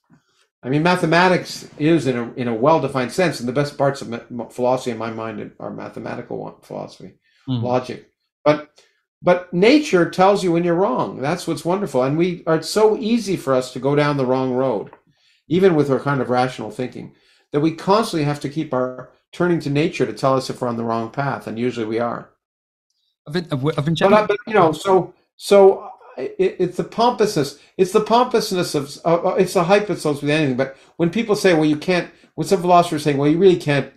I 0.62 0.70
mean, 0.70 0.82
mathematics 0.84 1.68
is 1.78 2.08
in 2.08 2.18
a 2.18 2.32
in 2.34 2.48
a 2.48 2.56
well 2.56 2.80
defined 2.80 3.12
sense, 3.12 3.40
and 3.40 3.50
the 3.50 3.54
best 3.54 3.78
parts 3.78 4.02
of 4.02 4.26
philosophy, 4.52 4.92
in 4.92 4.98
my 4.98 5.12
mind, 5.12 5.52
are 5.60 5.70
mathematical 5.70 6.58
philosophy, 6.64 7.16
mm. 7.50 7.62
logic. 7.62 8.10
But 8.46 8.70
but 9.24 9.52
nature 9.54 10.10
tells 10.10 10.44
you 10.44 10.52
when 10.52 10.66
you're 10.66 10.76
wrong. 10.76 11.22
That's 11.22 11.48
what's 11.48 11.64
wonderful, 11.64 12.04
and 12.04 12.18
we 12.18 12.44
are. 12.46 12.58
It's 12.58 12.70
so 12.70 12.98
easy 12.98 13.38
for 13.38 13.54
us 13.54 13.72
to 13.74 13.80
go 13.80 13.96
down 13.96 14.18
the 14.18 14.26
wrong 14.26 14.54
road, 14.54 14.92
even 15.48 15.76
with 15.76 15.90
our 15.90 16.00
kind 16.00 16.22
of 16.22 16.30
rational 16.30 16.70
thinking, 16.70 17.16
that 17.52 17.62
we 17.62 17.74
constantly 17.74 18.26
have 18.26 18.42
to 18.42 18.50
keep 18.50 18.74
our 18.74 19.12
turning 19.32 19.62
to 19.62 19.70
nature 19.70 20.06
to 20.06 20.14
tell 20.14 20.36
us 20.36 20.50
if 20.50 20.62
we're 20.62 20.68
on 20.68 20.78
the 20.78 20.84
wrong 20.84 21.10
path, 21.10 21.48
and 21.48 21.58
usually 21.58 21.86
we 21.86 22.00
are. 22.00 22.32
I've 23.26 23.34
been, 23.34 23.48
I've 23.52 23.86
been 23.86 23.96
but, 24.00 24.28
but 24.28 24.38
you 24.46 24.54
know, 24.54 24.74
so 24.74 25.14
so 25.38 25.90
it, 26.18 26.58
it's 26.60 26.78
the 26.78 26.84
pompousness. 26.84 27.60
It's 27.78 27.94
the 27.94 28.02
pompousness 28.02 28.76
of. 28.76 28.98
Uh, 29.06 29.36
it's 29.38 29.54
the 29.54 29.64
hype 29.64 29.88
that 29.88 30.00
sells 30.00 30.22
with 30.22 30.32
anything. 30.32 30.58
But 30.58 30.76
when 30.98 31.10
people 31.10 31.38
say, 31.38 31.54
"Well, 31.54 31.66
you 31.66 31.78
can't," 31.78 32.12
when 32.36 32.46
some 32.46 32.60
philosophers 32.62 33.04
saying, 33.04 33.18
"Well, 33.18 33.30
you 33.30 33.38
really 33.38 33.56
can't," 33.56 33.94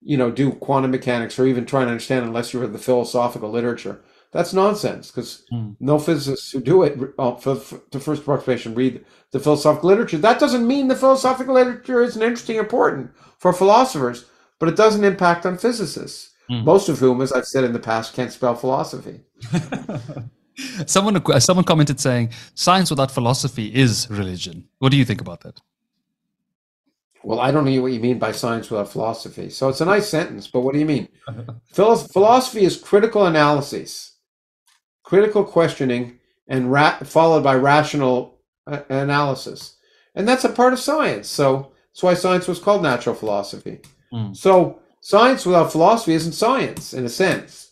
you 0.00 0.16
know, 0.16 0.30
do 0.30 0.52
quantum 0.52 0.92
mechanics 0.92 1.36
or 1.36 1.46
even 1.46 1.66
try 1.66 1.80
and 1.82 1.90
understand 1.90 2.24
unless 2.24 2.54
you 2.54 2.60
read 2.60 2.72
the 2.72 2.78
philosophical 2.78 3.50
literature. 3.50 4.00
That's 4.30 4.52
nonsense 4.52 5.10
because 5.10 5.44
mm. 5.52 5.74
no 5.80 5.98
physicists 5.98 6.52
who 6.52 6.60
do 6.60 6.82
it 6.82 6.98
uh, 7.18 7.34
for, 7.36 7.56
for, 7.56 7.80
the 7.90 8.00
first 8.00 8.22
approximation 8.22 8.74
read 8.74 9.04
the 9.30 9.40
philosophical 9.40 9.88
literature. 9.88 10.18
That 10.18 10.38
doesn't 10.38 10.66
mean 10.66 10.88
the 10.88 10.96
philosophical 10.96 11.54
literature 11.54 12.02
isn't 12.02 12.22
interesting, 12.22 12.56
important 12.56 13.10
for 13.38 13.52
philosophers, 13.52 14.26
but 14.58 14.68
it 14.68 14.76
doesn't 14.76 15.04
impact 15.04 15.46
on 15.46 15.56
physicists, 15.56 16.34
mm. 16.50 16.62
most 16.62 16.90
of 16.90 16.98
whom, 16.98 17.22
as 17.22 17.32
I've 17.32 17.46
said 17.46 17.64
in 17.64 17.72
the 17.72 17.78
past, 17.78 18.14
can't 18.14 18.32
spell 18.32 18.54
philosophy. 18.54 19.20
someone 20.86 21.40
someone 21.40 21.64
commented 21.64 22.00
saying 22.00 22.30
science 22.54 22.90
without 22.90 23.10
philosophy 23.10 23.74
is 23.74 24.08
religion. 24.10 24.68
What 24.78 24.90
do 24.90 24.98
you 24.98 25.04
think 25.06 25.22
about 25.22 25.40
that? 25.40 25.60
Well, 27.24 27.40
I 27.40 27.50
don't 27.50 27.64
know 27.64 27.82
what 27.82 27.92
you 27.92 28.00
mean 28.00 28.18
by 28.18 28.32
science 28.32 28.70
without 28.70 28.90
philosophy. 28.90 29.50
So 29.50 29.68
it's 29.68 29.80
a 29.80 29.84
nice 29.84 30.08
sentence, 30.08 30.46
but 30.46 30.60
what 30.60 30.72
do 30.72 30.80
you 30.80 30.86
mean? 30.86 31.08
philosophy 31.72 32.64
is 32.64 32.76
critical 32.76 33.26
analysis, 33.26 34.17
critical 35.08 35.42
questioning, 35.42 36.18
and 36.48 36.70
ra- 36.70 36.98
followed 36.98 37.42
by 37.42 37.54
rational 37.54 38.38
uh, 38.66 38.82
analysis, 38.90 39.76
and 40.14 40.28
that's 40.28 40.44
a 40.44 40.50
part 40.50 40.74
of 40.74 40.78
science. 40.78 41.28
So 41.28 41.72
that's 41.90 42.02
why 42.02 42.12
science 42.12 42.46
was 42.46 42.58
called 42.58 42.82
natural 42.82 43.14
philosophy. 43.14 43.80
Mm. 44.12 44.36
So 44.36 44.80
science 45.00 45.46
without 45.46 45.72
philosophy 45.72 46.12
isn't 46.12 46.32
science 46.32 46.92
in 46.92 47.06
a 47.06 47.08
sense. 47.08 47.70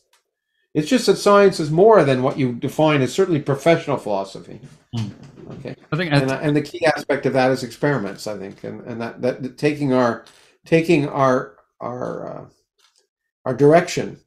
It's 0.73 0.89
just 0.89 1.05
that 1.07 1.17
science 1.17 1.61
is 1.61 1.71
more 1.71 2.05
than 2.05 2.23
what 2.23 2.39
you 2.39 2.55
define 2.55 3.03
as 3.03 3.13
certainly 3.13 3.43
professional 3.43 3.99
philosophy. 3.99 4.61
Hmm. 4.95 5.09
Okay, 5.53 5.77
I 5.93 5.97
think, 5.97 6.13
and, 6.13 6.31
and, 6.31 6.57
the 6.57 6.63
key 6.63 6.85
aspect 6.87 7.27
of 7.27 7.35
that 7.35 7.51
is 7.51 7.63
experiments. 7.63 8.27
I 8.27 8.37
think, 8.37 8.65
and 8.65 8.81
and 8.83 9.01
that 9.01 9.23
that 9.23 9.59
taking 9.59 9.93
our 9.93 10.25
taking 10.65 11.09
our 11.09 11.57
our 11.81 12.29
uh, 12.29 12.45
our 13.45 13.55
direction 13.55 14.21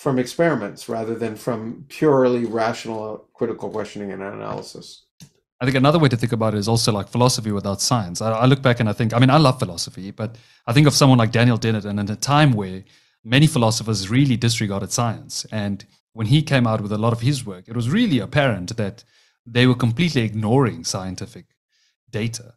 from 0.00 0.18
experiments 0.18 0.88
rather 0.88 1.14
than 1.14 1.36
from 1.36 1.84
purely 1.90 2.46
rational 2.46 3.28
critical 3.34 3.68
questioning 3.68 4.12
and 4.12 4.22
analysis. 4.22 5.04
I 5.60 5.66
think 5.66 5.76
another 5.76 5.98
way 5.98 6.08
to 6.08 6.16
think 6.16 6.32
about 6.32 6.54
it 6.54 6.56
is 6.56 6.68
also 6.68 6.90
like 6.90 7.06
philosophy 7.06 7.52
without 7.52 7.82
science. 7.82 8.22
I, 8.22 8.30
I, 8.30 8.46
look 8.46 8.62
back 8.62 8.80
and 8.80 8.88
I 8.88 8.94
think, 8.94 9.12
I 9.12 9.18
mean, 9.18 9.28
I 9.28 9.36
love 9.36 9.58
philosophy, 9.58 10.10
but 10.10 10.36
I 10.66 10.72
think 10.72 10.86
of 10.86 10.94
someone 10.94 11.18
like 11.18 11.32
Daniel 11.32 11.58
Dennett, 11.58 11.84
and 11.84 12.00
in 12.00 12.10
a 12.10 12.16
time 12.16 12.54
where 12.54 12.82
many 13.22 13.46
philosophers 13.46 14.08
really 14.08 14.38
disregarded 14.38 14.90
science. 14.90 15.44
And 15.52 15.84
when 16.14 16.28
he 16.28 16.40
came 16.40 16.66
out 16.66 16.80
with 16.80 16.92
a 16.92 16.98
lot 16.98 17.12
of 17.12 17.20
his 17.20 17.44
work, 17.44 17.68
it 17.68 17.76
was 17.76 17.90
really 17.90 18.20
apparent 18.20 18.78
that 18.78 19.04
they 19.44 19.66
were 19.66 19.74
completely 19.74 20.22
ignoring 20.22 20.82
scientific 20.82 21.44
data. 22.08 22.54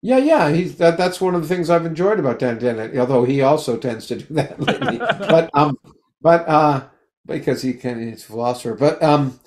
Yeah, 0.00 0.18
yeah, 0.18 0.50
he's 0.52 0.76
that. 0.76 0.96
That's 0.96 1.20
one 1.20 1.34
of 1.34 1.42
the 1.42 1.48
things 1.48 1.68
I've 1.68 1.84
enjoyed 1.84 2.18
about 2.18 2.38
Dan 2.38 2.58
Dennett, 2.58 2.96
although 2.96 3.24
he 3.24 3.42
also 3.42 3.76
tends 3.76 4.06
to 4.06 4.16
do 4.16 4.34
that 4.34 4.58
lately. 4.58 4.98
but 5.34 5.50
um, 5.52 5.76
but 6.26 6.48
uh, 6.48 6.82
because 7.24 7.62
he 7.62 7.72
can, 7.72 8.02
he's 8.02 8.24
a 8.24 8.26
philosopher. 8.26 8.74
But 8.74 9.00
um, 9.00 9.38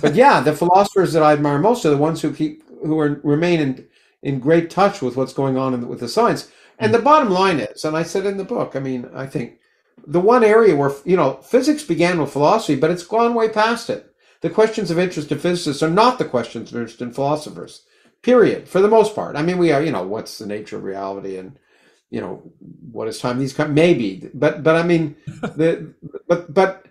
but 0.00 0.14
yeah, 0.14 0.40
the 0.40 0.54
philosophers 0.54 1.12
that 1.12 1.22
I 1.24 1.32
admire 1.32 1.58
most 1.58 1.84
are 1.84 1.90
the 1.90 1.96
ones 1.96 2.22
who 2.22 2.32
keep 2.32 2.62
who 2.68 2.96
are 3.00 3.20
remain 3.24 3.58
in 3.58 3.88
in 4.22 4.38
great 4.38 4.70
touch 4.70 5.02
with 5.02 5.16
what's 5.16 5.32
going 5.32 5.56
on 5.56 5.74
in, 5.74 5.88
with 5.88 5.98
the 5.98 6.06
science. 6.06 6.48
And 6.78 6.94
the 6.94 7.00
bottom 7.00 7.30
line 7.30 7.58
is, 7.58 7.84
and 7.84 7.96
I 7.96 8.04
said 8.04 8.24
in 8.24 8.36
the 8.36 8.44
book, 8.44 8.76
I 8.76 8.78
mean, 8.78 9.10
I 9.12 9.26
think 9.26 9.58
the 10.06 10.20
one 10.20 10.44
area 10.44 10.76
where 10.76 10.92
you 11.04 11.16
know 11.16 11.38
physics 11.42 11.82
began 11.82 12.20
with 12.20 12.30
philosophy, 12.30 12.76
but 12.76 12.92
it's 12.92 13.04
gone 13.04 13.34
way 13.34 13.48
past 13.48 13.90
it. 13.90 14.14
The 14.40 14.48
questions 14.48 14.92
of 14.92 14.98
interest 15.00 15.30
to 15.30 15.36
physicists 15.36 15.82
are 15.82 15.90
not 15.90 16.20
the 16.20 16.24
questions 16.24 16.70
of 16.70 16.76
interest 16.76 17.02
in 17.02 17.12
philosophers. 17.12 17.82
Period. 18.22 18.68
For 18.68 18.80
the 18.80 18.86
most 18.86 19.12
part, 19.12 19.34
I 19.34 19.42
mean, 19.42 19.58
we 19.58 19.72
are 19.72 19.82
you 19.82 19.90
know 19.90 20.04
what's 20.04 20.38
the 20.38 20.46
nature 20.46 20.76
of 20.76 20.84
reality 20.84 21.36
and 21.36 21.58
you 22.10 22.20
know 22.20 22.42
what 22.90 23.08
is 23.08 23.18
time. 23.18 23.38
These 23.38 23.52
come 23.52 23.74
maybe, 23.74 24.30
but 24.34 24.62
but 24.62 24.76
I 24.76 24.82
mean 24.82 25.16
the 25.26 25.94
but 26.26 26.52
but 26.52 26.86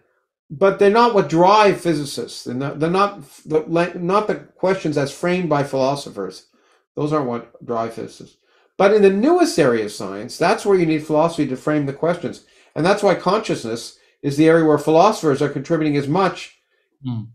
but 0.49 0.79
they're 0.79 0.89
not 0.89 1.13
what 1.13 1.29
drive 1.29 1.81
physicists. 1.81 2.45
They're 2.45 2.55
not, 2.55 2.79
they're 2.79 2.89
not 2.89 3.21
the 3.45 3.91
not 3.95 4.27
the 4.27 4.35
questions 4.35 4.97
as 4.97 5.11
framed 5.11 5.49
by 5.49 5.63
philosophers. 5.63 6.47
Those 6.95 7.13
aren't 7.13 7.27
what 7.27 7.65
drive 7.65 7.93
physicists. 7.93 8.37
But 8.77 8.93
in 8.93 9.01
the 9.01 9.09
newest 9.09 9.57
area 9.57 9.85
of 9.85 9.91
science, 9.91 10.37
that's 10.37 10.65
where 10.65 10.77
you 10.77 10.85
need 10.85 11.05
philosophy 11.05 11.47
to 11.47 11.57
frame 11.57 11.87
the 11.87 11.93
questions. 11.93 12.45
And 12.75 12.85
that's 12.85 13.01
why 13.01 13.15
consciousness 13.15 13.97
is 14.21 14.37
the 14.37 14.47
area 14.47 14.65
where 14.65 14.77
philosophers 14.77 15.41
are 15.41 15.49
contributing 15.49 15.97
as 15.97 16.07
much, 16.07 16.59
mm. 17.05 17.27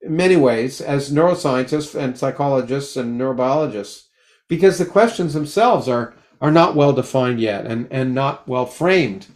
in 0.00 0.16
many 0.16 0.36
ways, 0.36 0.80
as 0.80 1.12
neuroscientists 1.12 1.98
and 1.98 2.16
psychologists 2.16 2.96
and 2.96 3.20
neurobiologists, 3.20 4.04
because 4.48 4.78
the 4.78 4.86
questions 4.86 5.34
themselves 5.34 5.88
are 5.88 6.14
are 6.44 6.50
not 6.50 6.76
well 6.76 6.92
defined 6.92 7.40
yet 7.40 7.64
and, 7.64 7.88
and 7.90 8.14
not 8.14 8.46
well 8.46 8.66
framed. 8.66 9.26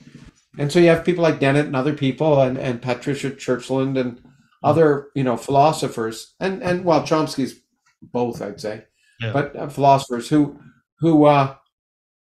And 0.59 0.71
so 0.71 0.79
you 0.79 0.89
have 0.89 1.07
people 1.07 1.23
like 1.23 1.41
Dennett 1.41 1.65
and 1.65 1.75
other 1.75 1.95
people 1.95 2.43
and, 2.43 2.59
and 2.59 2.83
Patricia 2.83 3.31
Churchland 3.31 3.99
and 3.99 4.21
other, 4.63 5.09
you 5.15 5.25
know, 5.25 5.39
philosophers 5.39 6.35
and, 6.39 6.63
and 6.63 6.85
well, 6.85 7.03
Chomsky's 7.03 7.61
both, 8.03 8.43
I'd 8.43 8.61
say, 8.61 8.85
yeah. 9.23 9.33
but 9.33 9.57
uh, 9.57 9.69
philosophers 9.71 10.29
who, 10.29 10.61
who, 10.99 11.25
uh, 11.25 11.55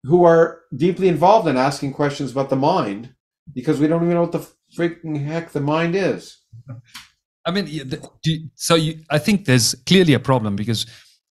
who 0.05 0.25
are 0.25 0.63
deeply 0.75 1.09
involved 1.09 1.47
in 1.49 1.59
asking 1.59 1.93
questions 1.93 2.33
about 2.33 2.49
the 2.49 2.57
mind 2.57 3.13
because 3.55 3.79
we 3.79 3.89
don't 3.89 4.03
even 4.03 4.15
know 4.15 4.23
what 4.23 4.33
the 4.33 4.49
freaking 4.75 5.23
heck 5.23 5.51
the 5.51 5.61
mind 5.61 5.95
is. 5.97 6.39
I 7.45 7.51
mean, 7.51 7.69
so 8.55 8.75
you, 8.75 9.01
I 9.11 9.19
think 9.19 9.45
there's 9.45 9.75
clearly 9.85 10.15
a 10.15 10.21
problem 10.21 10.57
because 10.57 10.87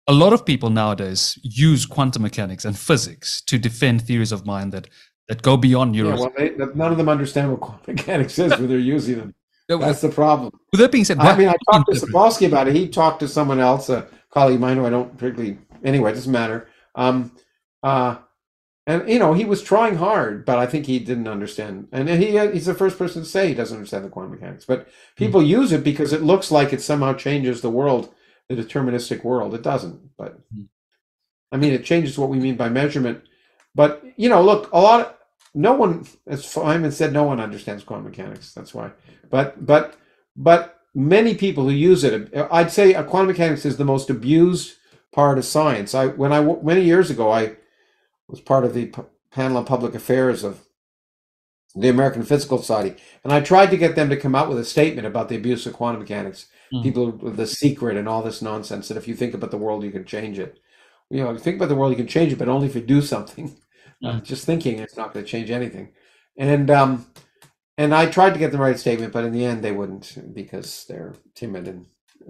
a 0.08 0.14
lot 0.14 0.34
of 0.34 0.46
people 0.46 0.70
nowadays 0.70 1.38
use 1.44 1.86
quantum 1.86 2.22
mechanics 2.22 2.66
and 2.66 2.78
physics 2.78 3.42
to 3.42 3.58
defend 3.58 4.02
theories 4.02 4.32
of 4.32 4.46
mind 4.46 4.72
that 4.72 4.88
that 5.28 5.42
go 5.42 5.58
beyond 5.58 5.94
neuroscience. 5.94 6.32
Yeah, 6.38 6.50
well, 6.58 6.68
they, 6.68 6.74
none 6.76 6.92
of 6.92 6.98
them 6.98 7.10
understand 7.10 7.52
what 7.52 7.60
quantum 7.60 7.84
mechanics 7.96 8.40
is 8.40 8.52
when 8.58 8.68
they're 8.68 8.80
using 8.80 9.18
them. 9.18 9.36
That's 9.68 10.00
the 10.00 10.10
problem. 10.10 10.54
With 10.72 10.80
that 10.80 10.94
being 10.94 11.04
said, 11.04 11.20
I 11.20 11.38
mean, 11.38 11.50
I 11.50 11.56
talked 11.70 11.92
to 11.92 12.00
Sapolsky 12.00 12.48
about 12.48 12.70
it. 12.70 12.76
He 12.76 12.88
talked 12.88 13.20
to 13.20 13.28
someone 13.28 13.60
else, 13.60 13.90
a 13.90 14.08
colleague 14.30 14.56
of 14.56 14.62
mine 14.62 14.78
who 14.78 14.86
I 14.86 14.90
don't 14.90 15.18
particularly 15.18 15.58
anyway, 15.84 16.12
it 16.12 16.16
doesn't 16.16 16.32
matter. 16.32 16.70
Um, 16.96 17.34
uh, 17.84 18.18
and 18.86 19.10
you 19.10 19.20
know, 19.20 19.34
he 19.34 19.44
was 19.44 19.62
trying 19.62 19.98
hard, 19.98 20.46
but 20.46 20.58
I 20.58 20.66
think 20.66 20.86
he 20.86 21.00
didn't 21.00 21.28
understand. 21.28 21.90
And 21.92 22.08
he 22.08 22.40
he's 22.52 22.68
the 22.68 22.74
first 22.74 22.98
person 22.98 23.24
to 23.24 23.28
say 23.28 23.50
he 23.50 23.54
doesn't 23.54 23.76
understand 23.76 24.06
the 24.06 24.10
quantum 24.10 24.32
mechanics. 24.32 24.64
But 24.64 24.88
people 25.18 25.42
mm. 25.42 25.48
use 25.48 25.74
it 25.74 25.84
because 25.84 26.14
it 26.14 26.22
looks 26.22 26.52
like 26.52 26.72
it 26.72 26.82
somehow 26.82 27.14
changes 27.14 27.60
the 27.60 27.70
world, 27.70 28.14
the 28.50 28.56
deterministic 28.56 29.24
world. 29.24 29.54
It 29.54 29.62
doesn't. 29.62 30.16
But 30.18 30.40
mm. 30.54 30.68
I 31.52 31.58
mean, 31.58 31.74
it 31.74 31.86
changes 31.86 32.18
what 32.18 32.30
we 32.30 32.40
mean 32.40 32.56
by 32.56 32.70
measurement. 32.70 33.24
But 33.76 34.04
you 34.16 34.30
know, 34.30 34.42
look, 34.42 34.72
a 34.72 34.80
lot 34.80 35.02
of 35.02 35.14
no 35.54 35.74
one, 35.74 36.06
as 36.28 36.44
Feynman 36.44 36.94
said, 36.94 37.14
no 37.14 37.24
one 37.24 37.40
understands 37.40 37.84
quantum 37.84 38.06
mechanics. 38.06 38.54
That's 38.54 38.74
why. 38.74 38.92
But 39.30 39.66
but 39.66 39.96
but 40.36 40.82
many 40.94 41.36
people 41.36 41.66
who 41.66 41.72
use 41.72 42.04
it, 42.04 42.32
I'd 42.52 42.72
say 42.72 42.94
quantum 43.04 43.28
mechanics 43.28 43.66
is 43.66 43.78
the 43.78 43.86
most 43.86 44.10
abused 44.10 44.76
part 45.12 45.38
of 45.38 45.46
science. 45.46 45.96
I 45.96 46.08
when 46.08 46.34
I 46.34 46.42
many 46.62 46.82
years 46.82 47.10
ago 47.10 47.32
I 47.32 47.56
was 48.28 48.42
part 48.42 48.66
of 48.66 48.74
the 48.74 48.92
panel 49.32 49.58
on 49.58 49.66
public 49.66 49.96
affairs 49.96 50.44
of 50.44 50.64
the 51.76 51.90
American 51.90 52.24
Physical 52.24 52.58
Society, 52.58 52.96
and 53.24 53.32
I 53.32 53.42
tried 53.42 53.72
to 53.72 53.78
get 53.78 53.96
them 53.96 54.10
to 54.10 54.18
come 54.18 54.36
out 54.36 54.50
with 54.50 54.60
a 54.60 54.66
statement 54.66 55.08
about 55.08 55.30
the 55.30 55.36
abuse 55.36 55.66
of 55.66 55.74
quantum 55.74 56.02
mechanics. 56.02 56.48
Mm. 56.74 56.84
People 56.84 57.12
with 57.12 57.38
the 57.38 57.48
secret 57.48 57.98
and 57.98 58.10
all 58.10 58.22
this 58.22 58.42
nonsense 58.42 58.88
that 58.88 58.98
if 58.98 59.08
you 59.08 59.16
think 59.16 59.34
about 59.34 59.52
the 59.52 59.58
world, 59.58 59.84
you 59.84 59.92
can 59.92 60.06
change 60.06 60.40
it. 60.40 60.60
You 61.10 61.24
know, 61.24 61.38
think 61.38 61.58
about 61.58 61.70
the 61.70 61.76
world, 61.76 61.92
you 61.92 61.98
can 61.98 62.08
change 62.08 62.34
it, 62.34 62.40
but 62.40 62.50
only 62.50 62.68
if 62.68 62.76
you 62.76 62.82
do 62.82 63.02
something. 63.02 63.56
Mm. 64.04 64.18
Uh, 64.18 64.20
just 64.22 64.46
thinking 64.46 64.78
it's 64.78 64.96
not 64.96 65.12
going 65.12 65.26
to 65.26 65.32
change 65.32 65.50
anything. 65.50 65.92
And 66.38 66.70
um, 66.70 67.08
and 67.80 67.96
I 67.96 68.06
tried 68.06 68.34
to 68.34 68.40
get 68.40 68.52
the 68.52 68.60
right 68.60 68.78
statement, 68.78 69.12
but 69.12 69.24
in 69.24 69.32
the 69.32 69.44
end, 69.44 69.64
they 69.64 69.72
wouldn't 69.72 70.36
because 70.36 70.86
they're 70.88 71.16
timid 71.34 71.68
and 71.68 71.88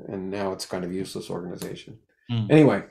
and 0.08 0.30
now 0.30 0.54
it's 0.54 0.66
kind 0.66 0.86
of 0.86 0.94
useless 0.94 1.30
organization. 1.30 2.00
Mm. 2.32 2.50
Anyway, 2.50 2.84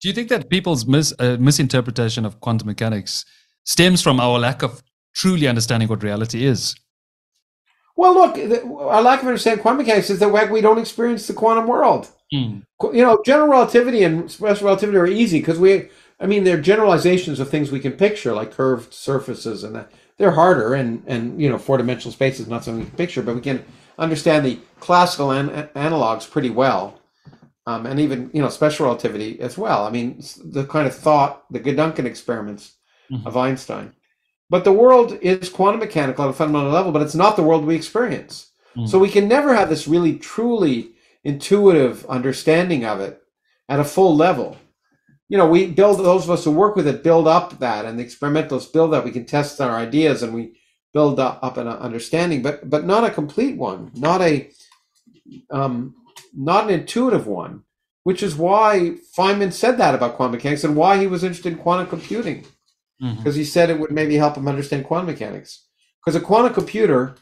do 0.00 0.08
you 0.08 0.14
think 0.14 0.28
that 0.28 0.48
people's 0.48 0.86
mis, 0.86 1.12
uh, 1.18 1.36
misinterpretation 1.40 2.24
of 2.24 2.40
quantum 2.40 2.66
mechanics 2.66 3.24
stems 3.64 4.00
from 4.00 4.20
our 4.20 4.38
lack 4.38 4.62
of 4.62 4.82
truly 5.14 5.48
understanding 5.48 5.88
what 5.88 6.02
reality 6.02 6.44
is? 6.44 6.76
Well, 7.98 8.14
look, 8.14 8.36
the, 8.36 8.62
our 8.64 9.02
lack 9.02 9.22
of 9.22 9.28
understanding 9.28 9.60
quantum 9.60 9.78
mechanics 9.78 10.08
is 10.08 10.20
that 10.20 10.50
we 10.52 10.60
don't 10.60 10.78
experience 10.78 11.26
the 11.26 11.34
quantum 11.34 11.66
world. 11.66 12.08
Mm. 12.32 12.62
You 12.92 13.02
know, 13.02 13.20
general 13.26 13.48
relativity 13.48 14.04
and 14.04 14.30
special 14.30 14.66
relativity 14.66 14.96
are 14.96 15.06
easy 15.06 15.40
because 15.40 15.58
we, 15.58 15.88
I 16.20 16.26
mean, 16.26 16.44
they're 16.44 16.60
generalizations 16.60 17.40
of 17.40 17.50
things 17.50 17.72
we 17.72 17.80
can 17.80 17.92
picture, 17.92 18.32
like 18.32 18.52
curved 18.52 18.94
surfaces, 18.94 19.64
and 19.64 19.74
that. 19.74 19.90
they're 20.16 20.30
harder. 20.30 20.74
And 20.74 21.02
and 21.08 21.42
you 21.42 21.50
know, 21.50 21.58
four 21.58 21.76
dimensional 21.76 22.12
space 22.12 22.38
is 22.38 22.46
not 22.46 22.62
something 22.62 22.84
we 22.84 22.88
can 22.88 22.96
picture, 22.96 23.22
but 23.22 23.34
we 23.34 23.40
can 23.40 23.64
understand 23.98 24.46
the 24.46 24.60
classical 24.78 25.32
an- 25.32 25.68
analogs 25.74 26.30
pretty 26.30 26.50
well 26.50 26.98
um, 27.68 27.84
and 27.84 28.00
even 28.00 28.30
you 28.32 28.40
know 28.40 28.48
special 28.48 28.86
relativity 28.86 29.38
as 29.40 29.58
well. 29.58 29.84
I 29.84 29.90
mean, 29.90 30.22
the 30.42 30.64
kind 30.64 30.86
of 30.86 30.94
thought, 30.94 31.44
the 31.52 31.60
Gedanken 31.60 32.06
experiments 32.06 32.76
mm-hmm. 33.12 33.26
of 33.26 33.36
Einstein. 33.36 33.92
But 34.50 34.64
the 34.64 34.72
world 34.72 35.18
is 35.20 35.48
quantum 35.48 35.80
mechanical 35.80 36.24
at 36.24 36.30
a 36.30 36.32
fundamental 36.32 36.72
level, 36.72 36.92
but 36.92 37.02
it's 37.02 37.14
not 37.14 37.36
the 37.36 37.42
world 37.42 37.64
we 37.64 37.76
experience. 37.76 38.50
Mm-hmm. 38.76 38.86
So 38.86 38.98
we 38.98 39.10
can 39.10 39.28
never 39.28 39.54
have 39.54 39.68
this 39.68 39.86
really 39.86 40.18
truly 40.18 40.92
intuitive 41.24 42.06
understanding 42.06 42.84
of 42.84 43.00
it 43.00 43.20
at 43.68 43.80
a 43.80 43.84
full 43.84 44.16
level. 44.16 44.56
You 45.28 45.36
know, 45.36 45.46
we 45.46 45.66
build 45.66 45.98
those 45.98 46.24
of 46.24 46.30
us 46.30 46.44
who 46.44 46.50
work 46.50 46.76
with 46.76 46.86
it 46.86 47.02
build 47.02 47.28
up 47.28 47.58
that, 47.58 47.84
and 47.84 47.98
the 47.98 48.02
experimentalists 48.02 48.70
build 48.70 48.92
that. 48.92 49.04
We 49.04 49.10
can 49.10 49.26
test 49.26 49.60
our 49.60 49.76
ideas 49.76 50.22
and 50.22 50.32
we 50.32 50.58
build 50.94 51.20
up, 51.20 51.38
up 51.42 51.58
an 51.58 51.68
understanding, 51.68 52.40
but 52.40 52.70
but 52.70 52.86
not 52.86 53.04
a 53.04 53.10
complete 53.10 53.56
one, 53.56 53.90
not 53.94 54.22
a 54.22 54.50
um, 55.50 55.94
not 56.34 56.64
an 56.64 56.70
intuitive 56.80 57.26
one, 57.26 57.62
which 58.04 58.22
is 58.22 58.36
why 58.36 58.96
Feynman 59.16 59.52
said 59.52 59.76
that 59.78 59.94
about 59.94 60.16
quantum 60.16 60.36
mechanics 60.36 60.64
and 60.64 60.76
why 60.76 60.98
he 60.98 61.06
was 61.06 61.24
interested 61.24 61.52
in 61.52 61.58
quantum 61.58 61.88
computing. 61.88 62.46
Because 63.00 63.18
mm-hmm. 63.18 63.30
he 63.30 63.44
said 63.44 63.70
it 63.70 63.78
would 63.78 63.92
maybe 63.92 64.16
help 64.16 64.36
him 64.36 64.48
understand 64.48 64.84
quantum 64.84 65.06
mechanics. 65.06 65.66
Because 66.04 66.20
a 66.20 66.24
quantum 66.24 66.52
computer 66.52 67.16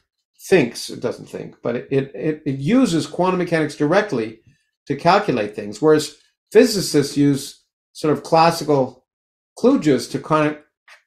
thinks, 0.49 0.91
it 0.91 1.01
doesn't 1.01 1.29
think, 1.29 1.57
but 1.63 1.77
it, 1.77 1.89
it, 1.91 2.43
it 2.47 2.59
uses 2.59 3.07
quantum 3.07 3.39
mechanics 3.39 3.77
directly 3.77 4.41
to 4.87 4.97
calculate 4.97 5.55
things, 5.55 5.83
whereas 5.83 6.17
physicists 6.53 7.17
use 7.17 7.65
sort 7.93 8.13
of 8.13 8.23
classical 8.23 9.05
kludges 9.59 10.11
to 10.11 10.19
kind 10.19 10.53
of 10.53 10.59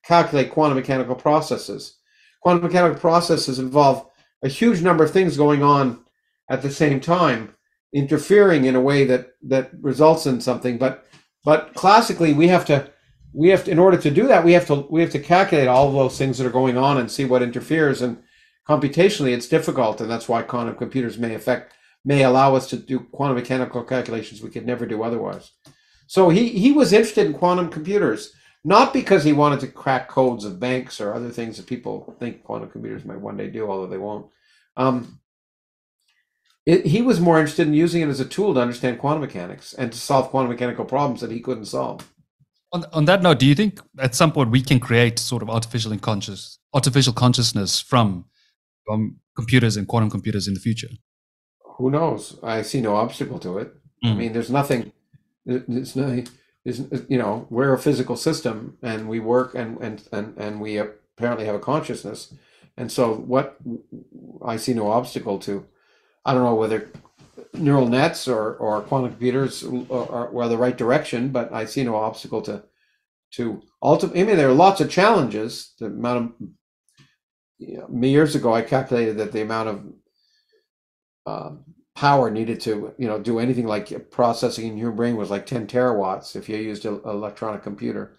calculate 0.04 0.52
quantum 0.52 0.78
mechanical 0.78 1.16
processes. 1.16 1.98
Quantum 2.42 2.64
mechanical 2.64 3.00
processes 3.00 3.60
involve 3.60 4.06
a 4.44 4.50
huge 4.50 4.82
number 4.82 5.04
of 5.04 5.12
things 5.12 5.38
going 5.38 5.64
on 5.64 6.04
at 6.50 6.62
the 6.62 6.72
same 6.72 7.00
time 7.00 7.54
interfering 7.94 8.66
in 8.66 8.76
a 8.76 8.82
way 8.82 9.04
that 9.06 9.32
that 9.42 9.72
results 9.82 10.28
in 10.28 10.40
something 10.40 10.78
but 10.78 11.06
but 11.44 11.74
classically 11.74 12.34
we 12.34 12.48
have 12.48 12.64
to 12.64 12.88
we 13.34 13.50
have 13.50 13.66
to 13.66 13.72
in 13.72 13.80
order 13.80 13.98
to 13.98 14.12
do 14.12 14.28
that 14.28 14.44
we 14.44 14.54
have 14.54 14.68
to 14.68 14.88
we 14.90 15.02
have 15.02 15.12
to 15.12 15.20
calculate 15.20 15.68
all 15.68 15.88
of 15.88 15.94
those 15.94 16.18
things 16.18 16.38
that 16.38 16.48
are 16.48 16.52
going 16.52 16.78
on 16.78 16.98
and 16.98 17.12
see 17.12 17.26
what 17.26 17.44
interferes. 17.44 18.02
And 18.02 18.24
computationally 18.68 19.34
it's 19.34 19.48
difficult 19.48 20.02
and 20.02 20.10
that's 20.10 20.30
why 20.30 20.42
quantum 20.42 20.76
computers 20.76 21.18
may 21.18 21.36
affect 21.36 21.74
may 22.06 22.24
allow 22.24 22.56
us 22.56 22.70
to 22.70 22.78
do 22.78 23.00
quantum 23.00 23.36
mechanical 23.36 23.84
calculations 23.84 24.42
we 24.42 24.50
could 24.50 24.66
never 24.66 24.86
do 24.86 25.04
otherwise. 25.04 25.52
So 26.08 26.30
he 26.30 26.50
he 26.50 26.72
was 26.72 26.94
interested 26.94 27.28
in 27.28 27.34
quantum 27.34 27.70
computers 27.70 28.34
not 28.64 28.94
because 28.94 29.24
he 29.24 29.32
wanted 29.32 29.62
to 29.62 29.68
crack 29.68 30.10
codes 30.10 30.44
of 30.44 30.60
banks 30.60 31.00
or 31.00 31.14
other 31.14 31.30
things 31.30 31.58
that 31.58 31.68
people 31.68 32.16
think 32.20 32.44
quantum 32.44 32.70
computers 32.70 33.06
might 33.06 33.22
one 33.22 33.38
day 33.38 33.50
do 33.50 33.70
although 33.70 33.88
they 33.88 33.98
won't. 33.98 34.28
Um, 34.76 35.20
it, 36.66 36.86
he 36.86 37.02
was 37.02 37.20
more 37.20 37.40
interested 37.40 37.68
in 37.68 37.74
using 37.74 38.02
it 38.02 38.10
as 38.10 38.20
a 38.20 38.26
tool 38.26 38.54
to 38.54 38.60
understand 38.60 39.00
quantum 39.00 39.22
mechanics 39.22 39.74
and 39.74 39.92
to 39.92 39.98
solve 39.98 40.30
quantum 40.30 40.52
mechanical 40.52 40.86
problems 40.86 41.22
that 41.22 41.32
he 41.32 41.40
couldn't 41.40 41.66
solve. 41.66 42.08
On, 42.72 42.86
on 42.94 43.06
that 43.06 43.22
note, 43.24 43.40
do 43.40 43.46
you 43.46 43.56
think 43.56 43.82
at 44.00 44.14
some 44.16 44.32
point 44.32 44.52
we 44.52 44.62
can 44.62 44.80
create 44.80 45.18
sort 45.18 45.42
of 45.42 45.50
artificial 45.50 45.98
conscious 45.98 46.60
artificial 46.74 47.14
consciousness 47.14 47.82
from 47.82 48.26
from 48.86 49.18
computers 49.36 49.78
and 49.78 49.88
quantum 49.88 50.10
computers 50.10 50.48
in 50.48 50.54
the 50.54 50.60
future? 50.60 50.90
Who 51.78 51.90
knows? 51.90 52.38
I 52.44 52.62
see 52.62 52.82
no 52.82 52.96
obstacle 52.96 53.40
to 53.40 53.58
it. 53.58 53.74
Mm. 54.04 54.12
I 54.12 54.14
mean, 54.16 54.34
there's 54.34 54.52
nothing. 54.52 54.92
There's 55.46 55.96
no. 55.96 56.24
There's, 56.66 56.82
you 57.08 57.18
know, 57.18 57.48
we're 57.50 57.74
a 57.74 57.80
physical 57.80 58.18
system, 58.18 58.78
and 58.84 59.08
we 59.08 59.20
work, 59.20 59.56
and 59.56 59.80
and 59.80 60.08
and 60.12 60.38
and 60.38 60.62
we 60.62 60.78
apparently 60.78 61.46
have 61.46 61.56
a 61.56 61.60
consciousness, 61.60 62.34
and 62.78 62.92
so 62.92 63.16
what? 63.16 63.58
I 64.46 64.58
see 64.58 64.74
no 64.74 64.92
obstacle 64.92 65.40
to 65.40 65.66
I 66.26 66.34
don't 66.34 66.44
know 66.44 66.56
whether 66.56 66.92
neural 67.54 67.88
nets 67.88 68.28
or, 68.28 68.56
or 68.56 68.82
quantum 68.82 69.12
computers 69.12 69.64
are, 69.64 70.36
are 70.36 70.50
the 70.50 70.58
right 70.58 70.78
direction, 70.78 71.30
but 71.30 71.52
I 71.54 71.66
see 71.66 71.84
no 71.84 71.96
obstacle 71.96 72.42
to 72.44 72.64
to 73.32 73.62
ultimately. 73.82 74.22
I 74.22 74.24
mean, 74.26 74.38
there 74.38 74.50
are 74.50 74.54
lots 74.54 74.82
of 74.82 74.90
challenges. 74.90 75.74
The 75.80 75.86
amount 75.86 76.18
of 76.18 76.48
you 77.60 77.78
know, 77.78 78.08
years 78.08 78.36
ago, 78.36 78.54
I 78.54 78.62
calculated 78.62 79.18
that 79.18 79.32
the 79.32 79.42
amount 79.42 79.70
of 79.70 79.86
uh, 81.26 81.52
power 82.00 82.32
needed 82.32 82.62
to 82.62 82.94
you 82.98 83.08
know 83.08 83.20
do 83.20 83.40
anything 83.40 83.68
like 83.68 84.10
processing 84.10 84.68
in 84.68 84.78
your 84.78 84.92
brain 84.92 85.18
was 85.18 85.30
like 85.30 85.46
10 85.46 85.68
terawatts 85.68 86.34
if 86.34 86.48
you 86.48 86.56
used 86.56 86.86
an 86.86 87.02
electronic 87.04 87.62
computer 87.62 88.16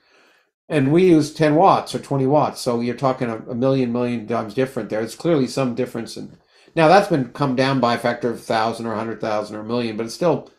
and 0.69 0.93
we 0.93 1.07
use 1.07 1.33
10 1.33 1.55
watts 1.55 1.95
or 1.95 1.99
20 1.99 2.27
watts 2.27 2.61
so 2.61 2.81
you're 2.81 2.95
talking 2.95 3.31
a, 3.31 3.39
a 3.49 3.55
million 3.55 3.91
million 3.91 4.27
times 4.27 4.53
different 4.53 4.91
there 4.91 5.01
it's 5.01 5.15
clearly 5.15 5.47
some 5.47 5.75
difference 5.75 6.19
in 6.19 6.37
now 6.75 6.89
that's 6.89 7.09
been 7.09 7.31
come 7.31 7.57
down 7.57 7.81
by 7.81 7.95
a 7.95 7.99
factor 7.99 8.31
of 8.31 8.41
thousand 8.41 8.87
or 8.87 8.95
hundred 8.95 9.21
thousand 9.21 9.57
or 9.57 9.61
a 9.61 9.65
million, 9.65 9.97
but 9.97 10.07
it's 10.07 10.15
still 10.15 10.51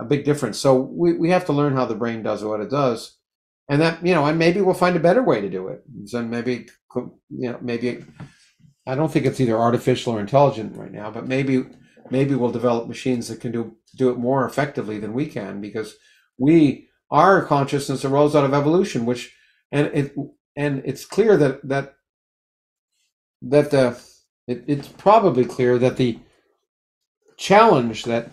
a 0.00 0.04
big 0.04 0.24
difference. 0.24 0.58
So 0.58 0.76
we, 0.76 1.14
we 1.14 1.30
have 1.30 1.44
to 1.46 1.52
learn 1.52 1.74
how 1.74 1.84
the 1.84 1.94
brain 1.94 2.22
does 2.22 2.44
what 2.44 2.60
it 2.60 2.70
does, 2.70 3.16
and 3.68 3.80
that 3.80 4.04
you 4.04 4.14
know, 4.14 4.24
and 4.26 4.38
maybe 4.38 4.60
we'll 4.60 4.74
find 4.74 4.96
a 4.96 5.00
better 5.00 5.22
way 5.22 5.40
to 5.40 5.50
do 5.50 5.68
it. 5.68 5.82
So 6.06 6.22
maybe 6.22 6.68
you 6.96 7.12
know, 7.30 7.58
maybe 7.60 8.04
I 8.86 8.94
don't 8.94 9.12
think 9.12 9.26
it's 9.26 9.40
either 9.40 9.58
artificial 9.58 10.14
or 10.14 10.20
intelligent 10.20 10.76
right 10.76 10.92
now, 10.92 11.10
but 11.10 11.26
maybe 11.26 11.66
maybe 12.10 12.34
we'll 12.34 12.50
develop 12.50 12.88
machines 12.88 13.28
that 13.28 13.40
can 13.40 13.52
do 13.52 13.76
do 13.96 14.10
it 14.10 14.18
more 14.18 14.46
effectively 14.46 14.98
than 14.98 15.12
we 15.12 15.26
can 15.26 15.60
because 15.60 15.96
we 16.38 16.88
our 17.10 17.44
consciousness 17.44 18.04
arose 18.04 18.34
out 18.34 18.44
of 18.44 18.54
evolution, 18.54 19.06
which 19.06 19.34
and 19.72 19.88
it 19.88 20.14
and 20.56 20.82
it's 20.84 21.04
clear 21.04 21.36
that 21.36 21.66
that 21.68 21.94
that 23.42 23.70
the 23.70 24.00
it, 24.48 24.64
it's 24.66 24.88
probably 24.88 25.44
clear 25.44 25.78
that 25.78 25.96
the 25.98 26.18
challenge 27.36 28.04
that 28.04 28.30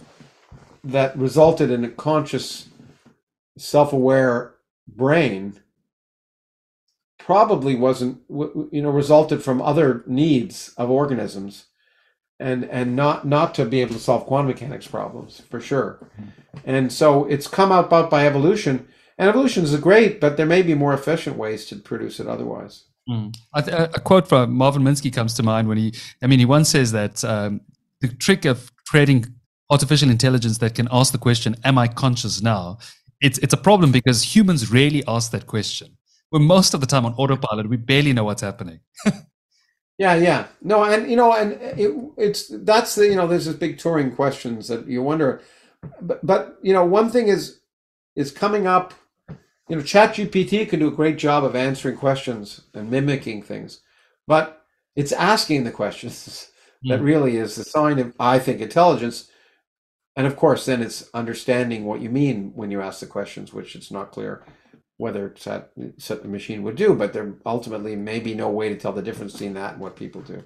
that 0.84 1.18
resulted 1.18 1.70
in 1.72 1.84
a 1.84 1.89
conscious, 1.89 2.70
self-aware 3.57 4.55
brain 4.88 5.59
probably 7.18 7.76
wasn't 7.76 8.22
you 8.30 8.82
know 8.82 8.89
resulted 8.89 9.43
from 9.43 9.61
other 9.61 10.03
needs 10.07 10.74
of 10.78 10.89
organisms 10.89 11.66
and 12.39 12.63
and 12.66 12.95
not 12.95 13.28
not 13.28 13.53
to 13.55 13.66
be 13.66 13.82
able 13.82 13.93
to 13.93 13.99
solve 13.99 14.26
quantum 14.26 14.47
mechanics 14.47 14.88
problems 14.88 15.41
for 15.49 15.59
sure. 15.59 15.99
Mm-hmm. 16.20 16.30
And 16.66 16.93
so 16.93 17.26
it's 17.26 17.47
come 17.47 17.72
about 17.72 18.09
by 18.09 18.26
evolution. 18.26 18.88
And 19.18 19.30
evolution 19.30 19.63
is 19.63 19.76
great 19.78 20.20
but 20.20 20.38
there 20.38 20.45
may 20.45 20.61
be 20.61 20.76
more 20.76 20.93
efficient 20.93 21.38
ways 21.38 21.66
to 21.68 21.78
produce 21.78 22.20
it 22.20 22.28
otherwise 22.28 22.86
Mm. 23.10 23.36
A, 23.53 23.89
a, 23.93 23.99
quote 23.99 24.28
from 24.28 24.53
Marvin 24.53 24.82
Minsky 24.82 25.14
comes 25.14 25.36
to 25.36 25.43
mind 25.43 25.68
when 25.68 25.78
he, 25.78 25.93
I 26.24 26.28
mean, 26.28 26.39
he 26.39 26.45
once 26.45 26.70
says 26.70 26.91
that 26.91 27.24
um, 27.24 27.62
the 28.01 28.08
trick 28.08 28.45
of 28.45 28.72
creating 28.88 29.26
artificial 29.70 30.10
intelligence 30.10 30.58
that 30.58 30.74
can 30.74 30.88
ask 30.91 31.12
the 31.12 31.20
question, 31.20 31.56
Am 31.64 31.78
I 31.78 31.88
conscious 31.88 32.41
now? 32.41 32.80
it's 33.22 33.38
it's 33.39 33.53
a 33.53 33.58
problem 33.58 33.91
because 33.91 34.36
humans 34.36 34.72
rarely 34.72 35.03
ask 35.08 35.32
that 35.32 35.47
question. 35.47 35.97
We're 36.32 36.39
most 36.39 36.74
of 36.74 36.82
the 36.82 36.88
time 36.88 37.06
on 37.06 37.14
autopilot. 37.14 37.70
We 37.70 37.78
barely 37.78 38.14
know 38.14 38.24
what's 38.24 38.41
happening. 38.41 38.82
yeah, 39.97 40.16
yeah. 40.16 40.47
No, 40.62 40.84
and 40.84 41.10
you 41.10 41.16
know, 41.16 41.34
and 41.34 41.53
it, 41.53 41.91
it's 42.18 42.47
that's 42.49 42.95
the 42.95 43.08
you 43.08 43.16
know, 43.16 43.28
there's 43.28 43.45
this 43.45 43.56
big 43.56 43.78
Turing 43.78 44.16
questions 44.16 44.68
that 44.68 44.88
you 44.88 45.01
wonder. 45.01 45.41
But 46.01 46.26
but 46.26 46.58
you 46.62 46.74
know, 46.74 46.86
one 46.86 47.10
thing 47.10 47.28
is 47.28 47.60
is 48.16 48.32
coming 48.32 48.68
up. 48.68 48.93
You 49.70 49.78
know, 49.78 49.82
ChatGPT 49.82 50.70
can 50.70 50.80
do 50.80 50.88
a 50.88 50.91
great 50.91 51.18
job 51.18 51.43
of 51.43 51.55
answering 51.55 51.97
questions 51.97 52.61
and 52.74 52.89
mimicking 52.89 53.41
things, 53.41 53.82
but 54.28 54.63
it's 54.95 55.11
asking 55.11 55.63
the 55.63 55.72
questions 55.72 56.49
that 56.84 56.99
hmm. 56.99 57.05
really 57.05 57.38
is 57.38 57.55
the 57.55 57.63
sign 57.63 57.99
of, 57.99 58.13
I 58.20 58.39
think, 58.39 58.61
intelligence. 58.61 59.30
And 60.16 60.28
of 60.28 60.36
course, 60.36 60.66
then 60.66 60.82
it's 60.82 61.09
understanding 61.13 61.86
what 61.86 62.01
you 62.01 62.09
mean 62.09 62.51
when 62.55 62.72
you 62.72 62.82
ask 62.82 62.99
the 62.99 63.07
questions, 63.07 63.53
which 63.53 63.76
it's 63.76 63.91
not 63.91 64.11
clear 64.11 64.45
whether 64.97 65.34
that 65.43 65.72
the 65.76 66.28
machine 66.28 66.63
would 66.63 66.76
do, 66.76 66.93
but 66.93 67.11
there 67.11 67.36
ultimately 67.45 67.95
may 67.95 68.20
be 68.20 68.34
no 68.34 68.49
way 68.49 68.70
to 68.70 68.78
tell 68.78 68.93
the 68.93 69.01
difference 69.01 69.34
between 69.34 69.53
that 69.53 69.74
and 69.74 69.82
what 69.82 69.95
people 69.95 70.22
do. 70.22 70.43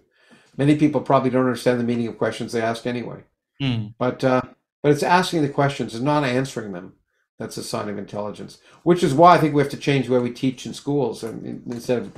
Many 0.57 0.75
people 0.75 1.01
probably 1.01 1.29
don't 1.29 1.45
understand 1.45 1.79
the 1.79 1.83
meaning 1.83 2.07
of 2.07 2.17
questions 2.17 2.51
they 2.51 2.61
ask 2.61 2.87
anyway. 2.87 3.23
Mm. 3.61 3.93
But 3.99 4.23
uh, 4.23 4.41
but 4.81 4.91
it's 4.91 5.03
asking 5.03 5.41
the 5.41 5.49
questions 5.49 5.93
and 5.93 6.05
not 6.05 6.23
answering 6.23 6.71
them. 6.71 6.93
That's 7.39 7.57
a 7.57 7.63
sign 7.63 7.87
of 7.87 7.97
intelligence. 7.97 8.59
Which 8.83 9.01
is 9.01 9.13
why 9.13 9.35
I 9.35 9.37
think 9.39 9.55
we 9.55 9.61
have 9.61 9.71
to 9.71 9.77
change 9.77 10.07
the 10.07 10.13
way 10.13 10.19
we 10.19 10.31
teach 10.31 10.65
in 10.65 10.73
schools, 10.73 11.23
and 11.23 11.63
instead 11.65 11.99
of 11.99 12.11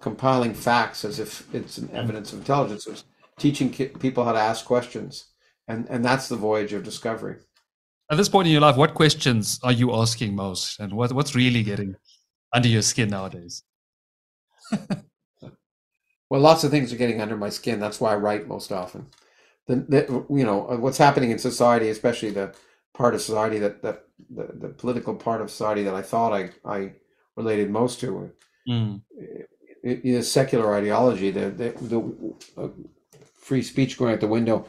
compiling 0.00 0.54
facts 0.54 1.04
as 1.04 1.18
if 1.18 1.52
it's 1.54 1.78
an 1.78 1.90
evidence 1.92 2.32
of 2.32 2.40
intelligence, 2.40 2.86
it's 2.86 3.04
teaching 3.38 3.72
people 3.72 4.24
how 4.24 4.32
to 4.32 4.38
ask 4.38 4.66
questions, 4.66 5.32
and 5.66 5.86
and 5.88 6.04
that's 6.04 6.28
the 6.28 6.36
voyage 6.36 6.74
of 6.74 6.84
discovery. 6.84 7.36
At 8.10 8.18
this 8.18 8.28
point 8.28 8.46
in 8.46 8.52
your 8.52 8.60
life, 8.60 8.76
what 8.76 8.94
questions 8.94 9.58
are 9.62 9.72
you 9.72 9.94
asking 9.94 10.36
most, 10.36 10.78
and 10.78 10.92
what 10.92 11.12
what's 11.12 11.34
really 11.34 11.62
getting 11.62 11.96
under 12.52 12.68
your 12.68 12.82
skin 12.82 13.08
nowadays? 13.08 13.62
well, 16.30 16.40
lots 16.42 16.64
of 16.64 16.70
things 16.70 16.92
are 16.92 16.96
getting 16.96 17.22
under 17.22 17.36
my 17.36 17.48
skin. 17.48 17.80
That's 17.80 18.00
why 18.00 18.12
I 18.12 18.16
write 18.16 18.46
most 18.46 18.72
often. 18.72 19.06
The, 19.66 19.76
the 19.76 20.26
you 20.28 20.44
know 20.44 20.58
what's 20.80 20.98
happening 20.98 21.30
in 21.30 21.38
society, 21.38 21.88
especially 21.88 22.30
the 22.30 22.54
part 22.94 23.14
of 23.14 23.20
society 23.20 23.58
that 23.58 23.82
that 23.82 24.04
the, 24.30 24.50
the 24.52 24.68
political 24.68 25.14
part 25.14 25.40
of 25.40 25.50
society 25.50 25.82
that 25.84 25.94
I 25.94 26.02
thought 26.02 26.32
I 26.32 26.50
I 26.64 26.92
related 27.36 27.70
most 27.70 28.00
to. 28.00 28.30
Mm. 28.68 29.02
Is 29.84 30.30
secular 30.30 30.74
ideology, 30.74 31.30
the 31.30 31.50
the, 31.50 31.70
the 31.80 32.34
uh, 32.60 32.68
free 33.40 33.62
speech 33.62 33.96
going 33.96 34.12
out 34.12 34.20
the 34.20 34.26
window, 34.26 34.66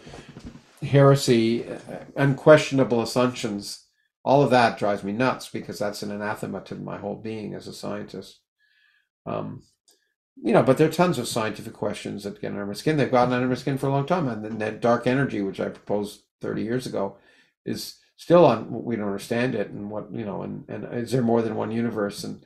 heresy, 0.82 1.67
uh, 1.67 1.78
unquestionable 2.15 3.01
assumptions, 3.01 3.88
all 4.24 4.43
of 4.43 4.51
that 4.51 4.78
drives 4.78 5.03
me 5.03 5.11
nuts 5.11 5.49
because 5.49 5.80
that's 5.80 6.03
an 6.03 6.11
anathema 6.11 6.61
to 6.61 6.76
my 6.76 6.97
whole 6.97 7.15
being 7.15 7.53
as 7.55 7.67
a 7.67 7.74
scientist. 7.74 8.39
Um, 9.26 9.63
you 10.41 10.53
know, 10.53 10.63
but 10.63 10.78
there 10.78 10.88
are 10.88 10.91
tons 10.91 11.17
of 11.17 11.28
scientific 11.28 11.74
questions 11.74 12.24
that 12.24 12.39
get 12.39 12.51
under 12.51 12.65
my 12.65 12.74
skin. 12.74 12.95
They've 12.95 13.11
gotten 13.11 13.34
under 13.34 13.47
my 13.47 13.55
skin 13.55 13.78
for 13.78 13.88
a 13.88 13.91
long 13.91 14.05
time, 14.05 14.28
and 14.28 14.45
then 14.45 14.57
that 14.59 14.82
dark 14.82 15.07
energy, 15.07 15.41
which 15.41 15.59
I 15.59 15.70
proposed 15.70 16.22
30 16.41 16.61
years 16.63 16.86
ago, 16.86 17.17
is 17.65 17.95
still 18.20 18.45
on. 18.45 18.84
We 18.84 18.97
don't 18.97 19.05
understand 19.07 19.55
it, 19.55 19.70
and 19.70 19.89
what 19.89 20.13
you 20.13 20.26
know, 20.26 20.43
and 20.43 20.65
and 20.67 20.86
is 20.93 21.11
there 21.11 21.22
more 21.24 21.41
than 21.41 21.55
one 21.55 21.72
universe, 21.72 22.24
and 22.24 22.45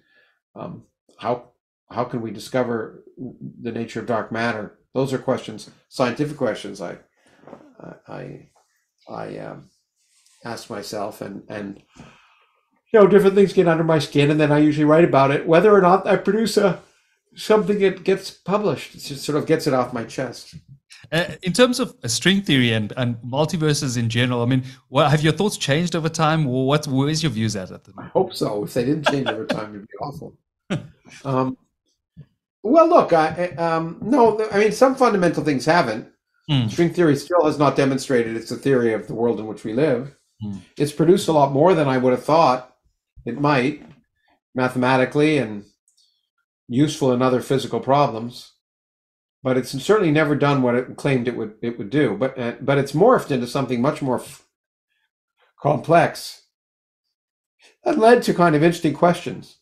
um, 0.56 0.84
how 1.18 1.50
how 1.90 2.06
can 2.06 2.22
we 2.22 2.32
discover 2.32 3.04
the 3.18 3.72
nature 3.72 4.00
of 4.00 4.06
dark 4.06 4.32
matter? 4.32 4.78
Those 4.94 5.12
are 5.12 5.18
questions, 5.18 5.72
scientific 5.90 6.38
questions. 6.38 6.80
I, 6.80 6.98
I, 8.08 8.50
I 9.10 9.38
um, 9.40 9.70
ask 10.46 10.70
myself, 10.70 11.22
and 11.22 11.44
and 11.50 11.82
you 11.98 13.00
know, 13.00 13.08
different 13.08 13.36
things 13.36 13.54
get 13.54 13.68
under 13.68 13.84
my 13.84 13.98
skin, 14.00 14.30
and 14.30 14.40
then 14.40 14.52
I 14.52 14.60
usually 14.60 14.86
write 14.86 15.04
about 15.04 15.32
it, 15.32 15.48
whether 15.48 15.74
or 15.76 15.82
not 15.82 16.06
I 16.06 16.18
produce 16.18 16.56
a 16.56 16.80
something 17.36 17.80
that 17.80 18.04
gets 18.04 18.32
published. 18.32 18.96
It 18.96 19.00
just 19.00 19.24
sort 19.24 19.38
of 19.38 19.46
gets 19.46 19.68
it 19.68 19.74
off 19.74 19.94
my 19.94 20.04
chest. 20.04 20.56
Uh, 21.12 21.26
in 21.42 21.52
terms 21.52 21.80
of 21.80 21.96
string 22.06 22.42
theory 22.42 22.74
and, 22.74 22.94
and 22.96 23.18
multiverses 23.18 23.98
in 23.98 24.10
general, 24.10 24.42
I 24.42 24.46
mean, 24.46 24.64
well, 24.90 25.10
have 25.10 25.22
your 25.22 25.34
thoughts 25.34 25.58
changed 25.58 25.96
over 25.96 26.10
time? 26.10 26.48
Or 26.48 26.66
what 26.66 26.88
where's 26.88 27.22
your 27.22 27.32
views 27.32 27.56
at 27.56 27.72
at 27.72 27.84
the 27.84 27.94
moment? 27.94 28.12
I 28.16 28.18
hope 28.18 28.34
so. 28.34 28.64
If 28.64 28.74
they 28.74 28.86
didn't 28.86 29.08
change 29.08 29.28
over 29.28 29.46
time, 29.46 29.76
it'd 29.76 29.88
be 29.88 29.98
awful. 30.02 30.38
um, 31.26 31.58
well, 32.64 32.88
look, 32.88 33.12
I, 33.12 33.50
um, 33.58 33.98
no, 34.02 34.40
I 34.52 34.60
mean, 34.60 34.72
some 34.72 34.96
fundamental 34.96 35.44
things 35.44 35.66
haven't. 35.66 36.08
Mm. 36.50 36.70
String 36.70 36.94
theory 36.94 37.16
still 37.16 37.46
has 37.46 37.60
not 37.60 37.76
demonstrated 37.76 38.36
it's 38.36 38.52
a 38.52 38.56
theory 38.56 38.94
of 38.94 39.08
the 39.08 39.14
world 39.14 39.40
in 39.40 39.48
which 39.48 39.64
we 39.64 39.74
live. 39.74 40.16
Mm. 40.44 40.62
It's 40.78 40.92
produced 40.92 41.28
a 41.28 41.34
lot 41.34 41.52
more 41.52 41.74
than 41.74 41.88
I 41.88 41.98
would 41.98 42.12
have 42.12 42.24
thought 42.24 42.76
it 43.26 43.40
might, 43.40 43.84
mathematically 44.56 45.38
and 45.38 45.66
useful 46.68 47.12
in 47.12 47.22
other 47.22 47.42
physical 47.42 47.80
problems. 47.80 48.52
But 49.42 49.58
it's 49.58 49.72
certainly 49.72 50.12
never 50.12 50.36
done 50.36 50.62
what 50.62 50.76
it 50.76 50.96
claimed 50.96 51.28
it 51.28 51.36
would 51.36 51.56
it 51.62 51.78
would 51.78 51.90
do. 51.90 52.16
But 52.16 52.40
uh, 52.40 52.54
but 52.62 52.78
it's 52.78 52.94
morphed 52.94 53.30
into 53.30 53.46
something 53.46 53.82
much 53.82 54.02
more 54.02 54.20
f- 54.20 54.46
complex. 55.62 56.44
That 57.84 57.98
led 57.98 58.24
to 58.24 58.34
kind 58.34 58.56
of 58.56 58.64
interesting 58.64 58.94
questions, 58.94 59.58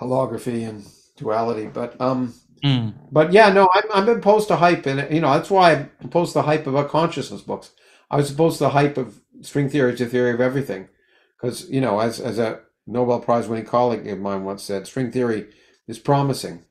holography 0.00 0.66
and 0.66 0.86
duality. 1.18 1.66
But 1.66 2.00
um, 2.00 2.32
mm. 2.64 2.94
but 3.12 3.30
yeah, 3.30 3.52
no, 3.52 3.68
I'm 3.74 3.84
I'm 3.92 4.08
opposed 4.08 4.48
to 4.48 4.56
hype, 4.56 4.86
and 4.86 5.12
you 5.14 5.20
know 5.20 5.34
that's 5.34 5.50
why 5.50 5.72
I'm 5.72 5.90
opposed 6.02 6.32
to 6.32 6.42
hype 6.42 6.66
about 6.66 6.88
consciousness 6.88 7.42
books. 7.42 7.72
I 8.10 8.16
was 8.16 8.30
opposed 8.30 8.58
to 8.58 8.64
the 8.64 8.70
hype 8.70 8.96
of 8.96 9.20
string 9.42 9.68
theory 9.68 9.92
as 9.92 10.00
a 10.00 10.06
theory 10.06 10.32
of 10.32 10.40
everything, 10.40 10.88
because 11.36 11.68
you 11.68 11.82
know, 11.82 12.00
as 12.00 12.20
as 12.20 12.38
a 12.38 12.60
Nobel 12.86 13.20
Prize 13.20 13.48
winning 13.48 13.66
colleague 13.66 14.06
of 14.06 14.18
mine 14.18 14.44
once 14.44 14.62
said, 14.62 14.86
string 14.86 15.10
theory 15.10 15.48
is 15.88 15.98
promising, 15.98 16.62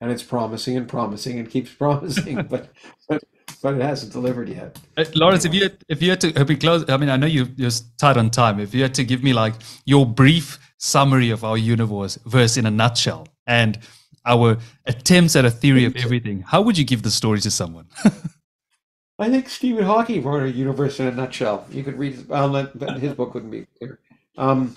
and 0.00 0.10
it's 0.10 0.22
promising 0.22 0.76
and 0.76 0.88
promising 0.88 1.38
and 1.38 1.50
keeps 1.50 1.72
promising, 1.82 2.42
but. 2.44 2.70
but 3.08 3.22
but 3.62 3.76
it 3.76 3.82
hasn't 3.82 4.12
delivered 4.12 4.50
yet. 4.50 4.78
Uh, 4.98 5.06
Lawrence, 5.14 5.46
anyway. 5.46 5.56
if 5.56 5.62
you 5.62 5.62
had, 5.62 5.84
if 5.88 6.02
you 6.02 6.10
had 6.10 6.20
to 6.20 6.44
be 6.44 6.56
close, 6.56 6.84
I 6.86 6.98
mean, 6.98 7.08
I 7.08 7.16
know 7.16 7.26
you 7.26 7.48
you're 7.56 7.70
tight 7.96 8.18
on 8.18 8.28
time. 8.28 8.60
If 8.60 8.74
you 8.74 8.82
had 8.82 8.92
to 8.94 9.04
give 9.04 9.22
me 9.22 9.32
like 9.32 9.54
your 9.86 10.04
brief 10.04 10.58
summary 10.76 11.30
of 11.30 11.44
our 11.44 11.56
universe 11.56 12.18
verse 12.26 12.58
in 12.58 12.66
a 12.66 12.70
nutshell, 12.70 13.26
and 13.46 13.78
our 14.26 14.58
attempts 14.84 15.34
at 15.34 15.46
a 15.46 15.50
theory 15.50 15.86
of 15.86 15.96
everything, 15.96 16.42
how 16.42 16.60
would 16.60 16.76
you 16.76 16.84
give 16.84 17.02
the 17.02 17.10
story 17.10 17.40
to 17.40 17.50
someone? 17.50 17.86
I 19.18 19.30
think 19.30 19.48
Stephen 19.48 19.84
Hawking 19.84 20.22
wrote 20.22 20.42
a 20.42 20.50
universe 20.50 20.98
in 21.00 21.06
a 21.06 21.12
nutshell. 21.12 21.66
You 21.70 21.84
could 21.84 21.98
read, 21.98 22.30
um, 22.30 22.68
but 22.74 22.98
his 22.98 23.14
book 23.14 23.32
wouldn't 23.32 23.52
be 23.52 23.66
clear. 23.78 24.00
Um, 24.36 24.76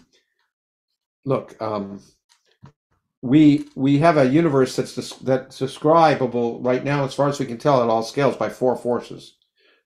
look, 1.26 1.60
um, 1.62 2.02
we 3.28 3.68
we 3.76 3.98
have 4.00 4.18
a 4.18 4.30
universe 4.30 4.76
that's 4.76 5.16
that's 5.18 5.60
describable 5.60 6.60
right 6.62 6.84
now, 6.84 7.04
as 7.04 7.14
far 7.14 7.30
as 7.30 7.40
we 7.40 7.46
can 7.46 7.58
tell, 7.58 7.82
at 7.82 7.90
all 7.90 8.04
scales 8.04 8.36
by 8.36 8.50
four 8.50 8.76
forces. 8.76 9.36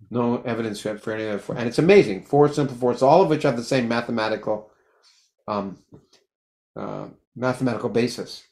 No 0.09 0.41
evidence 0.41 0.83
yet 0.83 0.99
for 0.99 1.13
any 1.13 1.27
other, 1.27 1.41
and 1.55 1.67
it's 1.67 1.79
amazing. 1.79 2.23
Four 2.23 2.49
simple 2.49 2.75
forces, 2.75 3.03
all 3.03 3.21
of 3.21 3.29
which 3.29 3.43
have 3.43 3.55
the 3.55 3.63
same 3.63 3.87
mathematical, 3.87 4.71
um, 5.47 5.77
uh, 6.75 7.07
mathematical 7.35 7.89
basis 7.89 8.43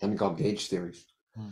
something 0.00 0.18
called 0.18 0.38
gauge 0.38 0.68
theories. 0.68 1.04
Hmm. 1.34 1.48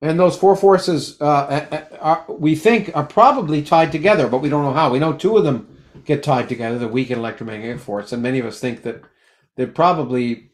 And 0.00 0.18
those 0.18 0.36
four 0.36 0.56
forces, 0.56 1.20
uh, 1.20 1.84
are, 2.00 2.24
we 2.28 2.56
think, 2.56 2.90
are 2.96 3.06
probably 3.06 3.62
tied 3.62 3.92
together, 3.92 4.26
but 4.26 4.38
we 4.38 4.48
don't 4.48 4.64
know 4.64 4.72
how. 4.72 4.90
We 4.90 4.98
know 4.98 5.12
two 5.12 5.36
of 5.36 5.44
them 5.44 5.78
get 6.04 6.24
tied 6.24 6.48
together, 6.48 6.78
the 6.78 6.88
weak 6.88 7.10
and 7.10 7.20
electromagnetic 7.20 7.80
force, 7.80 8.12
and 8.12 8.22
many 8.22 8.40
of 8.40 8.46
us 8.46 8.58
think 8.58 8.82
that 8.82 9.02
they 9.54 9.66
probably 9.66 10.50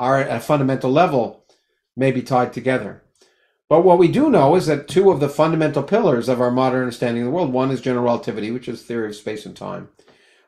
are 0.00 0.18
at 0.18 0.36
a 0.36 0.40
fundamental 0.40 0.90
level 0.90 1.44
may 1.96 2.10
be 2.10 2.22
tied 2.22 2.52
together. 2.52 3.04
But 3.68 3.84
what 3.84 3.98
we 3.98 4.08
do 4.08 4.30
know 4.30 4.56
is 4.56 4.66
that 4.66 4.88
two 4.88 5.10
of 5.10 5.20
the 5.20 5.28
fundamental 5.28 5.84
pillars 5.84 6.28
of 6.28 6.40
our 6.40 6.50
modern 6.50 6.80
understanding 6.80 7.22
of 7.22 7.26
the 7.26 7.32
world, 7.32 7.52
one 7.52 7.70
is 7.70 7.80
general 7.80 8.04
relativity, 8.04 8.50
which 8.50 8.66
is 8.66 8.82
theory 8.82 9.10
of 9.10 9.14
space 9.14 9.46
and 9.46 9.54
time, 9.54 9.90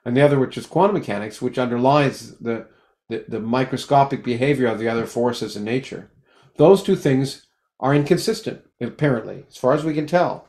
and 0.04 0.16
the 0.16 0.22
other, 0.22 0.40
which 0.40 0.58
is 0.58 0.66
quantum 0.66 0.94
mechanics, 0.94 1.40
which 1.40 1.58
underlies 1.58 2.36
the 2.38 2.66
the, 3.08 3.24
the 3.28 3.40
microscopic 3.40 4.24
behavior 4.24 4.66
of 4.68 4.78
the 4.78 4.88
other 4.88 5.06
forces 5.06 5.54
in 5.54 5.64
nature. 5.64 6.10
Those 6.56 6.82
two 6.82 6.96
things 6.96 7.46
are 7.78 7.94
inconsistent, 7.94 8.62
apparently, 8.80 9.44
as 9.48 9.56
far 9.56 9.74
as 9.74 9.84
we 9.84 9.92
can 9.92 10.06
tell. 10.06 10.48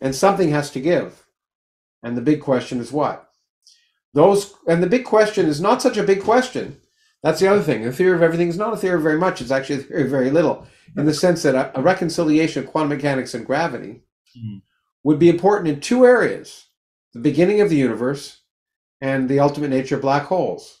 And 0.00 0.14
something 0.14 0.50
has 0.50 0.70
to 0.72 0.80
give. 0.80 1.26
And 2.02 2.16
the 2.16 2.22
big 2.22 2.40
question 2.40 2.78
is 2.78 2.92
what? 2.92 3.28
Those 4.14 4.54
and 4.66 4.82
the 4.82 4.86
big 4.86 5.04
question 5.04 5.46
is 5.46 5.60
not 5.60 5.82
such 5.82 5.96
a 5.96 6.04
big 6.04 6.22
question. 6.22 6.80
That's 7.22 7.40
the 7.40 7.48
other 7.48 7.62
thing. 7.62 7.82
The 7.82 7.92
theory 7.92 8.16
of 8.16 8.22
everything 8.22 8.48
is 8.48 8.58
not 8.58 8.72
a 8.72 8.76
theory 8.76 8.96
of 8.96 9.02
very 9.02 9.18
much. 9.18 9.40
It's 9.40 9.50
actually 9.50 9.80
a 9.80 9.82
theory 9.82 10.02
of 10.04 10.10
very 10.10 10.30
little, 10.30 10.66
in 10.96 11.04
the 11.04 11.14
sense 11.14 11.42
that 11.42 11.54
a, 11.54 11.78
a 11.78 11.82
reconciliation 11.82 12.62
of 12.62 12.70
quantum 12.70 12.90
mechanics 12.90 13.34
and 13.34 13.46
gravity 13.46 14.02
mm-hmm. 14.36 14.58
would 15.02 15.18
be 15.18 15.28
important 15.28 15.68
in 15.68 15.80
two 15.80 16.06
areas: 16.06 16.66
the 17.12 17.20
beginning 17.20 17.60
of 17.60 17.70
the 17.70 17.76
universe 17.76 18.42
and 19.00 19.28
the 19.28 19.40
ultimate 19.40 19.70
nature 19.70 19.96
of 19.96 20.02
black 20.02 20.24
holes. 20.24 20.80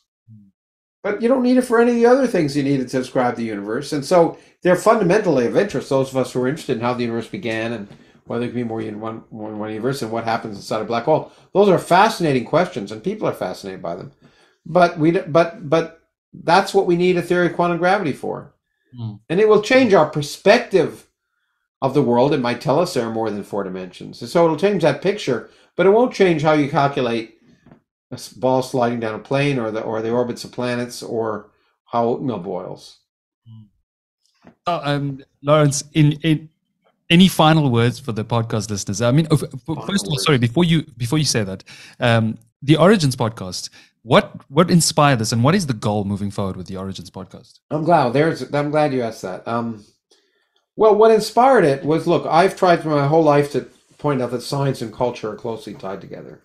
But 1.04 1.22
you 1.22 1.28
don't 1.28 1.44
need 1.44 1.56
it 1.56 1.62
for 1.62 1.80
any 1.80 1.92
of 1.92 1.96
the 1.96 2.06
other 2.06 2.26
things 2.26 2.56
you 2.56 2.64
need 2.64 2.78
to 2.78 2.84
describe 2.84 3.36
the 3.36 3.44
universe. 3.44 3.92
And 3.92 4.04
so 4.04 4.36
they're 4.62 4.74
fundamentally 4.74 5.46
of 5.46 5.56
interest, 5.56 5.88
those 5.88 6.10
of 6.10 6.16
us 6.16 6.32
who 6.32 6.42
are 6.42 6.48
interested 6.48 6.76
in 6.76 6.82
how 6.82 6.92
the 6.92 7.04
universe 7.04 7.28
began 7.28 7.72
and 7.72 7.88
whether 8.26 8.40
there 8.40 8.48
can 8.48 8.56
be 8.56 8.64
more 8.64 8.80
in 8.80 9.00
one, 9.00 9.22
more 9.30 9.48
in 9.48 9.58
one 9.58 9.70
universe, 9.70 10.02
and 10.02 10.10
what 10.10 10.24
happens 10.24 10.56
inside 10.56 10.82
a 10.82 10.84
black 10.84 11.04
hole. 11.04 11.32
Those 11.54 11.68
are 11.68 11.78
fascinating 11.78 12.44
questions, 12.44 12.90
and 12.90 13.02
people 13.02 13.28
are 13.28 13.32
fascinated 13.32 13.80
by 13.80 13.94
them. 13.94 14.12
But 14.66 14.98
we, 14.98 15.12
but 15.12 15.70
but 15.70 15.97
that's 16.44 16.72
what 16.74 16.86
we 16.86 16.96
need 16.96 17.16
a 17.16 17.22
theory 17.22 17.46
of 17.48 17.54
quantum 17.54 17.78
gravity 17.78 18.12
for, 18.12 18.54
Mm. 18.98 19.20
and 19.28 19.40
it 19.40 19.48
will 19.48 19.60
change 19.62 19.92
our 19.92 20.08
perspective 20.08 21.06
of 21.82 21.92
the 21.94 22.02
world. 22.02 22.32
It 22.32 22.40
might 22.40 22.60
tell 22.60 22.80
us 22.80 22.94
there 22.94 23.06
are 23.06 23.12
more 23.12 23.30
than 23.30 23.42
four 23.42 23.62
dimensions, 23.64 24.20
and 24.22 24.30
so 24.30 24.44
it'll 24.44 24.56
change 24.56 24.82
that 24.82 25.02
picture, 25.02 25.50
but 25.76 25.86
it 25.86 25.90
won't 25.90 26.14
change 26.14 26.42
how 26.42 26.52
you 26.54 26.70
calculate 26.70 27.34
a 28.10 28.18
ball 28.36 28.62
sliding 28.62 29.00
down 29.00 29.14
a 29.14 29.18
plane, 29.18 29.58
or 29.58 29.70
the 29.70 29.82
or 29.82 30.00
the 30.00 30.10
orbits 30.10 30.44
of 30.44 30.52
planets, 30.52 31.02
or 31.02 31.50
how 31.84 32.06
oatmeal 32.06 32.38
boils. 32.38 32.98
So, 34.66 34.80
um, 34.82 35.22
Lawrence, 35.42 35.84
in, 35.92 36.12
in 36.22 36.48
any 37.10 37.28
final 37.28 37.70
words 37.70 37.98
for 37.98 38.12
the 38.12 38.24
podcast 38.24 38.70
listeners? 38.70 39.00
I 39.02 39.10
mean, 39.12 39.26
oh, 39.30 39.36
f- 39.36 39.44
f- 39.44 39.60
Final 39.66 39.86
first 39.86 40.06
of 40.06 40.10
all, 40.10 40.18
sorry, 40.18 40.38
before 40.38 40.64
you 40.64 40.82
before 40.96 41.18
you 41.18 41.24
say 41.24 41.42
that, 41.44 41.64
um, 42.00 42.38
the 42.62 42.76
Origins 42.76 43.16
podcast. 43.16 43.70
What 44.02 44.32
what 44.48 44.70
inspired 44.70 45.18
this, 45.18 45.32
and 45.32 45.44
what 45.44 45.54
is 45.54 45.66
the 45.66 45.74
goal 45.74 46.04
moving 46.04 46.30
forward 46.30 46.56
with 46.56 46.66
the 46.66 46.76
Origins 46.76 47.10
podcast? 47.10 47.60
I'm 47.70 47.84
glad. 47.84 48.12
There's. 48.12 48.42
I'm 48.54 48.70
glad 48.70 48.92
you 48.92 49.02
asked 49.02 49.22
that. 49.22 49.46
Um, 49.46 49.84
well, 50.76 50.94
what 50.94 51.10
inspired 51.10 51.64
it 51.64 51.84
was 51.84 52.06
look. 52.06 52.26
I've 52.26 52.56
tried 52.56 52.82
for 52.82 52.88
my 52.88 53.06
whole 53.06 53.24
life 53.24 53.52
to 53.52 53.68
point 53.98 54.22
out 54.22 54.30
that 54.30 54.42
science 54.42 54.80
and 54.80 54.92
culture 54.92 55.30
are 55.30 55.36
closely 55.36 55.74
tied 55.74 56.00
together, 56.00 56.44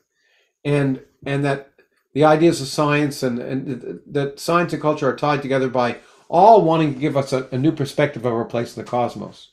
and 0.66 1.02
and 1.26 1.46
that 1.46 1.72
the 2.14 2.24
ideas 2.24 2.62
of 2.62 2.68
science 2.68 3.24
and 3.24 3.40
and 3.40 4.02
that 4.08 4.40
science 4.40 4.74
and 4.74 4.82
culture 4.82 5.08
are 5.08 5.16
tied 5.16 5.42
together 5.42 5.70
by 5.70 5.98
all 6.30 6.64
wanting 6.64 6.96
to 6.96 7.00
give 7.00 7.16
us 7.16 7.32
a, 7.32 7.48
a 7.52 7.58
new 7.58 7.72
perspective 7.72 8.26
of 8.26 8.34
our 8.34 8.46
place 8.46 8.76
in 8.76 8.84
the 8.84 8.90
cosmos. 8.90 9.52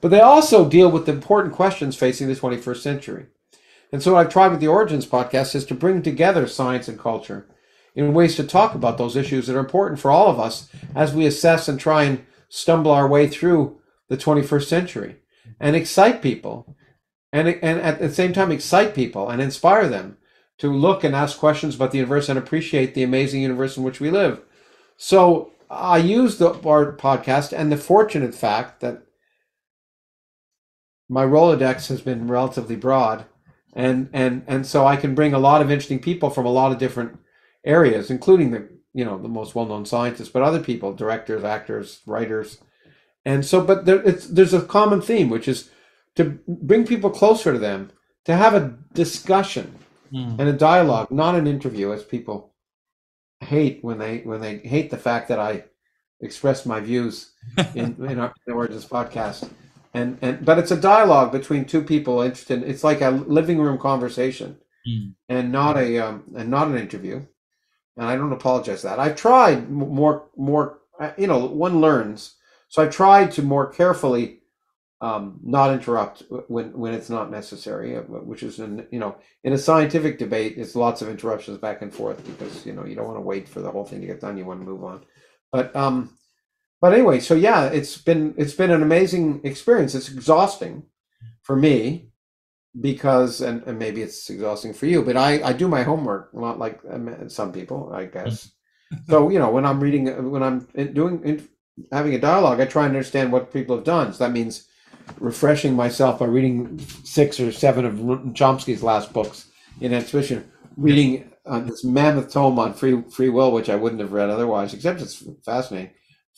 But 0.00 0.08
they 0.08 0.20
also 0.20 0.68
deal 0.68 0.90
with 0.90 1.06
the 1.06 1.12
important 1.12 1.54
questions 1.54 1.94
facing 1.94 2.26
the 2.26 2.34
21st 2.34 2.78
century. 2.78 3.26
And 3.92 4.02
so 4.02 4.14
what 4.14 4.26
I've 4.26 4.32
tried 4.32 4.48
with 4.48 4.60
the 4.60 4.68
Origins 4.68 5.06
podcast 5.06 5.54
is 5.54 5.66
to 5.66 5.74
bring 5.74 6.02
together 6.02 6.46
science 6.46 6.88
and 6.88 6.98
culture 6.98 7.46
in 7.94 8.14
ways 8.14 8.36
to 8.36 8.44
talk 8.44 8.74
about 8.74 8.96
those 8.96 9.16
issues 9.16 9.46
that 9.46 9.56
are 9.56 9.60
important 9.60 10.00
for 10.00 10.10
all 10.10 10.28
of 10.28 10.40
us 10.40 10.70
as 10.94 11.14
we 11.14 11.26
assess 11.26 11.68
and 11.68 11.78
try 11.78 12.04
and 12.04 12.24
stumble 12.48 12.90
our 12.90 13.06
way 13.06 13.28
through 13.28 13.78
the 14.08 14.16
21st 14.16 14.64
century 14.64 15.16
and 15.60 15.76
excite 15.76 16.22
people 16.22 16.74
and, 17.32 17.48
and 17.48 17.80
at 17.80 17.98
the 17.98 18.12
same 18.12 18.32
time 18.32 18.50
excite 18.50 18.94
people 18.94 19.28
and 19.28 19.40
inspire 19.40 19.88
them 19.88 20.16
to 20.58 20.72
look 20.72 21.04
and 21.04 21.14
ask 21.14 21.38
questions 21.38 21.74
about 21.74 21.90
the 21.90 21.98
universe 21.98 22.28
and 22.28 22.38
appreciate 22.38 22.94
the 22.94 23.02
amazing 23.02 23.42
universe 23.42 23.76
in 23.76 23.82
which 23.82 24.00
we 24.00 24.10
live. 24.10 24.40
So 24.96 25.50
I 25.70 25.98
use 25.98 26.38
the 26.38 26.50
our 26.66 26.94
podcast 26.96 27.52
and 27.52 27.72
the 27.72 27.76
fortunate 27.76 28.34
fact 28.34 28.80
that 28.80 29.02
my 31.08 31.24
Rolodex 31.24 31.88
has 31.88 32.00
been 32.00 32.28
relatively 32.28 32.76
broad 32.76 33.26
and 33.72 34.08
and 34.12 34.44
and 34.46 34.66
so 34.66 34.86
I 34.86 34.96
can 34.96 35.14
bring 35.14 35.34
a 35.34 35.38
lot 35.38 35.62
of 35.62 35.70
interesting 35.70 36.00
people 36.00 36.30
from 36.30 36.46
a 36.46 36.52
lot 36.52 36.72
of 36.72 36.78
different 36.78 37.18
areas, 37.64 38.10
including 38.10 38.50
the 38.50 38.68
you 38.94 39.04
know 39.04 39.18
the 39.18 39.28
most 39.28 39.54
well-known 39.54 39.86
scientists, 39.86 40.28
but 40.28 40.42
other 40.42 40.60
people, 40.60 40.92
directors, 40.92 41.44
actors, 41.44 42.00
writers, 42.06 42.58
and 43.24 43.44
so. 43.44 43.62
But 43.64 43.86
there, 43.86 44.02
it's, 44.02 44.26
there's 44.26 44.54
a 44.54 44.62
common 44.62 45.00
theme, 45.00 45.30
which 45.30 45.48
is 45.48 45.70
to 46.16 46.38
bring 46.46 46.86
people 46.86 47.10
closer 47.10 47.52
to 47.52 47.58
them, 47.58 47.90
to 48.24 48.36
have 48.36 48.54
a 48.54 48.76
discussion 48.92 49.78
Mm. 50.12 50.38
and 50.38 50.48
a 50.48 50.52
dialogue, 50.52 51.10
not 51.10 51.34
an 51.36 51.46
interview, 51.46 51.90
as 51.90 52.02
people 52.04 52.52
hate 53.40 53.82
when 53.82 53.96
they 53.96 54.18
when 54.18 54.42
they 54.42 54.58
hate 54.58 54.90
the 54.90 54.98
fact 54.98 55.28
that 55.28 55.38
I 55.38 55.64
express 56.20 56.66
my 56.66 56.80
views 56.80 57.32
in 57.74 57.96
in 58.04 58.18
our 58.18 58.34
in 58.46 58.52
Origins 58.52 58.84
podcast. 58.84 59.48
And 59.94 60.18
and 60.22 60.44
but 60.44 60.58
it's 60.58 60.70
a 60.70 60.80
dialogue 60.80 61.32
between 61.32 61.64
two 61.66 61.82
people 61.82 62.22
interested. 62.22 62.62
It's 62.64 62.84
like 62.84 63.00
a 63.02 63.10
living 63.10 63.58
room 63.60 63.78
conversation 63.78 64.58
Mm. 64.88 65.14
and 65.28 65.52
not 65.52 65.78
a 65.78 65.98
um, 65.98 66.24
and 66.36 66.50
not 66.50 66.68
an 66.68 66.78
interview. 66.78 67.26
And 67.96 68.06
I 68.06 68.16
don't 68.16 68.32
apologize 68.32 68.82
for 68.82 68.88
that. 68.88 69.00
I've 69.00 69.16
tried 69.16 69.70
more 69.70 70.30
more. 70.36 70.80
uh, 71.00 71.12
You 71.18 71.28
know, 71.28 71.46
one 71.46 71.80
learns. 71.80 72.36
So 72.68 72.82
I 72.84 72.88
tried 72.88 73.32
to 73.32 73.42
more 73.42 73.68
carefully 73.72 74.40
um, 75.02 75.40
not 75.44 75.72
interrupt 75.74 76.24
when 76.48 76.72
when 76.78 76.94
it's 76.94 77.10
not 77.10 77.30
necessary, 77.30 77.96
uh, 77.96 78.02
which 78.02 78.42
is 78.44 78.60
in 78.60 78.88
you 78.92 79.00
know 79.00 79.16
in 79.44 79.54
a 79.54 79.58
scientific 79.58 80.18
debate, 80.18 80.56
it's 80.58 80.76
lots 80.76 81.02
of 81.02 81.10
interruptions 81.10 81.58
back 81.60 81.82
and 81.82 81.94
forth 81.94 82.24
because 82.26 82.66
you 82.66 82.74
know 82.74 82.86
you 82.86 82.96
don't 82.96 83.06
want 83.08 83.18
to 83.18 83.22
wait 83.22 83.48
for 83.48 83.62
the 83.62 83.70
whole 83.72 83.86
thing 83.86 84.02
to 84.02 84.08
get 84.08 84.22
done. 84.22 84.38
You 84.38 84.46
want 84.46 84.60
to 84.62 84.66
move 84.66 84.84
on. 84.84 85.04
But 85.52 85.76
um, 85.76 86.18
but 86.82 86.92
anyway, 86.92 87.20
so 87.20 87.34
yeah, 87.34 87.66
it's 87.66 87.96
been 87.96 88.34
it's 88.36 88.54
been 88.54 88.70
an 88.70 88.82
amazing 88.82 89.40
experience. 89.44 89.94
It's 89.94 90.10
exhausting 90.10 90.82
for 91.42 91.56
me 91.56 92.12
because 92.80 93.40
and, 93.40 93.62
and 93.64 93.78
maybe 93.78 94.02
it's 94.02 94.30
exhausting 94.30 94.72
for 94.72 94.86
you 94.86 95.02
but 95.02 95.16
i 95.16 95.42
i 95.42 95.52
do 95.52 95.68
my 95.68 95.82
homework 95.82 96.32
a 96.32 96.38
lot 96.38 96.58
like 96.58 96.80
um, 96.90 97.28
some 97.28 97.52
people 97.52 97.92
i 97.94 98.04
guess. 98.06 98.50
So 99.08 99.30
you 99.30 99.38
know 99.38 99.50
when 99.50 99.64
i'm 99.64 99.80
reading 99.80 100.30
when 100.30 100.42
i'm 100.42 100.68
doing 100.92 101.48
having 101.90 102.14
a 102.14 102.18
dialogue 102.18 102.60
i 102.60 102.66
try 102.66 102.84
and 102.84 102.94
understand 102.94 103.32
what 103.32 103.50
people 103.50 103.74
have 103.74 103.86
done. 103.86 104.12
So 104.12 104.24
that 104.24 104.32
means 104.32 104.68
refreshing 105.18 105.74
myself 105.74 106.18
by 106.18 106.26
reading 106.26 106.78
six 107.02 107.40
or 107.40 107.52
seven 107.52 107.86
of 107.86 107.94
chomsky's 108.34 108.82
last 108.82 109.14
books 109.14 109.48
in 109.80 109.94
anticipation 109.94 110.52
reading 110.76 111.32
uh, 111.46 111.60
this 111.60 111.84
mammoth 111.84 112.30
tome 112.30 112.58
on 112.58 112.74
free 112.74 113.00
free 113.10 113.30
will 113.30 113.50
which 113.50 113.70
i 113.70 113.76
wouldn't 113.76 114.02
have 114.02 114.12
read 114.12 114.28
otherwise 114.28 114.74
except 114.74 115.00
it's 115.00 115.24
fascinating 115.42 115.90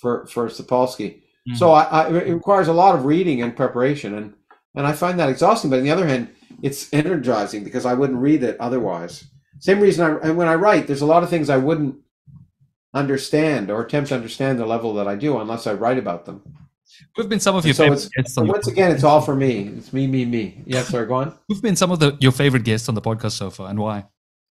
for 0.05 0.27
for 0.27 0.49
sapolsky 0.49 1.11
Mm. 1.47 1.57
so 1.59 1.73
I, 1.73 1.83
I, 1.85 2.09
it 2.09 2.33
requires 2.33 2.69
a 2.69 2.73
lot 2.73 2.95
of 2.95 3.05
reading 3.05 3.43
and 3.43 3.55
preparation 3.55 4.15
and 4.15 4.33
and 4.77 4.87
I 4.87 4.93
find 4.93 5.21
that 5.21 5.29
exhausting. 5.29 5.71
But 5.71 5.81
on 5.81 5.85
the 5.85 5.91
other 5.91 6.07
hand, 6.07 6.29
it's 6.63 6.93
energizing 6.93 7.63
because 7.65 7.85
I 7.87 7.95
wouldn't 7.95 8.19
read 8.19 8.43
it 8.43 8.57
otherwise. 8.59 9.25
Same 9.61 9.81
reason 9.81 10.05
I 10.05 10.27
and 10.27 10.37
when 10.39 10.49
I 10.49 10.55
write, 10.55 10.87
there's 10.87 11.03
a 11.03 11.13
lot 11.15 11.23
of 11.23 11.29
things 11.29 11.51
I 11.51 11.59
wouldn't 11.59 11.97
understand 12.95 13.71
or 13.71 13.83
attempt 13.83 14.09
to 14.09 14.15
understand 14.15 14.59
the 14.59 14.67
level 14.67 14.95
that 14.95 15.07
I 15.07 15.17
do 15.17 15.39
unless 15.39 15.67
I 15.67 15.75
write 15.75 15.99
about 15.99 16.25
them. 16.25 16.43
Who've 17.15 17.29
been 17.29 17.41
some 17.41 17.57
of 17.57 17.65
your 17.67 17.75
So 17.75 17.85
favorite 17.85 18.09
guests 18.17 18.39
on 18.39 18.49
once 18.49 18.69
again, 18.69 18.91
it's 18.91 19.05
all 19.05 19.21
for 19.21 19.37
me. 19.37 19.69
It's 19.79 19.93
me, 19.93 20.07
me, 20.07 20.25
me. 20.25 20.63
Yes, 20.65 20.89
sir. 20.89 21.05
Go 21.05 21.15
on. 21.15 21.39
Who've 21.49 21.63
been 21.63 21.77
some 21.77 21.91
of 21.91 21.99
the 21.99 22.17
your 22.21 22.33
favorite 22.33 22.65
guests 22.65 22.89
on 22.89 22.95
the 22.95 23.03
podcast 23.03 23.33
so 23.33 23.51
far, 23.51 23.69
and 23.69 23.79
why? 23.79 24.07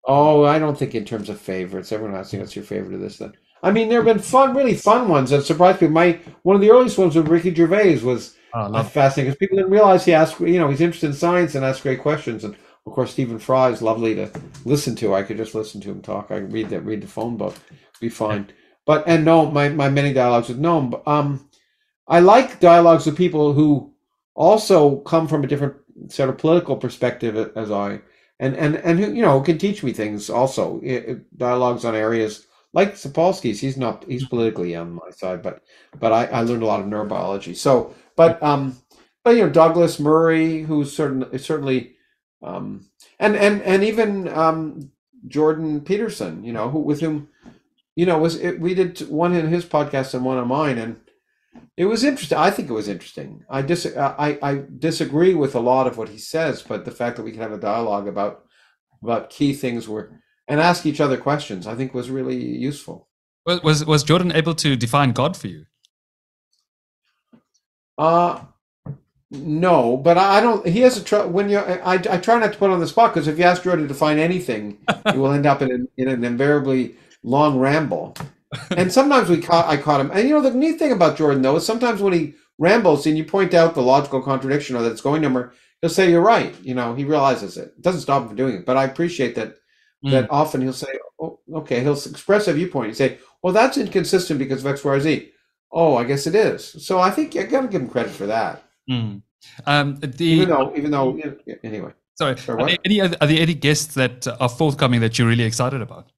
Oh, 0.05 0.45
I 0.45 0.59
don't 0.59 0.77
think 0.77 0.95
in 0.95 1.05
terms 1.05 1.29
of 1.31 1.41
favorites. 1.41 1.91
Everyone 1.91 2.17
asking 2.17 2.41
what's 2.41 2.55
your 2.55 2.67
favorite 2.67 2.95
of 2.97 3.01
this. 3.01 3.19
Then 3.19 3.33
I 3.63 3.71
mean, 3.71 3.89
there 3.89 4.03
have 4.03 4.07
been 4.17 4.23
fun, 4.23 4.57
really 4.57 4.75
fun 4.75 5.09
ones 5.09 5.31
that 5.31 5.43
surprised 5.45 5.81
me. 5.83 5.89
My 5.89 6.19
one 6.43 6.57
of 6.57 6.63
the 6.63 6.71
earliest 6.71 6.99
ones 6.99 7.15
with 7.17 7.29
Ricky 7.29 7.55
Gervais 7.55 7.99
was 8.03 8.37
Oh, 8.55 8.71
uh, 8.75 8.83
fascinating 8.85 9.31
because 9.31 9.39
people 9.39 9.57
didn't 9.57 9.73
realize 9.73 10.05
he 10.05 10.13
asked. 10.13 10.39
You 10.41 10.59
know, 10.59 10.69
he's 10.69 10.81
interested 10.83 11.07
in 11.07 11.15
science 11.15 11.55
and 11.55 11.65
asks 11.65 11.83
great 11.83 12.03
questions. 12.03 12.45
And 12.45 12.55
of 12.87 12.93
course, 12.93 13.13
Stephen 13.13 13.39
Fry 13.39 13.71
is 13.71 13.81
lovely 13.81 14.15
to 14.17 14.31
listen 14.67 14.95
to. 14.97 15.15
I 15.15 15.23
could 15.23 15.39
just 15.39 15.55
listen 15.55 15.81
to 15.83 15.91
him 15.91 16.03
talk. 16.03 16.31
I 16.31 16.41
can 16.41 16.51
read 16.51 16.69
that, 16.71 16.81
read 16.85 17.01
the 17.03 17.07
phone 17.07 17.37
book, 17.39 17.55
be 18.01 18.09
fine. 18.11 18.49
But 18.85 19.05
and 19.07 19.25
no, 19.25 19.51
my 19.51 19.69
my 19.71 19.89
many 19.89 20.13
dialogues 20.13 20.49
with 20.49 20.61
Noam. 20.61 20.91
but, 20.91 21.07
Um, 21.09 21.49
I 22.09 22.21
like 22.21 22.61
dialogues 22.61 23.07
with 23.07 23.17
people 23.17 23.53
who 23.53 23.93
also 24.35 24.97
come 25.01 25.29
from 25.29 25.45
a 25.45 25.47
different 25.47 25.77
sort 26.09 26.29
of 26.31 26.39
political 26.39 26.77
perspective 26.77 27.37
as 27.57 27.71
I, 27.71 28.01
and 28.41 28.57
and 28.57 28.77
and 28.77 28.99
who 28.99 29.13
you 29.13 29.23
know 29.23 29.41
can 29.41 29.59
teach 29.59 29.83
me 29.83 29.93
things 29.93 30.29
also. 30.31 30.81
I- 30.85 31.05
I- 31.13 31.17
dialogues 31.37 31.85
on 31.85 31.95
areas 31.95 32.47
like 32.73 32.95
Sapolsky's. 32.95 33.61
He's 33.61 33.77
not 33.77 34.05
he's 34.09 34.27
politically 34.27 34.75
on 34.75 34.95
my 34.95 35.11
side, 35.11 35.43
but 35.43 35.63
but 35.99 36.13
I, 36.13 36.27
I 36.27 36.41
learned 36.43 36.63
a 36.63 36.67
lot 36.67 36.81
of 36.81 36.87
neurobiology. 36.87 37.57
So, 37.57 37.95
but 38.17 38.43
um, 38.43 38.79
but 39.25 39.37
you 39.37 39.43
know 39.43 39.51
Douglas 39.51 40.01
Murray, 40.01 40.63
who's 40.63 40.95
certainly 40.95 41.39
certainly, 41.39 41.97
um, 42.43 42.87
and 43.19 43.37
and 43.37 43.63
and 43.63 43.85
even 43.85 44.29
um 44.29 44.91
Jordan 45.29 45.81
Peterson, 45.83 46.45
you 46.45 46.53
know, 46.53 46.71
who 46.71 46.81
with 46.81 47.01
whom, 47.01 47.29
you 47.95 48.07
know, 48.07 48.19
was 48.19 48.37
it, 48.37 48.61
we 48.61 48.75
did 48.75 48.99
one 49.09 49.35
in 49.35 49.49
his 49.49 49.65
podcast 49.65 50.15
and 50.15 50.25
one 50.25 50.39
on 50.39 50.49
mine, 50.49 50.79
and 50.79 50.97
it 51.77 51.85
was 51.85 52.05
interesting. 52.05 52.39
I 52.39 52.51
think 52.51 52.69
it 52.69 52.75
was 52.75 52.89
interesting. 52.89 53.45
I 53.49 53.63
dis 53.63 53.87
I, 53.97 54.39
I 54.43 54.63
disagree 54.79 55.35
with 55.35 55.55
a 55.55 55.61
lot 55.61 55.87
of 55.87 55.99
what 55.99 56.09
he 56.09 56.19
says, 56.19 56.63
but 56.63 56.85
the 56.85 56.91
fact 56.91 57.17
that 57.17 57.23
we 57.23 57.33
can 57.33 57.43
have 57.43 57.53
a 57.53 57.59
dialogue 57.59 58.09
about 58.09 58.45
about 59.03 59.31
key 59.31 59.53
things 59.53 59.89
were 59.89 60.22
and 60.49 60.61
ask 60.61 60.87
each 60.87 61.01
other 61.01 61.17
questions, 61.17 61.67
I 61.67 61.75
think 61.75 61.95
was 61.95 62.11
really 62.11 62.37
useful. 62.37 63.09
Was 63.47 63.63
was, 63.63 63.85
was 63.85 64.05
Jordan 64.05 64.33
able 64.33 64.55
to 64.57 64.77
define 64.77 65.13
God 65.13 65.37
for 65.37 65.49
you? 65.49 65.67
Uh 67.99 68.41
no, 69.35 69.97
but 69.97 70.19
I 70.19 70.43
don't. 70.43 70.67
He 70.67 70.81
has 70.81 70.99
a 70.99 71.03
tr- 71.03 71.23
when 71.23 71.49
you. 71.49 71.57
I, 71.57 71.95
I 71.95 72.19
try 72.19 72.39
not 72.39 72.53
to 72.53 72.59
put 72.59 72.71
on 72.71 72.81
the 72.81 72.87
spot 72.87 73.15
because 73.15 73.27
if 73.27 73.39
you 73.39 73.45
ask 73.45 73.63
Jordan 73.63 73.89
to 73.89 73.89
define 73.89 74.19
anything, 74.19 74.77
you 75.13 75.21
will 75.21 75.33
end 75.33 75.47
up 75.47 75.63
in 75.63 75.73
an, 75.73 75.89
in 75.97 76.09
an 76.09 76.23
invariably 76.23 76.97
long 77.23 77.59
ramble. 77.59 78.15
And 78.73 78.93
sometimes 78.93 79.31
we 79.31 79.41
caught. 79.41 79.67
I 79.67 79.79
caught 79.79 80.03
him. 80.03 80.11
And 80.11 80.29
you 80.29 80.35
know 80.35 80.43
the 80.43 80.51
neat 80.51 80.79
thing 80.79 80.93
about 80.93 81.17
Jordan 81.17 81.41
though 81.41 81.57
is 81.57 81.65
sometimes 81.65 82.03
when 82.03 82.13
he 82.13 82.35
rambles 82.59 83.07
and 83.07 83.17
you 83.17 83.25
point 83.25 83.55
out 83.55 83.75
the 83.75 83.81
logical 83.81 84.21
contradiction 84.21 84.77
or 84.77 84.83
that 84.83 84.93
it's 84.93 85.01
going 85.01 85.23
nowhere, 85.23 85.55
he'll 85.81 85.89
say 85.89 86.11
you're 86.11 86.21
right. 86.21 86.55
You 86.63 86.75
know 86.75 86.95
he 86.95 87.05
realizes 87.05 87.57
it. 87.57 87.73
It 87.79 87.83
doesn't 87.83 88.03
stop 88.03 88.23
him 88.23 88.29
from 88.29 88.37
doing 88.37 88.57
it. 88.57 88.67
But 88.67 88.77
I 88.77 88.85
appreciate 88.85 89.35
that. 89.37 89.57
That 90.11 90.31
often 90.31 90.63
he'll 90.63 90.73
say, 90.73 90.99
oh, 91.21 91.39
okay, 91.55 91.81
he'll 91.81 91.93
express 91.93 92.49
a 92.49 92.53
viewpoint. 92.53 92.89
He 92.89 92.95
say, 92.95 93.19
well, 93.41 93.53
that's 93.53 93.77
inconsistent 93.77 94.39
because 94.39 94.65
of 94.65 94.73
X, 94.73 94.85
Y, 94.85 94.93
or 94.93 95.01
Z. 95.01 95.31
Oh, 95.71 95.97
I 95.97 96.05
guess 96.05 96.27
it 96.27 96.35
is. 96.35 96.85
So 96.85 96.99
I 96.99 97.11
think 97.11 97.35
you 97.35 97.45
got 97.45 97.63
to 97.63 97.69
give 97.69 97.83
him 97.83 97.89
credit 97.89 98.13
for 98.13 98.27
that. 98.27 98.63
Mm. 98.91 99.23
Um, 99.67 99.97
the 99.97 100.25
Even 100.25 100.49
though, 100.49 100.73
even 100.77 100.91
though, 100.91 101.19
anyway. 101.63 101.93
sorry, 102.19 102.37
Sorry, 102.39 102.63
are 102.63 102.67
there 102.67 102.79
any 102.85 103.01
are 103.01 103.09
there 103.09 103.41
any 103.41 103.55
guests 103.55 103.95
that 103.95 104.27
are 104.41 104.49
forthcoming 104.49 105.01
that 105.01 105.19
you're 105.19 105.29
really 105.29 105.45
excited 105.45 105.81
about? 105.81 106.11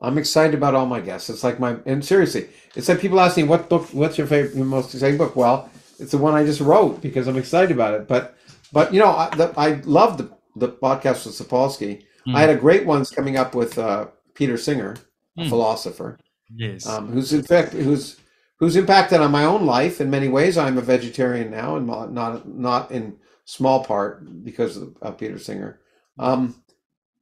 I'm 0.00 0.18
excited 0.18 0.54
about 0.54 0.74
all 0.74 0.86
my 0.86 1.00
guests. 1.00 1.30
It's 1.30 1.44
like 1.44 1.60
my 1.60 1.76
and 1.86 2.04
seriously, 2.04 2.48
it's 2.74 2.88
like 2.88 3.00
people 3.00 3.20
ask 3.20 3.36
me 3.36 3.44
what 3.44 3.68
book, 3.68 3.88
what's 3.92 4.18
your 4.18 4.26
favorite, 4.26 4.56
your 4.56 4.64
most 4.64 4.92
exciting 4.92 5.18
book? 5.18 5.36
Well, 5.36 5.70
it's 5.98 6.10
the 6.10 6.18
one 6.18 6.34
I 6.34 6.44
just 6.44 6.60
wrote 6.60 7.00
because 7.00 7.28
I'm 7.28 7.36
excited 7.36 7.70
about 7.70 7.94
it. 7.94 8.08
But 8.08 8.36
but 8.72 8.92
you 8.92 9.00
know, 9.00 9.10
I, 9.10 9.30
the, 9.34 9.54
I 9.56 9.74
love 9.84 10.18
the 10.18 10.30
the 10.56 10.68
podcast 10.68 11.24
with 11.26 11.34
Sapolsky. 11.38 12.04
Mm. 12.26 12.34
I 12.36 12.40
had 12.40 12.50
a 12.50 12.56
great 12.56 12.86
ones 12.86 13.10
coming 13.10 13.36
up 13.36 13.54
with 13.54 13.78
uh, 13.78 14.06
Peter 14.34 14.56
Singer, 14.56 14.96
a 15.38 15.42
Mm. 15.42 15.48
philosopher, 15.48 16.18
Yes. 16.54 16.86
um, 16.86 17.08
who's 17.10 17.32
in 17.32 17.42
fact 17.42 17.72
who's 17.72 18.16
who's 18.58 18.76
impacted 18.76 19.20
on 19.20 19.30
my 19.32 19.44
own 19.44 19.64
life 19.66 20.00
in 20.00 20.10
many 20.10 20.28
ways. 20.28 20.56
I'm 20.58 20.78
a 20.78 20.82
vegetarian 20.82 21.50
now, 21.50 21.76
and 21.76 21.86
not 21.86 22.12
not, 22.12 22.46
not 22.48 22.90
in 22.90 23.16
small 23.44 23.82
part 23.84 24.44
because 24.44 24.76
of 24.76 24.96
uh, 25.02 25.10
Peter 25.12 25.38
Singer. 25.38 25.80
Um, 26.18 26.62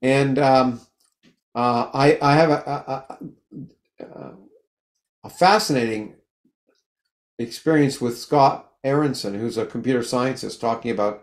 and 0.03 0.39
um, 0.39 0.81
uh, 1.55 1.89
I 1.95 2.19
I 2.21 2.35
have 2.35 2.51
a, 2.51 2.61
a, 4.01 4.05
a, 4.05 4.33
a 5.25 5.31
fascinating 5.31 6.17
experience 7.39 8.01
with 8.01 8.19
Scott 8.19 8.73
Aaronson, 8.85 9.35
who's 9.35 9.57
a 9.59 9.67
computer 9.67 10.03
scientist, 10.03 10.61
talking 10.61 10.91
about 10.91 11.23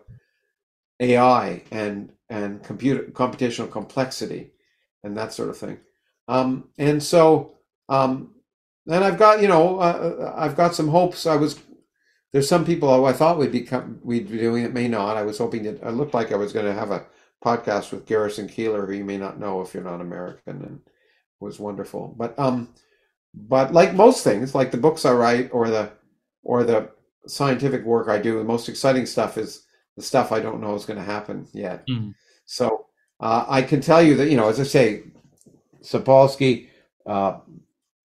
AI 1.00 1.64
and 1.72 2.12
and 2.30 2.64
computer 2.64 3.04
computational 3.04 3.72
complexity 3.72 4.52
and 5.04 5.18
that 5.18 5.34
sort 5.34 5.50
of 5.50 5.58
thing. 5.58 5.80
Um, 6.28 6.70
and 6.78 7.02
so, 7.02 7.54
um, 7.88 8.36
and 8.88 9.04
I've 9.04 9.18
got 9.18 9.42
you 9.42 9.48
know 9.48 9.80
uh, 9.80 10.34
I've 10.38 10.58
got 10.58 10.76
some 10.76 10.90
hopes. 10.90 11.26
I 11.26 11.36
was 11.36 11.60
there's 12.34 12.50
some 12.50 12.66
people 12.66 12.94
who 12.96 13.06
I 13.06 13.14
thought 13.14 13.38
we'd 13.38 13.52
become 13.52 14.00
we'd 14.04 14.30
be 14.30 14.38
doing 14.38 14.64
it, 14.64 14.74
may 14.74 14.88
not. 14.88 15.18
I 15.18 15.24
was 15.24 15.38
hoping 15.38 15.64
that 15.64 15.84
I 15.84 15.90
looked 15.90 16.14
like 16.14 16.32
I 16.32 16.38
was 16.38 16.54
going 16.54 16.66
to 16.66 16.74
have 16.74 16.92
a 16.92 17.06
podcast 17.44 17.92
with 17.92 18.06
Garrison 18.06 18.48
Keillor, 18.48 18.86
who 18.86 18.94
you 18.94 19.06
may 19.06 19.18
not 19.18 19.40
know 19.40 19.62
if 19.62 19.74
you're 19.74 19.84
not 19.84 20.02
American, 20.02 20.64
and 20.64 20.82
was 21.40 21.60
wonderful. 21.60 22.14
But 22.18 22.38
um, 22.38 22.70
but 23.34 23.74
like 23.74 23.94
most 23.94 24.24
things, 24.24 24.56
like 24.56 24.72
the 24.72 24.78
books 24.78 25.06
I 25.06 25.14
write 25.14 25.50
or 25.54 25.70
the 25.70 25.92
or 26.44 26.64
the 26.64 26.92
scientific 27.28 27.84
work 27.84 28.10
I 28.10 28.18
do, 28.18 28.38
the 28.38 28.44
most 28.44 28.70
exciting 28.70 29.06
stuff 29.06 29.38
is 29.38 29.64
the 29.98 30.04
stuff 30.04 30.32
I 30.32 30.40
don't 30.40 30.62
know 30.62 30.76
is 30.76 30.86
going 30.86 31.00
to 31.00 31.04
happen 31.04 31.48
yet. 31.52 31.86
Mm. 31.88 32.14
So 32.46 32.86
uh, 33.20 33.46
I 33.50 33.62
can 33.64 33.82
tell 33.82 34.02
you 34.02 34.16
that 34.16 34.30
you 34.30 34.38
know, 34.38 34.48
as 34.48 34.60
I 34.60 34.64
say, 34.64 35.04
Sapolsky, 35.82 36.70
uh, 37.06 37.40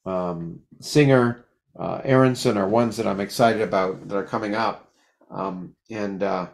um, 0.04 0.60
Singer, 0.80 1.44
uh, 1.78 2.00
Aaronson 2.02 2.56
are 2.56 2.68
ones 2.68 2.96
that 2.96 3.06
I'm 3.06 3.20
excited 3.20 3.62
about 3.62 4.08
that 4.08 4.16
are 4.16 4.24
coming 4.24 4.54
up, 4.54 4.90
um, 5.30 5.74
and 5.90 6.22
uh, 6.22 6.46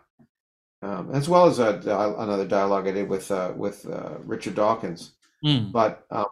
um, 0.82 1.10
as 1.12 1.28
well 1.28 1.46
as 1.46 1.58
a, 1.60 1.80
another 2.18 2.46
dialogue 2.46 2.88
I 2.88 2.92
did 2.92 3.08
with 3.08 3.30
uh, 3.30 3.52
with 3.56 3.86
uh, 3.86 4.18
Richard 4.24 4.56
Dawkins. 4.56 5.12
Mm. 5.44 5.72
But 5.72 6.04
um, 6.10 6.26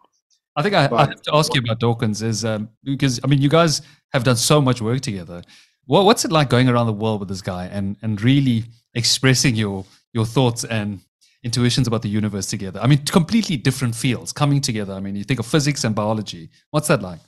I 0.57 0.63
think 0.63 0.75
I, 0.75 0.89
I 0.93 1.07
have 1.07 1.23
to 1.23 1.35
ask 1.35 1.55
you 1.55 1.61
about 1.61 1.79
Dawkins 1.79 2.23
is 2.23 2.45
um, 2.45 2.69
because 2.83 3.21
I 3.23 3.29
mean 3.29 3.41
you 3.41 3.49
guys 3.49 3.83
have 4.13 4.25
done 4.25 4.37
so 4.37 4.61
much 4.61 4.81
work 4.81 5.01
together. 5.01 5.43
What, 5.85 6.05
what's 6.05 6.25
it 6.25 6.33
like 6.33 6.51
going 6.51 6.69
around 6.69 6.87
the 6.87 6.93
world 6.93 7.21
with 7.21 7.29
this 7.29 7.43
guy 7.43 7.67
and 7.67 7.97
and 8.03 8.21
really 8.21 8.65
expressing 8.97 9.55
your 9.55 9.85
your 10.13 10.27
thoughts 10.27 10.65
and 10.65 11.01
intuitions 11.45 11.87
about 11.87 12.03
the 12.03 12.09
universe 12.09 12.47
together? 12.47 12.81
I 12.83 12.89
mean, 12.89 13.05
completely 13.05 13.57
different 13.57 13.95
fields 13.95 14.33
coming 14.33 14.61
together. 14.61 14.93
I 14.95 15.01
mean, 15.01 15.15
you 15.15 15.25
think 15.25 15.39
of 15.41 15.47
physics 15.47 15.85
and 15.85 15.95
biology. 15.95 16.51
What's 16.73 16.89
that 16.89 17.03
like? 17.03 17.21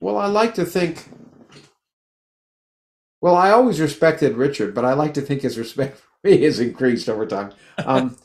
Well, 0.00 0.16
I 0.16 0.26
like 0.26 0.54
to 0.54 0.64
think. 0.64 1.08
Well, 3.20 3.34
I 3.34 3.50
always 3.50 3.80
respected 3.80 4.36
Richard, 4.36 4.74
but 4.74 4.84
I 4.84 4.92
like 4.92 5.14
to 5.14 5.20
think 5.22 5.42
his 5.42 5.58
respect 5.58 5.98
for 6.22 6.28
me 6.28 6.42
has 6.44 6.60
increased 6.60 7.08
over 7.08 7.26
time. 7.26 7.52
Um, 7.78 8.16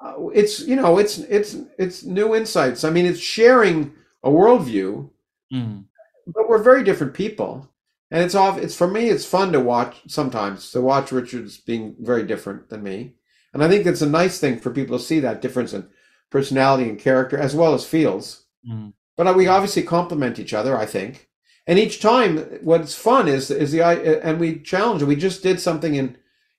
uh, 0.00 0.14
it's 0.34 0.60
you 0.66 0.76
know, 0.76 0.98
it's 0.98 1.18
it's 1.18 1.56
it's 1.78 2.02
new 2.04 2.34
insights. 2.34 2.84
I 2.84 2.90
mean, 2.90 3.06
it's 3.06 3.20
sharing 3.20 3.92
a 4.22 4.30
worldview, 4.30 5.10
Mm. 5.52 5.84
but 6.26 6.48
we're 6.48 6.62
very 6.62 6.82
different 6.82 7.12
people, 7.12 7.68
and 8.12 8.22
it's 8.22 8.34
off. 8.34 8.58
It's 8.58 8.76
for 8.76 8.86
me, 8.86 9.08
it's 9.08 9.24
fun 9.24 9.52
to 9.52 9.60
watch 9.60 9.96
sometimes 10.06 10.70
to 10.72 10.80
watch 10.80 11.10
Richard's 11.10 11.56
being 11.58 11.96
very 11.98 12.24
different 12.24 12.68
than 12.68 12.82
me, 12.82 13.14
and 13.52 13.64
I 13.64 13.68
think 13.68 13.86
it's 13.86 14.02
a 14.02 14.08
nice 14.08 14.38
thing 14.38 14.60
for 14.60 14.70
people 14.70 14.98
to 14.98 15.04
see 15.04 15.20
that 15.20 15.42
difference 15.42 15.72
in 15.72 15.88
personality 16.30 16.88
and 16.88 16.98
character 16.98 17.38
as 17.38 17.54
well 17.56 17.74
as 17.74 17.84
feels. 17.86 18.46
Mm. 18.68 18.92
But 19.16 19.36
we 19.36 19.46
obviously 19.46 19.82
complement 19.82 20.38
each 20.38 20.54
other, 20.54 20.76
I 20.76 20.86
think. 20.86 21.28
And 21.66 21.78
each 21.78 22.00
time, 22.00 22.38
what's 22.62 22.94
fun 22.94 23.28
is 23.28 23.50
is 23.50 23.72
the 23.72 23.82
and 23.82 24.38
we 24.38 24.60
challenge. 24.60 25.02
We 25.02 25.16
just 25.16 25.42
did 25.42 25.60
something 25.60 25.94
in 25.94 26.16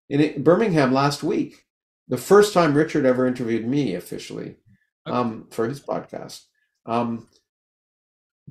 in 0.10 0.44
Birmingham 0.44 0.92
last 0.92 1.24
week, 1.24 1.66
the 2.08 2.18
first 2.18 2.54
time 2.54 2.74
Richard 2.74 3.06
ever 3.06 3.26
interviewed 3.26 3.68
me 3.68 3.96
officially 3.96 4.58
Okay. 5.08 5.18
um, 5.18 5.48
for 5.52 5.68
his 5.68 5.82
podcast. 5.82 6.46
Um, 6.86 7.28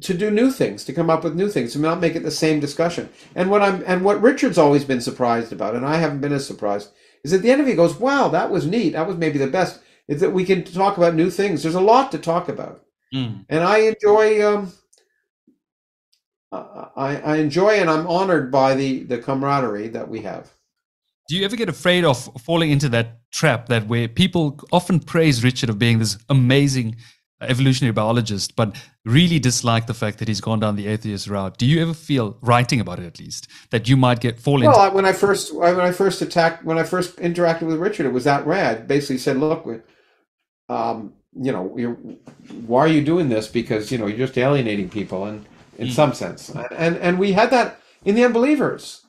to 0.01 0.15
do 0.15 0.31
new 0.31 0.51
things, 0.51 0.85
to 0.85 0.93
come 0.93 1.11
up 1.11 1.23
with 1.23 1.37
new 1.37 1.49
things, 1.49 1.73
to 1.73 1.79
not 1.79 2.01
make 2.01 2.17
it 2.17 2.23
the 2.23 2.31
same 2.31 2.61
discussion. 2.61 3.09
And 3.35 3.51
what 3.51 3.63
I'm 3.63 3.85
and 3.87 4.05
what 4.05 4.23
Richard's 4.23 4.59
always 4.59 4.85
been 4.85 5.01
surprised 5.01 5.53
about, 5.53 5.75
and 5.75 5.85
I 5.85 5.97
haven't 5.97 6.21
been 6.21 6.33
as 6.33 6.47
surprised, 6.47 6.91
is 7.25 7.33
at 7.33 7.43
the 7.43 7.51
end 7.51 7.61
of 7.61 7.67
it 7.67 7.71
he 7.71 7.77
goes, 7.77 7.97
"Wow, 8.01 8.29
that 8.29 8.51
was 8.51 8.67
neat. 8.67 8.95
That 8.95 9.07
was 9.07 9.17
maybe 9.17 9.39
the 9.39 9.47
best." 9.47 9.81
Is 10.09 10.21
that 10.21 10.33
we 10.33 10.45
can 10.45 10.65
talk 10.65 10.97
about 10.97 11.15
new 11.15 11.31
things. 11.31 11.63
There's 11.63 11.75
a 11.77 11.81
lot 11.81 12.11
to 12.13 12.19
talk 12.19 12.49
about 12.49 12.83
Mm. 13.15 13.45
and 13.51 13.63
I 13.63 13.79
enjoy 13.81 14.43
um, 14.47 14.73
I, 16.51 17.21
I 17.25 17.37
enjoy 17.37 17.81
and 17.81 17.91
I'm 17.91 18.07
honored 18.07 18.51
by 18.51 18.75
the 18.75 19.03
the 19.05 19.19
camaraderie 19.19 19.89
that 19.89 20.09
we 20.09 20.23
have. 20.23 20.51
Do 21.29 21.37
you 21.37 21.45
ever 21.45 21.57
get 21.57 21.69
afraid 21.69 22.05
of 22.05 22.31
falling 22.43 22.71
into 22.71 22.89
that 22.91 23.21
trap 23.31 23.67
that 23.69 23.87
where 23.87 24.09
people 24.09 24.61
often 24.73 24.99
praise 24.99 25.45
Richard 25.45 25.69
of 25.71 25.79
being 25.79 25.99
this 25.99 26.19
amazing 26.29 26.97
evolutionary 27.49 27.93
biologist, 27.93 28.57
but 28.57 28.77
really 29.05 29.39
dislike 29.39 29.87
the 29.87 29.95
fact 29.95 30.19
that 30.19 30.29
he's 30.29 30.41
gone 30.41 30.61
down 30.61 30.77
the 30.77 30.87
atheist 30.89 31.29
route? 31.29 31.59
Do 31.59 31.67
you 31.67 31.83
ever 31.83 31.95
feel 31.95 32.39
writing 32.43 32.81
about 32.81 32.99
it 33.01 33.07
at 33.07 33.19
least 33.21 33.49
that 33.71 33.89
you 33.89 33.97
might 33.97 34.21
get 34.21 34.41
fall 34.41 34.61
Well, 34.61 34.69
into? 34.71 34.79
I, 34.81 34.89
when 34.89 35.05
I 35.07 35.13
first 35.13 35.55
when 35.55 35.81
I 35.81 35.93
first 35.93 36.23
attacked 36.23 36.65
when 36.65 36.79
I 36.79 36.85
first 36.85 37.17
interacted 37.17 37.63
with 37.63 37.77
Richard, 37.79 38.07
it 38.07 38.13
was 38.13 38.25
that 38.25 38.47
rad. 38.47 38.89
Basically 38.89 39.19
said, 39.19 39.39
"Look, 39.39 39.67
um, 40.69 41.15
you 41.35 41.53
know, 41.53 41.75
you're, 41.77 41.95
why 42.67 42.81
are 42.81 42.89
you 42.89 43.03
doing 43.05 43.29
this? 43.29 43.49
Because 43.49 43.93
you 43.93 43.99
know 43.99 44.07
you're 44.07 44.19
just 44.27 44.39
alienating 44.39 44.89
people, 44.89 45.25
and 45.27 45.47
in 45.79 45.89
Mm. 45.89 45.93
some 45.93 46.15
sense, 46.15 46.51
and 46.77 46.97
and 46.99 47.19
we 47.19 47.33
had 47.33 47.51
that 47.51 47.81
in 48.05 48.15
the 48.15 48.25
unbelievers. 48.25 49.03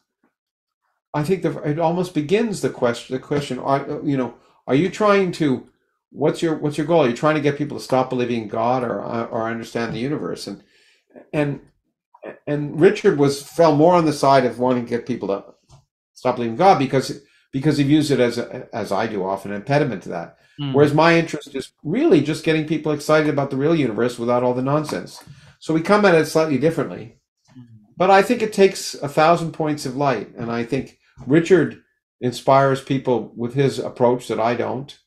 I 1.13 1.23
think 1.23 1.43
the, 1.43 1.57
it 1.63 1.79
almost 1.79 2.13
begins 2.13 2.61
the 2.61 2.69
question. 2.71 3.15
The 3.15 3.21
question, 3.21 3.59
are 3.59 4.01
you 4.03 4.17
know, 4.17 4.35
are 4.67 4.75
you 4.75 4.89
trying 4.89 5.31
to? 5.33 5.67
What's 6.13 6.41
your 6.41 6.55
what's 6.55 6.77
your 6.77 6.87
goal? 6.87 7.01
You're 7.01 7.11
you 7.11 7.17
trying 7.17 7.35
to 7.35 7.41
get 7.41 7.57
people 7.57 7.77
to 7.77 7.83
stop 7.83 8.09
believing 8.09 8.43
in 8.43 8.47
God 8.47 8.83
or 8.83 9.01
or 9.01 9.49
understand 9.49 9.93
the 9.93 9.99
universe? 9.99 10.47
And 10.47 10.63
and 11.33 11.61
and 12.47 12.79
Richard 12.79 13.17
was 13.17 13.41
fell 13.41 13.75
more 13.75 13.95
on 13.95 14.05
the 14.05 14.13
side 14.13 14.45
of 14.45 14.59
wanting 14.59 14.85
to 14.85 14.89
get 14.89 15.07
people 15.07 15.27
to 15.29 15.43
stop 16.13 16.35
believing 16.35 16.53
in 16.53 16.57
God 16.57 16.77
because 16.79 17.21
because 17.51 17.77
he 17.77 17.83
views 17.83 18.11
it 18.11 18.19
as 18.19 18.37
a, 18.37 18.67
as 18.73 18.91
I 18.91 19.07
do 19.07 19.25
often 19.25 19.51
an 19.51 19.57
impediment 19.57 20.03
to 20.03 20.09
that. 20.09 20.37
Mm. 20.59 20.73
Whereas 20.73 20.93
my 20.93 21.17
interest 21.17 21.53
is 21.55 21.71
really 21.83 22.21
just 22.21 22.43
getting 22.43 22.67
people 22.67 22.91
excited 22.91 23.29
about 23.29 23.49
the 23.49 23.57
real 23.57 23.75
universe 23.75 24.19
without 24.19 24.43
all 24.43 24.53
the 24.53 24.61
nonsense. 24.61 25.23
So 25.59 25.73
we 25.73 25.81
come 25.81 26.05
at 26.05 26.15
it 26.15 26.25
slightly 26.25 26.57
differently. 26.57 27.17
But 27.95 28.09
I 28.09 28.21
think 28.21 28.41
it 28.41 28.53
takes 28.53 28.95
a 28.95 29.07
thousand 29.07 29.51
points 29.51 29.85
of 29.85 29.95
light, 29.95 30.33
and 30.35 30.51
I 30.51 30.63
think 30.63 30.97
Richard 31.27 31.83
inspires 32.21 32.83
people 32.83 33.31
with 33.35 33.53
his 33.53 33.77
approach 33.79 34.27
that 34.27 34.39
I 34.39 34.55
don't, 34.55 34.97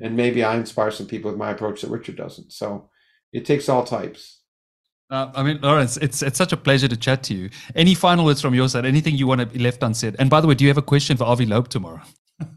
and 0.00 0.16
maybe 0.16 0.42
I 0.42 0.56
inspire 0.56 0.90
some 0.90 1.06
people 1.06 1.30
with 1.30 1.38
my 1.38 1.50
approach 1.50 1.82
that 1.82 1.90
Richard 1.90 2.16
doesn't. 2.16 2.52
So 2.52 2.90
it 3.32 3.44
takes 3.44 3.68
all 3.68 3.84
types. 3.84 4.40
Uh, 5.10 5.30
I 5.34 5.42
mean, 5.42 5.60
Lawrence, 5.60 5.98
it's 5.98 6.22
it's 6.22 6.38
such 6.38 6.52
a 6.52 6.56
pleasure 6.56 6.88
to 6.88 6.96
chat 6.96 7.22
to 7.24 7.34
you. 7.34 7.50
Any 7.74 7.94
final 7.94 8.24
words 8.24 8.40
from 8.40 8.54
your 8.54 8.68
side? 8.68 8.86
Anything 8.86 9.14
you 9.14 9.26
want 9.26 9.40
to 9.40 9.46
be 9.46 9.58
left 9.58 9.82
unsaid? 9.82 10.16
And 10.18 10.30
by 10.30 10.40
the 10.40 10.46
way, 10.46 10.54
do 10.54 10.64
you 10.64 10.70
have 10.70 10.78
a 10.78 10.82
question 10.82 11.18
for 11.18 11.24
Avi 11.24 11.44
Loeb 11.44 11.68
tomorrow? 11.68 12.00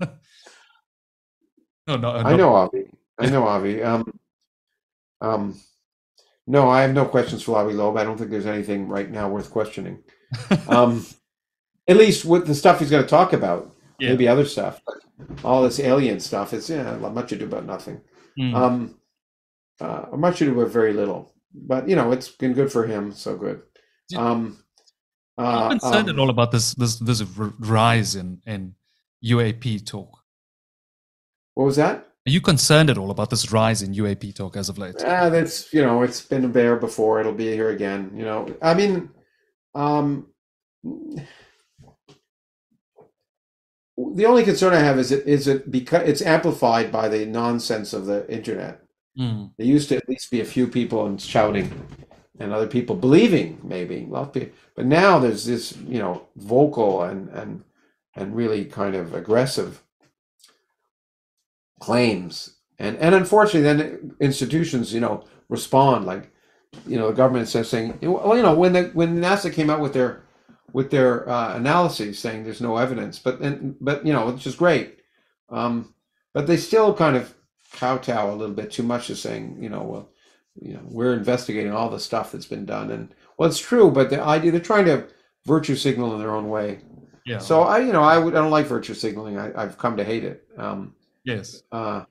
no, 1.88 1.98
no, 1.98 2.12
I 2.12 2.38
know 2.38 2.56
Avi. 2.56 2.86
I 3.20 3.30
know 3.30 3.46
Avi. 3.46 3.84
Um, 3.84 4.20
um, 5.20 5.60
no, 6.48 6.70
I 6.70 6.82
have 6.82 6.94
no 6.94 7.06
questions 7.06 7.44
for 7.44 7.58
Avi 7.58 7.74
Loeb. 7.74 7.98
I 7.98 8.06
don't 8.06 8.18
think 8.18 8.32
there's 8.32 8.46
anything 8.46 8.88
right 8.88 9.10
now 9.10 9.30
worth 9.30 9.52
questioning. 9.52 10.04
Um, 10.68 11.06
at 11.88 11.98
least 11.98 12.26
with 12.26 12.48
the 12.48 12.56
stuff 12.56 12.80
he's 12.80 12.90
going 12.90 13.04
to 13.04 13.10
talk 13.10 13.32
about. 13.32 13.76
Yeah. 14.00 14.10
Maybe 14.10 14.28
other 14.28 14.46
stuff. 14.46 14.82
But 14.86 14.98
all 15.44 15.64
this 15.64 15.80
alien 15.80 16.20
stuff, 16.20 16.54
it's 16.54 16.70
yeah, 16.70 16.96
much 16.98 17.32
ado 17.32 17.46
about 17.46 17.66
nothing. 17.66 18.02
Mm. 18.40 18.56
Um, 18.56 19.00
uh, 19.80 20.06
much 20.14 20.42
ado 20.42 20.60
about 20.60 20.72
very 20.72 20.94
little. 20.94 21.34
But 21.54 21.88
you 21.88 21.96
know, 21.96 22.12
it's 22.12 22.30
been 22.30 22.54
good 22.54 22.72
for 22.72 22.86
him. 22.86 23.12
So 23.12 23.38
good. 23.38 23.62
Um, 24.16 24.58
uh, 25.38 25.70
you 25.74 25.80
concerned 25.80 26.10
um, 26.10 26.16
at 26.16 26.20
all 26.20 26.30
about 26.30 26.52
this 26.52 26.74
this 26.76 26.98
this 27.00 27.22
rise 27.60 28.16
in 28.16 28.42
in 28.46 28.76
UAP 29.24 29.86
talk? 29.86 30.26
what 31.56 31.66
was 31.66 31.78
that? 31.78 32.06
Are 32.28 32.32
you 32.32 32.42
concerned 32.42 32.90
at 32.90 32.98
all 32.98 33.12
about 33.12 33.30
this 33.30 33.52
rise 33.52 33.82
in 33.82 33.94
UAP 33.94 34.36
talk 34.36 34.58
as 34.58 34.70
of 34.70 34.78
late? 34.78 34.96
Ah, 35.06 35.30
that's 35.30 35.74
you 35.74 35.82
know, 35.82 36.04
it's 36.04 36.22
been 36.22 36.52
there 36.52 36.76
before. 36.76 37.20
It'll 37.20 37.34
be 37.34 37.52
here 37.52 37.70
again. 37.70 38.12
You 38.16 38.24
know, 38.24 38.56
I 38.62 38.74
mean, 38.74 39.10
um, 39.74 40.28
the 43.98 44.26
only 44.26 44.44
concern 44.44 44.74
I 44.74 44.80
have 44.80 45.00
is 45.00 45.12
it 45.12 45.26
is 45.26 45.48
it 45.48 45.72
because 45.72 46.08
it's 46.08 46.22
amplified 46.22 46.92
by 46.92 47.08
the 47.08 47.26
nonsense 47.26 47.94
of 47.94 48.06
the 48.06 48.30
internet. 48.32 48.82
Mm. 49.18 49.52
There 49.58 49.66
used 49.66 49.90
to 49.90 49.96
at 49.96 50.10
least 50.10 50.32
be 50.32 50.42
a 50.42 50.46
few 50.46 50.68
people 50.68 51.06
and 51.06 51.22
shouting, 51.22 51.72
and 52.40 52.52
other 52.52 52.68
people 52.68 52.96
believing 52.96 53.60
maybe. 53.64 54.06
Well, 54.06 54.34
but 54.76 54.86
now 54.86 55.20
there's 55.20 55.46
this 55.46 55.78
you 55.88 56.00
know 56.00 56.28
vocal 56.36 57.04
and 57.04 57.30
and 57.30 57.64
and 58.16 58.36
really 58.36 58.66
kind 58.66 58.96
of 58.96 59.14
aggressive 59.14 59.82
claims, 61.80 62.58
and 62.78 62.98
and 62.98 63.16
unfortunately, 63.16 63.62
then 63.62 64.16
institutions 64.20 64.94
you 64.94 65.00
know 65.00 65.24
respond 65.48 66.06
like 66.06 66.32
you 66.86 66.98
know 66.98 67.08
the 67.08 67.14
government 67.14 67.48
says 67.48 67.70
saying 67.70 67.98
well 68.02 68.36
you 68.36 68.44
know 68.44 68.54
when 68.54 68.74
the 68.74 68.84
when 68.94 69.22
NASA 69.22 69.54
came 69.54 69.70
out 69.70 69.80
with 69.80 69.94
their 69.94 70.25
with 70.76 70.92
their 70.92 71.28
uh, 71.30 71.56
analyses 71.56 72.20
saying 72.20 72.44
there's 72.44 72.60
no 72.60 72.76
evidence, 72.76 73.18
but 73.18 73.40
and, 73.40 73.78
but 73.80 74.06
you 74.06 74.12
know 74.12 74.30
which 74.30 74.46
is 74.46 74.58
great, 74.58 75.00
um, 75.48 75.94
but 76.34 76.48
they 76.48 76.58
still 76.58 76.94
kind 76.94 77.16
of 77.16 77.34
kowtow 77.72 78.30
a 78.30 78.36
little 78.36 78.54
bit 78.54 78.74
too 78.74 78.84
much 78.84 79.08
to 79.08 79.16
saying 79.16 79.58
you 79.64 79.70
know 79.70 79.84
well 79.84 80.10
you 80.62 80.74
know 80.74 80.82
we're 80.84 81.14
investigating 81.14 81.72
all 81.72 81.90
the 81.90 81.98
stuff 81.98 82.34
that's 82.34 82.46
been 82.46 82.66
done. 82.66 82.92
And 82.92 83.16
well 83.38 83.48
it's 83.48 83.58
true 83.58 83.90
but 83.90 84.10
the 84.10 84.22
idea 84.22 84.52
they're 84.52 84.60
trying 84.60 84.84
to 84.88 85.08
virtue 85.46 85.78
signal 85.78 86.14
in 86.14 86.20
their 86.20 86.36
own 86.36 86.50
way. 86.50 86.82
Yeah. 87.26 87.40
so 87.40 87.62
i 87.62 87.80
you 87.80 87.94
know 87.94 88.04
i 88.04 88.18
would 88.18 88.36
i 88.36 88.42
don't 88.42 88.52
like 88.52 88.66
virtue 88.66 88.96
signaling. 88.96 89.40
I, 89.40 89.54
i've 89.56 89.78
come 89.78 89.96
to 89.96 90.04
hate 90.04 90.26
it. 90.26 90.46
Um 90.58 90.94
yes. 91.24 91.64
uh 91.72 92.04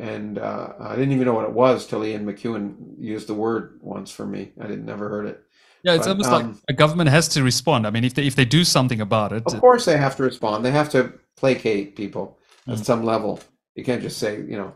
and 0.00 0.38
uh 0.38 0.72
i 0.80 0.96
didn't 0.96 1.12
even 1.12 1.26
know 1.26 1.34
what 1.34 1.44
it 1.44 1.52
was 1.52 1.86
till 1.86 2.04
ian 2.04 2.26
mcewan 2.26 2.74
used 2.98 3.28
the 3.28 3.34
word 3.34 3.78
once 3.80 4.10
for 4.10 4.26
me. 4.26 4.52
I 4.60 4.66
didn't 4.66 4.86
never 4.86 5.08
heard 5.08 5.26
it 5.26 5.45
Yeah, 5.86 5.94
it's 5.94 6.06
But, 6.06 6.10
almost 6.10 6.30
like 6.32 6.44
um, 6.44 6.60
a 6.68 6.72
government 6.72 7.10
has 7.10 7.28
to 7.28 7.44
respond. 7.44 7.86
I 7.86 7.90
mean, 7.90 8.02
if 8.02 8.14
they 8.14 8.26
if 8.26 8.34
they 8.34 8.44
do 8.44 8.64
something 8.64 9.00
about 9.00 9.32
it, 9.32 9.44
of 9.46 9.60
course 9.60 9.84
they 9.84 9.96
have 9.96 10.16
to 10.16 10.24
respond. 10.24 10.64
They 10.64 10.72
have 10.72 10.90
to 10.90 11.12
placate 11.36 11.94
people 11.94 12.38
at 12.66 12.78
Mm. 12.78 12.84
some 12.84 13.04
level. 13.04 13.38
You 13.76 13.84
can't 13.84 14.02
just 14.02 14.18
say 14.18 14.36
you 14.38 14.56
know. 14.56 14.72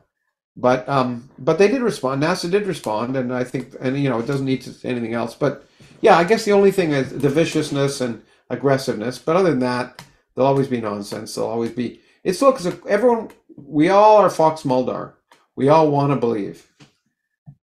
But 0.57 0.89
um 0.89 1.29
but 1.37 1.59
they 1.59 1.67
did 1.67 1.83
respond. 1.83 2.23
Nasa 2.23 2.49
did 2.49 2.65
respond 2.67 3.17
and 3.17 3.35
i 3.35 3.43
think 3.43 3.75
and 3.81 3.99
you 3.99 4.09
know 4.09 4.21
it 4.21 4.27
doesn't 4.29 4.47
need 4.47 4.63
to 4.63 4.73
say 4.73 4.89
anything 4.89 5.15
else. 5.15 5.35
But 5.35 5.65
yeah 6.01 6.17
i 6.17 6.25
guess 6.25 6.45
the 6.45 6.53
only 6.53 6.71
thing 6.71 6.93
is 6.93 7.11
the 7.11 7.29
viciousness 7.29 8.01
and 8.01 8.23
aggressiveness. 8.49 9.19
But 9.19 9.35
other 9.37 9.51
than 9.51 9.61
that 9.61 10.05
there'll 10.35 10.49
always 10.53 10.69
be 10.69 10.81
nonsense. 10.81 11.35
There'll 11.35 11.51
always 11.51 11.73
be 11.73 12.01
it's 12.23 12.41
look 12.41 12.59
because 12.59 12.79
everyone 12.89 13.31
we 13.57 13.89
all 13.89 14.19
are 14.19 14.31
Fox 14.31 14.65
Mulder 14.65 15.15
we 15.57 15.69
all 15.69 15.91
want 15.91 16.13
to 16.13 16.17
believe. 16.17 16.71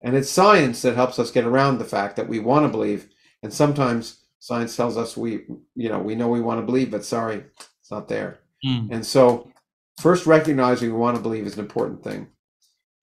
And 0.02 0.16
it's 0.16 0.30
science 0.30 0.82
that 0.82 0.96
helps 0.96 1.18
us 1.20 1.30
get 1.30 1.44
around 1.44 1.78
the 1.78 1.84
fact 1.96 2.16
that 2.16 2.28
we 2.28 2.40
want 2.40 2.64
to 2.66 2.68
believe 2.78 3.08
and 3.46 3.54
sometimes 3.54 4.02
science 4.40 4.76
tells 4.76 4.96
us 4.98 5.16
we 5.16 5.32
you 5.76 5.88
know 5.90 6.00
we 6.08 6.16
know 6.16 6.28
we 6.28 6.42
want 6.42 6.60
to 6.60 6.66
believe 6.66 6.90
but 6.90 7.04
sorry 7.06 7.44
it's 7.80 7.92
not 7.92 8.08
there 8.08 8.40
Mm. 8.66 8.90
and 8.90 9.06
so, 9.06 9.50
first 10.00 10.26
recognizing 10.26 10.90
we 10.92 10.98
want 10.98 11.16
to 11.16 11.22
believe 11.22 11.46
is 11.46 11.54
an 11.54 11.60
important 11.60 12.02
thing, 12.04 12.28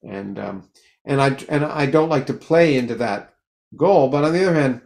and 0.03 0.39
um, 0.39 0.69
and 1.05 1.21
I 1.21 1.37
and 1.49 1.63
I 1.65 1.85
don't 1.85 2.09
like 2.09 2.27
to 2.27 2.33
play 2.33 2.75
into 2.75 2.95
that 2.95 3.35
goal, 3.77 4.09
but 4.09 4.25
on 4.25 4.33
the 4.33 4.43
other 4.43 4.55
hand, 4.59 4.81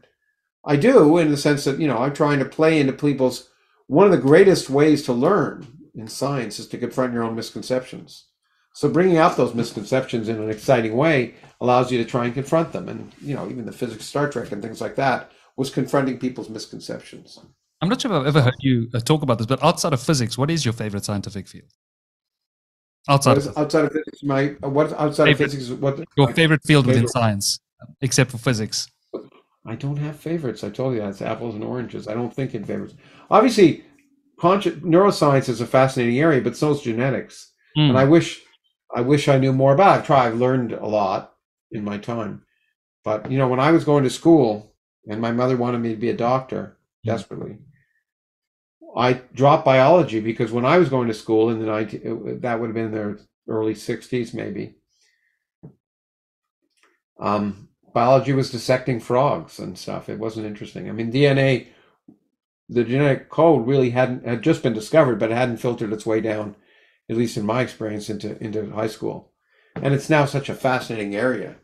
I 0.66 0.76
do 0.76 1.18
in 1.18 1.32
the 1.32 1.38
sense 1.38 1.64
that 1.66 1.80
you 1.80 1.88
know 1.88 1.97
I'm 1.99 2.14
trying 2.14 2.39
to 2.39 2.45
play 2.45 2.80
into 2.80 2.93
people's. 2.93 3.49
One 3.88 4.05
of 4.05 4.12
the 4.12 4.30
greatest 4.30 4.70
ways 4.70 5.03
to 5.05 5.14
learn 5.14 5.68
in 5.95 6.08
science 6.10 6.60
is 6.60 6.68
to 6.70 6.78
confront 6.78 7.14
your 7.14 7.24
own 7.24 7.36
misconceptions. 7.36 8.26
So 8.76 8.89
bringing 8.89 9.18
out 9.18 9.38
those 9.38 9.55
misconceptions 9.55 10.30
in 10.30 10.41
an 10.41 10.49
exciting 10.51 10.97
way 10.97 11.36
allows 11.62 11.91
you 11.91 11.97
to 12.03 12.10
try 12.10 12.26
and 12.26 12.34
confront 12.34 12.74
them, 12.74 12.89
and 12.89 13.14
you 13.22 13.36
know 13.36 13.49
even 13.49 13.66
the 13.66 13.72
physics 13.72 14.03
of 14.03 14.08
Star 14.08 14.30
Trek 14.30 14.51
and 14.51 14.62
things 14.62 14.82
like 14.82 14.97
that 14.97 15.32
was 15.58 15.70
confronting 15.70 16.18
people's 16.20 16.49
misconceptions. 16.49 17.39
I'm 17.82 17.89
not 17.89 18.01
sure 18.01 18.12
if 18.12 18.22
I've 18.22 18.28
ever 18.28 18.41
heard 18.41 18.55
you 18.60 18.89
uh, 18.93 18.99
talk 18.99 19.22
about 19.24 19.38
this, 19.39 19.47
but 19.47 19.64
outside 19.64 19.93
of 19.93 20.01
physics, 20.01 20.38
what 20.38 20.49
is 20.49 20.64
your 20.64 20.74
favorite 20.74 21.03
scientific 21.05 21.47
field? 21.47 21.70
Outside 23.10 23.38
of 23.38 23.43
physics. 23.43 23.58
outside 23.58 23.86
of 23.86 23.91
physics, 23.91 24.24
my 24.24 24.47
what 24.62 24.93
outside 24.93 25.26
Favorite- 25.26 25.45
of 25.45 25.51
physics? 25.51 25.70
What 25.82 26.03
your 26.18 26.34
favorite 26.34 26.62
field 26.66 26.86
within 26.88 27.08
science, 27.08 27.60
except 28.01 28.32
for 28.32 28.38
physics. 28.38 28.88
I 29.66 29.76
don't 29.76 29.97
have 29.97 30.16
favorites. 30.18 30.64
I 30.64 30.70
told 30.70 30.93
you 30.93 31.01
that's 31.01 31.22
apples 31.22 31.53
and 31.55 31.64
oranges. 31.64 32.08
I 32.08 32.14
don't 32.14 32.34
think 32.34 32.55
in 32.55 32.64
favorites. 32.64 32.95
Obviously, 33.30 33.84
conscious 34.39 34.76
neuroscience 34.76 35.49
is 35.49 35.60
a 35.60 35.66
fascinating 35.68 36.20
area, 36.20 36.41
but 36.41 36.55
so 36.55 36.72
is 36.72 36.82
genetics. 36.82 37.51
Mm. 37.78 37.89
And 37.89 37.97
I 37.97 38.05
wish, 38.05 38.41
I 38.95 39.01
wish 39.01 39.28
I 39.28 39.38
knew 39.38 39.51
more 39.51 39.74
about. 39.74 39.95
It. 39.95 39.99
I've 39.99 40.05
tried. 40.05 40.28
I've 40.28 40.38
learned 40.38 40.72
a 40.72 40.86
lot 40.86 41.34
in 41.72 41.84
my 41.84 41.97
time. 41.97 42.43
But 43.03 43.30
you 43.32 43.38
know, 43.38 43.47
when 43.49 43.60
I 43.60 43.72
was 43.72 43.84
going 43.84 44.03
to 44.05 44.10
school, 44.10 44.74
and 45.10 45.22
my 45.22 45.32
mother 45.32 45.58
wanted 45.58 45.80
me 45.80 45.89
to 45.89 45.95
be 45.95 46.10
a 46.10 46.18
doctor 46.18 46.78
Mm. 47.05 47.12
desperately, 47.12 47.58
I 48.95 49.14
dropped 49.34 49.66
biology 49.66 50.20
because 50.20 50.51
when 50.51 50.66
I 50.66 50.78
was 50.78 50.89
going 50.89 51.08
to 51.08 51.14
school 51.14 51.49
in 51.49 51.60
the 51.60 51.66
19, 51.66 52.39
that 52.41 52.60
would 52.60 52.68
have 52.68 52.76
been 52.76 52.86
in 52.86 52.91
the 52.91 53.20
early 53.47 53.76
60s, 53.76 54.34
maybe. 54.34 54.76
Um, 57.20 57.70
biology 57.93 58.34
was 58.34 58.51
dissecting 58.51 58.99
frogs 58.99 59.60
and 59.60 59.78
stuff. 59.78 60.10
It 60.10 60.20
wasn't 60.20 60.47
interesting. 60.47 60.89
I 60.89 60.91
mean, 60.91 61.12
DNA, 61.12 61.68
the 62.70 62.84
genetic 62.84 63.30
code 63.30 63.68
really 63.68 63.91
hadn't 63.91 64.26
had 64.26 64.41
just 64.41 64.64
been 64.64 64.74
discovered, 64.74 65.20
but 65.20 65.32
it 65.32 65.36
hadn't 65.36 65.58
filtered 65.58 65.93
its 65.93 66.05
way 66.05 66.20
down, 66.22 66.55
at 67.10 67.18
least 67.18 67.38
in 67.38 67.45
my 67.45 67.62
experience, 67.62 68.10
into 68.10 68.41
into 68.43 68.72
high 68.72 68.88
school. 68.88 69.32
And 69.76 69.93
it's 69.93 70.10
now 70.10 70.26
such 70.26 70.49
a 70.49 70.55
fascinating 70.55 71.16
area 71.16 71.58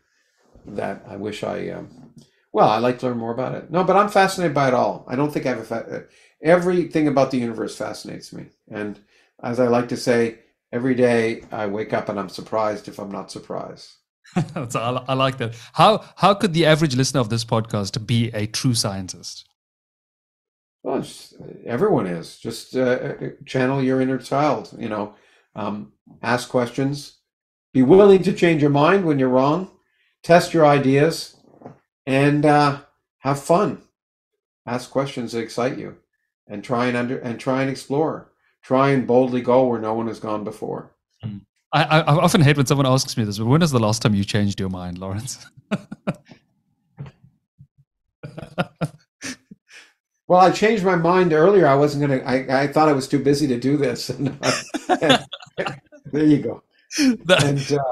that 0.66 1.04
I 1.06 1.16
wish 1.16 1.42
I, 1.44 1.68
um, 1.70 2.14
well, 2.54 2.68
I 2.68 2.78
like 2.78 3.00
to 3.00 3.06
learn 3.06 3.18
more 3.18 3.32
about 3.32 3.56
it. 3.56 3.68
No, 3.72 3.82
but 3.82 3.96
I'm 3.96 4.08
fascinated 4.08 4.54
by 4.54 4.68
it 4.68 4.74
all. 4.74 5.04
I 5.08 5.16
don't 5.16 5.32
think 5.32 5.44
I 5.44 5.48
have 5.48 5.58
a 5.58 5.64
fa- 5.64 6.04
everything 6.40 7.08
about 7.08 7.32
the 7.32 7.38
universe 7.38 7.76
fascinates 7.76 8.32
me. 8.32 8.46
And 8.70 9.00
as 9.42 9.58
I 9.58 9.66
like 9.66 9.88
to 9.88 9.96
say, 9.96 10.38
every 10.72 10.94
day 10.94 11.42
I 11.50 11.66
wake 11.66 11.92
up 11.92 12.08
and 12.08 12.16
I'm 12.18 12.28
surprised 12.28 12.86
if 12.86 13.00
I'm 13.00 13.10
not 13.10 13.32
surprised. 13.32 13.90
so 14.68 14.78
I, 14.80 15.12
I 15.12 15.14
like 15.14 15.38
that. 15.38 15.56
How 15.72 16.04
how 16.14 16.32
could 16.32 16.54
the 16.54 16.64
average 16.64 16.94
listener 16.94 17.20
of 17.20 17.28
this 17.28 17.44
podcast 17.44 18.06
be 18.06 18.30
a 18.32 18.46
true 18.46 18.74
scientist? 18.74 19.48
Well, 20.84 21.04
everyone 21.66 22.06
is. 22.06 22.38
Just 22.38 22.76
uh, 22.76 23.14
channel 23.44 23.82
your 23.82 24.00
inner 24.00 24.18
child. 24.18 24.72
You 24.78 24.90
know, 24.90 25.14
um, 25.56 25.92
ask 26.22 26.48
questions. 26.48 27.18
Be 27.72 27.82
willing 27.82 28.22
to 28.22 28.32
change 28.32 28.62
your 28.62 28.70
mind 28.70 29.06
when 29.06 29.18
you're 29.18 29.28
wrong. 29.28 29.72
Test 30.22 30.54
your 30.54 30.64
ideas, 30.64 31.33
and 32.06 32.44
uh, 32.46 32.80
have 33.18 33.40
fun. 33.42 33.82
Ask 34.66 34.90
questions 34.90 35.32
that 35.32 35.40
excite 35.40 35.78
you, 35.78 35.96
and 36.46 36.62
try 36.64 36.86
and 36.86 36.96
under 36.96 37.18
and 37.18 37.38
try 37.38 37.62
and 37.62 37.70
explore. 37.70 38.32
Try 38.62 38.90
and 38.90 39.06
boldly 39.06 39.42
go 39.42 39.66
where 39.66 39.78
no 39.80 39.92
one 39.94 40.08
has 40.08 40.18
gone 40.20 40.42
before. 40.44 40.90
I, 41.72 41.82
I, 41.82 42.00
I 42.00 42.14
often 42.16 42.40
hate 42.40 42.56
when 42.56 42.64
someone 42.66 42.86
asks 42.86 43.16
me 43.16 43.24
this, 43.24 43.36
but 43.38 43.46
when 43.46 43.60
was 43.60 43.72
the 43.72 43.78
last 43.80 44.00
time 44.00 44.14
you 44.14 44.24
changed 44.24 44.58
your 44.60 44.70
mind, 44.70 44.96
Lawrence? 44.98 45.44
Well, 50.26 50.40
I 50.40 50.50
changed 50.52 50.84
my 50.84 50.96
mind 50.96 51.34
earlier. 51.34 51.66
I 51.66 51.74
wasn't 51.74 52.00
gonna. 52.08 52.22
I, 52.24 52.62
I 52.62 52.66
thought 52.68 52.88
I 52.88 52.92
was 52.92 53.06
too 53.06 53.18
busy 53.18 53.46
to 53.48 53.58
do 53.58 53.76
this. 53.76 54.10
And, 54.88 55.26
there 56.12 56.24
you 56.24 56.38
go. 56.38 56.62
That- 57.26 57.44
And 57.44 57.72
uh, 57.78 57.82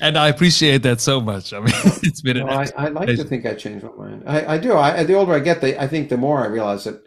and 0.00 0.16
I 0.18 0.28
appreciate 0.28 0.82
that 0.82 1.00
so 1.00 1.20
much. 1.20 1.52
I 1.52 1.60
mean, 1.60 1.74
it's 2.02 2.20
been 2.20 2.36
an 2.36 2.48
I, 2.48 2.68
I 2.76 2.88
like 2.88 3.08
to 3.08 3.24
think 3.24 3.46
I 3.46 3.54
changed 3.54 3.84
my 3.84 3.92
mind. 3.92 4.24
I, 4.26 4.54
I 4.54 4.58
do. 4.58 4.76
I, 4.76 5.02
the 5.04 5.14
older 5.14 5.32
I 5.34 5.40
get, 5.40 5.60
the, 5.60 5.80
I 5.80 5.86
think 5.86 6.08
the 6.08 6.16
more 6.16 6.42
I 6.42 6.46
realize 6.46 6.84
that, 6.84 7.02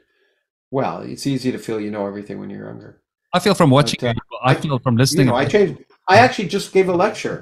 well, 0.71 1.01
it's 1.01 1.27
easy 1.27 1.51
to 1.51 1.57
feel 1.59 1.79
you 1.79 1.91
know 1.91 2.07
everything 2.07 2.39
when 2.39 2.49
you're 2.49 2.65
younger. 2.67 3.01
I 3.33 3.39
feel 3.39 3.53
from 3.55 3.69
watching 3.69 3.97
But, 4.01 4.09
uh, 4.09 4.13
you, 4.13 4.37
I 4.43 4.53
feel 4.55 4.79
from 4.79 4.95
You 4.95 4.99
listening. 4.99 5.27
know, 5.27 5.35
I 5.35 5.45
changed. 5.45 5.83
I 6.07 6.17
actually 6.17 6.47
just 6.49 6.73
gave 6.73 6.89
a 6.89 6.93
lecture 6.93 7.41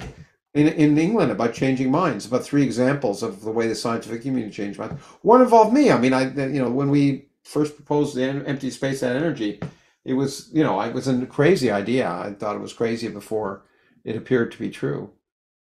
in, 0.53 0.67
in 0.67 0.97
England 0.97 1.31
about 1.31 1.53
changing 1.53 1.91
minds, 1.91 2.25
about 2.25 2.43
three 2.43 2.63
examples 2.63 3.23
of 3.23 3.41
the 3.41 3.51
way 3.51 3.67
the 3.67 3.75
scientific 3.75 4.21
community 4.21 4.53
changed 4.53 4.79
minds. 4.79 5.01
One 5.21 5.41
involved 5.41 5.73
me. 5.73 5.91
I 5.91 5.97
mean, 5.97 6.13
I 6.13 6.23
you 6.47 6.61
know 6.61 6.69
when 6.69 6.89
we 6.89 7.27
first 7.43 7.75
proposed 7.75 8.15
the 8.15 8.23
empty 8.23 8.69
space 8.69 9.01
and 9.01 9.15
energy, 9.15 9.59
it 10.05 10.13
was 10.13 10.49
you 10.53 10.63
know 10.63 10.77
I 10.79 10.89
was 10.89 11.07
a 11.07 11.25
crazy 11.25 11.71
idea. 11.71 12.09
I 12.09 12.33
thought 12.33 12.55
it 12.55 12.61
was 12.61 12.73
crazy 12.73 13.07
before 13.07 13.63
it 14.03 14.15
appeared 14.15 14.51
to 14.51 14.59
be 14.59 14.69
true. 14.69 15.11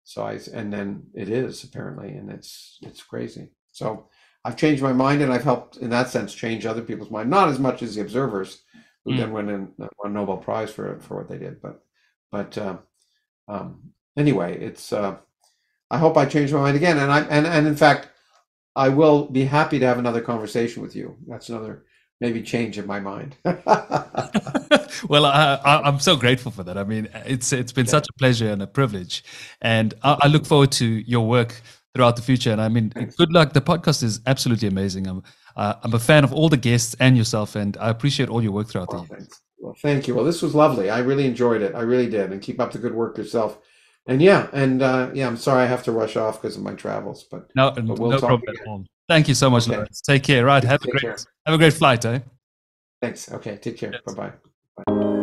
So 0.05 0.23
I 0.23 0.39
and 0.53 0.73
then 0.73 1.05
it 1.15 1.29
is 1.29 1.65
apparently, 1.65 2.11
and 2.11 2.31
it's 2.31 2.79
it's 2.83 3.03
crazy. 3.03 3.51
So 3.73 4.09
I've 4.45 4.57
changed 4.57 4.83
my 4.83 4.93
mind, 4.93 5.23
and 5.23 5.33
I've 5.33 5.45
helped 5.45 5.77
in 5.79 5.91
that 5.91 6.09
sense 6.09 6.35
change 6.35 6.67
other 6.67 6.83
people's 6.83 7.11
mind. 7.11 7.31
Not 7.31 7.49
as 7.49 7.59
much 7.59 7.83
as 7.83 7.95
the 7.95 8.01
observers, 8.03 8.63
who 9.05 9.13
Mm. 9.13 9.17
then 9.19 9.33
won 9.33 9.49
and 9.51 9.73
won 9.79 10.11
a 10.11 10.15
Nobel 10.15 10.39
Prize 10.39 10.71
for 10.71 10.99
for 11.01 11.17
what 11.19 11.29
they 11.29 11.39
did, 11.39 11.61
but 11.63 11.85
but 12.33 12.57
uh, 12.59 12.79
um, 13.49 13.93
anyway, 14.17 14.59
it's. 14.61 14.93
Uh, 14.93 15.17
I 15.91 15.99
hope 15.99 16.17
I 16.17 16.27
change 16.27 16.53
my 16.53 16.61
mind 16.61 16.77
again, 16.77 16.99
and 16.99 17.11
I 17.13 17.21
and 17.23 17.47
and 17.47 17.67
in 17.67 17.77
fact, 17.77 18.09
I 18.77 18.89
will 18.91 19.27
be 19.27 19.45
happy 19.45 19.79
to 19.79 19.87
have 19.87 19.99
another 19.99 20.21
conversation 20.21 20.83
with 20.83 20.95
you. 20.97 21.17
That's 21.27 21.49
another 21.49 21.85
maybe 22.21 22.43
change 22.43 22.79
in 22.79 22.87
my 22.87 23.01
mind. 23.01 23.37
well, 23.45 25.25
I, 25.27 25.59
I, 25.65 25.83
I'm 25.83 26.01
so 26.01 26.17
grateful 26.17 26.53
for 26.53 26.63
that. 26.65 26.77
I 26.79 26.85
mean, 26.85 27.09
it's 27.25 27.53
it's 27.53 27.73
been 27.73 27.87
such 27.87 28.07
a 28.09 28.13
pleasure 28.19 28.51
and 28.51 28.63
a 28.63 28.67
privilege, 28.67 29.25
and 29.61 29.95
I, 30.03 30.19
I 30.23 30.27
look 30.29 30.47
forward 30.47 30.73
to 30.73 30.85
your 30.87 31.27
work 31.27 31.61
throughout 31.95 32.17
the 32.17 32.23
future. 32.23 32.53
And 32.53 32.61
I 32.61 32.69
mean, 32.69 32.91
Thanks. 32.91 33.17
good 33.17 33.33
luck. 33.33 33.53
The 33.53 33.61
podcast 33.61 34.03
is 34.03 34.21
absolutely 34.27 34.69
amazing. 34.69 35.07
I'm 35.07 35.23
uh, 35.57 35.75
I'm 35.83 35.95
a 35.95 35.99
fan 35.99 36.25
of 36.25 36.33
all 36.33 36.49
the 36.49 36.57
guests 36.57 36.95
and 37.01 37.17
yourself, 37.17 37.57
and 37.57 37.77
I 37.79 37.91
appreciate 37.91 38.29
all 38.29 38.43
your 38.43 38.53
work 38.53 38.69
throughout 38.69 38.91
the 38.91 38.97
well, 38.97 39.07
year. 39.11 39.19
thanks. 39.19 39.41
Well, 39.59 39.77
thank 39.83 40.09
you. 40.09 40.15
Well, 40.15 40.25
this 40.25 40.41
was 40.43 40.55
lovely. 40.55 40.89
I 40.91 41.01
really 41.01 41.27
enjoyed 41.27 41.61
it. 41.63 41.75
I 41.75 41.83
really 41.83 42.09
did. 42.09 42.33
And 42.33 42.41
keep 42.41 42.61
up 42.61 42.73
the 42.73 42.79
good 42.79 42.95
work 42.95 43.19
yourself. 43.19 43.59
And 44.07 44.23
yeah, 44.23 44.49
and 44.53 44.81
uh, 44.83 45.11
yeah, 45.13 45.27
I'm 45.27 45.37
sorry 45.37 45.63
I 45.63 45.67
have 45.67 45.83
to 45.85 45.93
rush 45.93 46.17
off 46.17 46.41
because 46.41 46.57
of 46.57 46.63
my 46.63 46.73
travels, 46.75 47.25
but 47.31 47.51
No, 47.55 47.71
but 47.71 47.85
we'll 47.99 48.11
no 48.11 48.19
talk 48.19 48.29
problem 48.29 48.49
again. 48.49 48.63
at 48.63 48.69
all. 48.69 48.85
Thank 49.11 49.27
you 49.27 49.35
so 49.35 49.51
much, 49.51 49.67
Okay. 49.67 49.75
Lawrence. 49.75 50.01
Take 50.03 50.23
care. 50.23 50.45
Right. 50.45 50.63
Have 50.63 50.83
a 50.85 50.89
great 50.89 51.01
care. 51.01 51.17
have 51.45 51.55
a 51.55 51.59
great 51.59 51.73
flight, 51.73 52.05
eh? 52.05 52.21
Thanks. 53.03 53.33
Okay, 53.33 53.57
take 53.57 53.77
care. 53.77 53.93
Yes. 53.93 54.15
Bye 54.15 54.33
bye. 54.87 55.20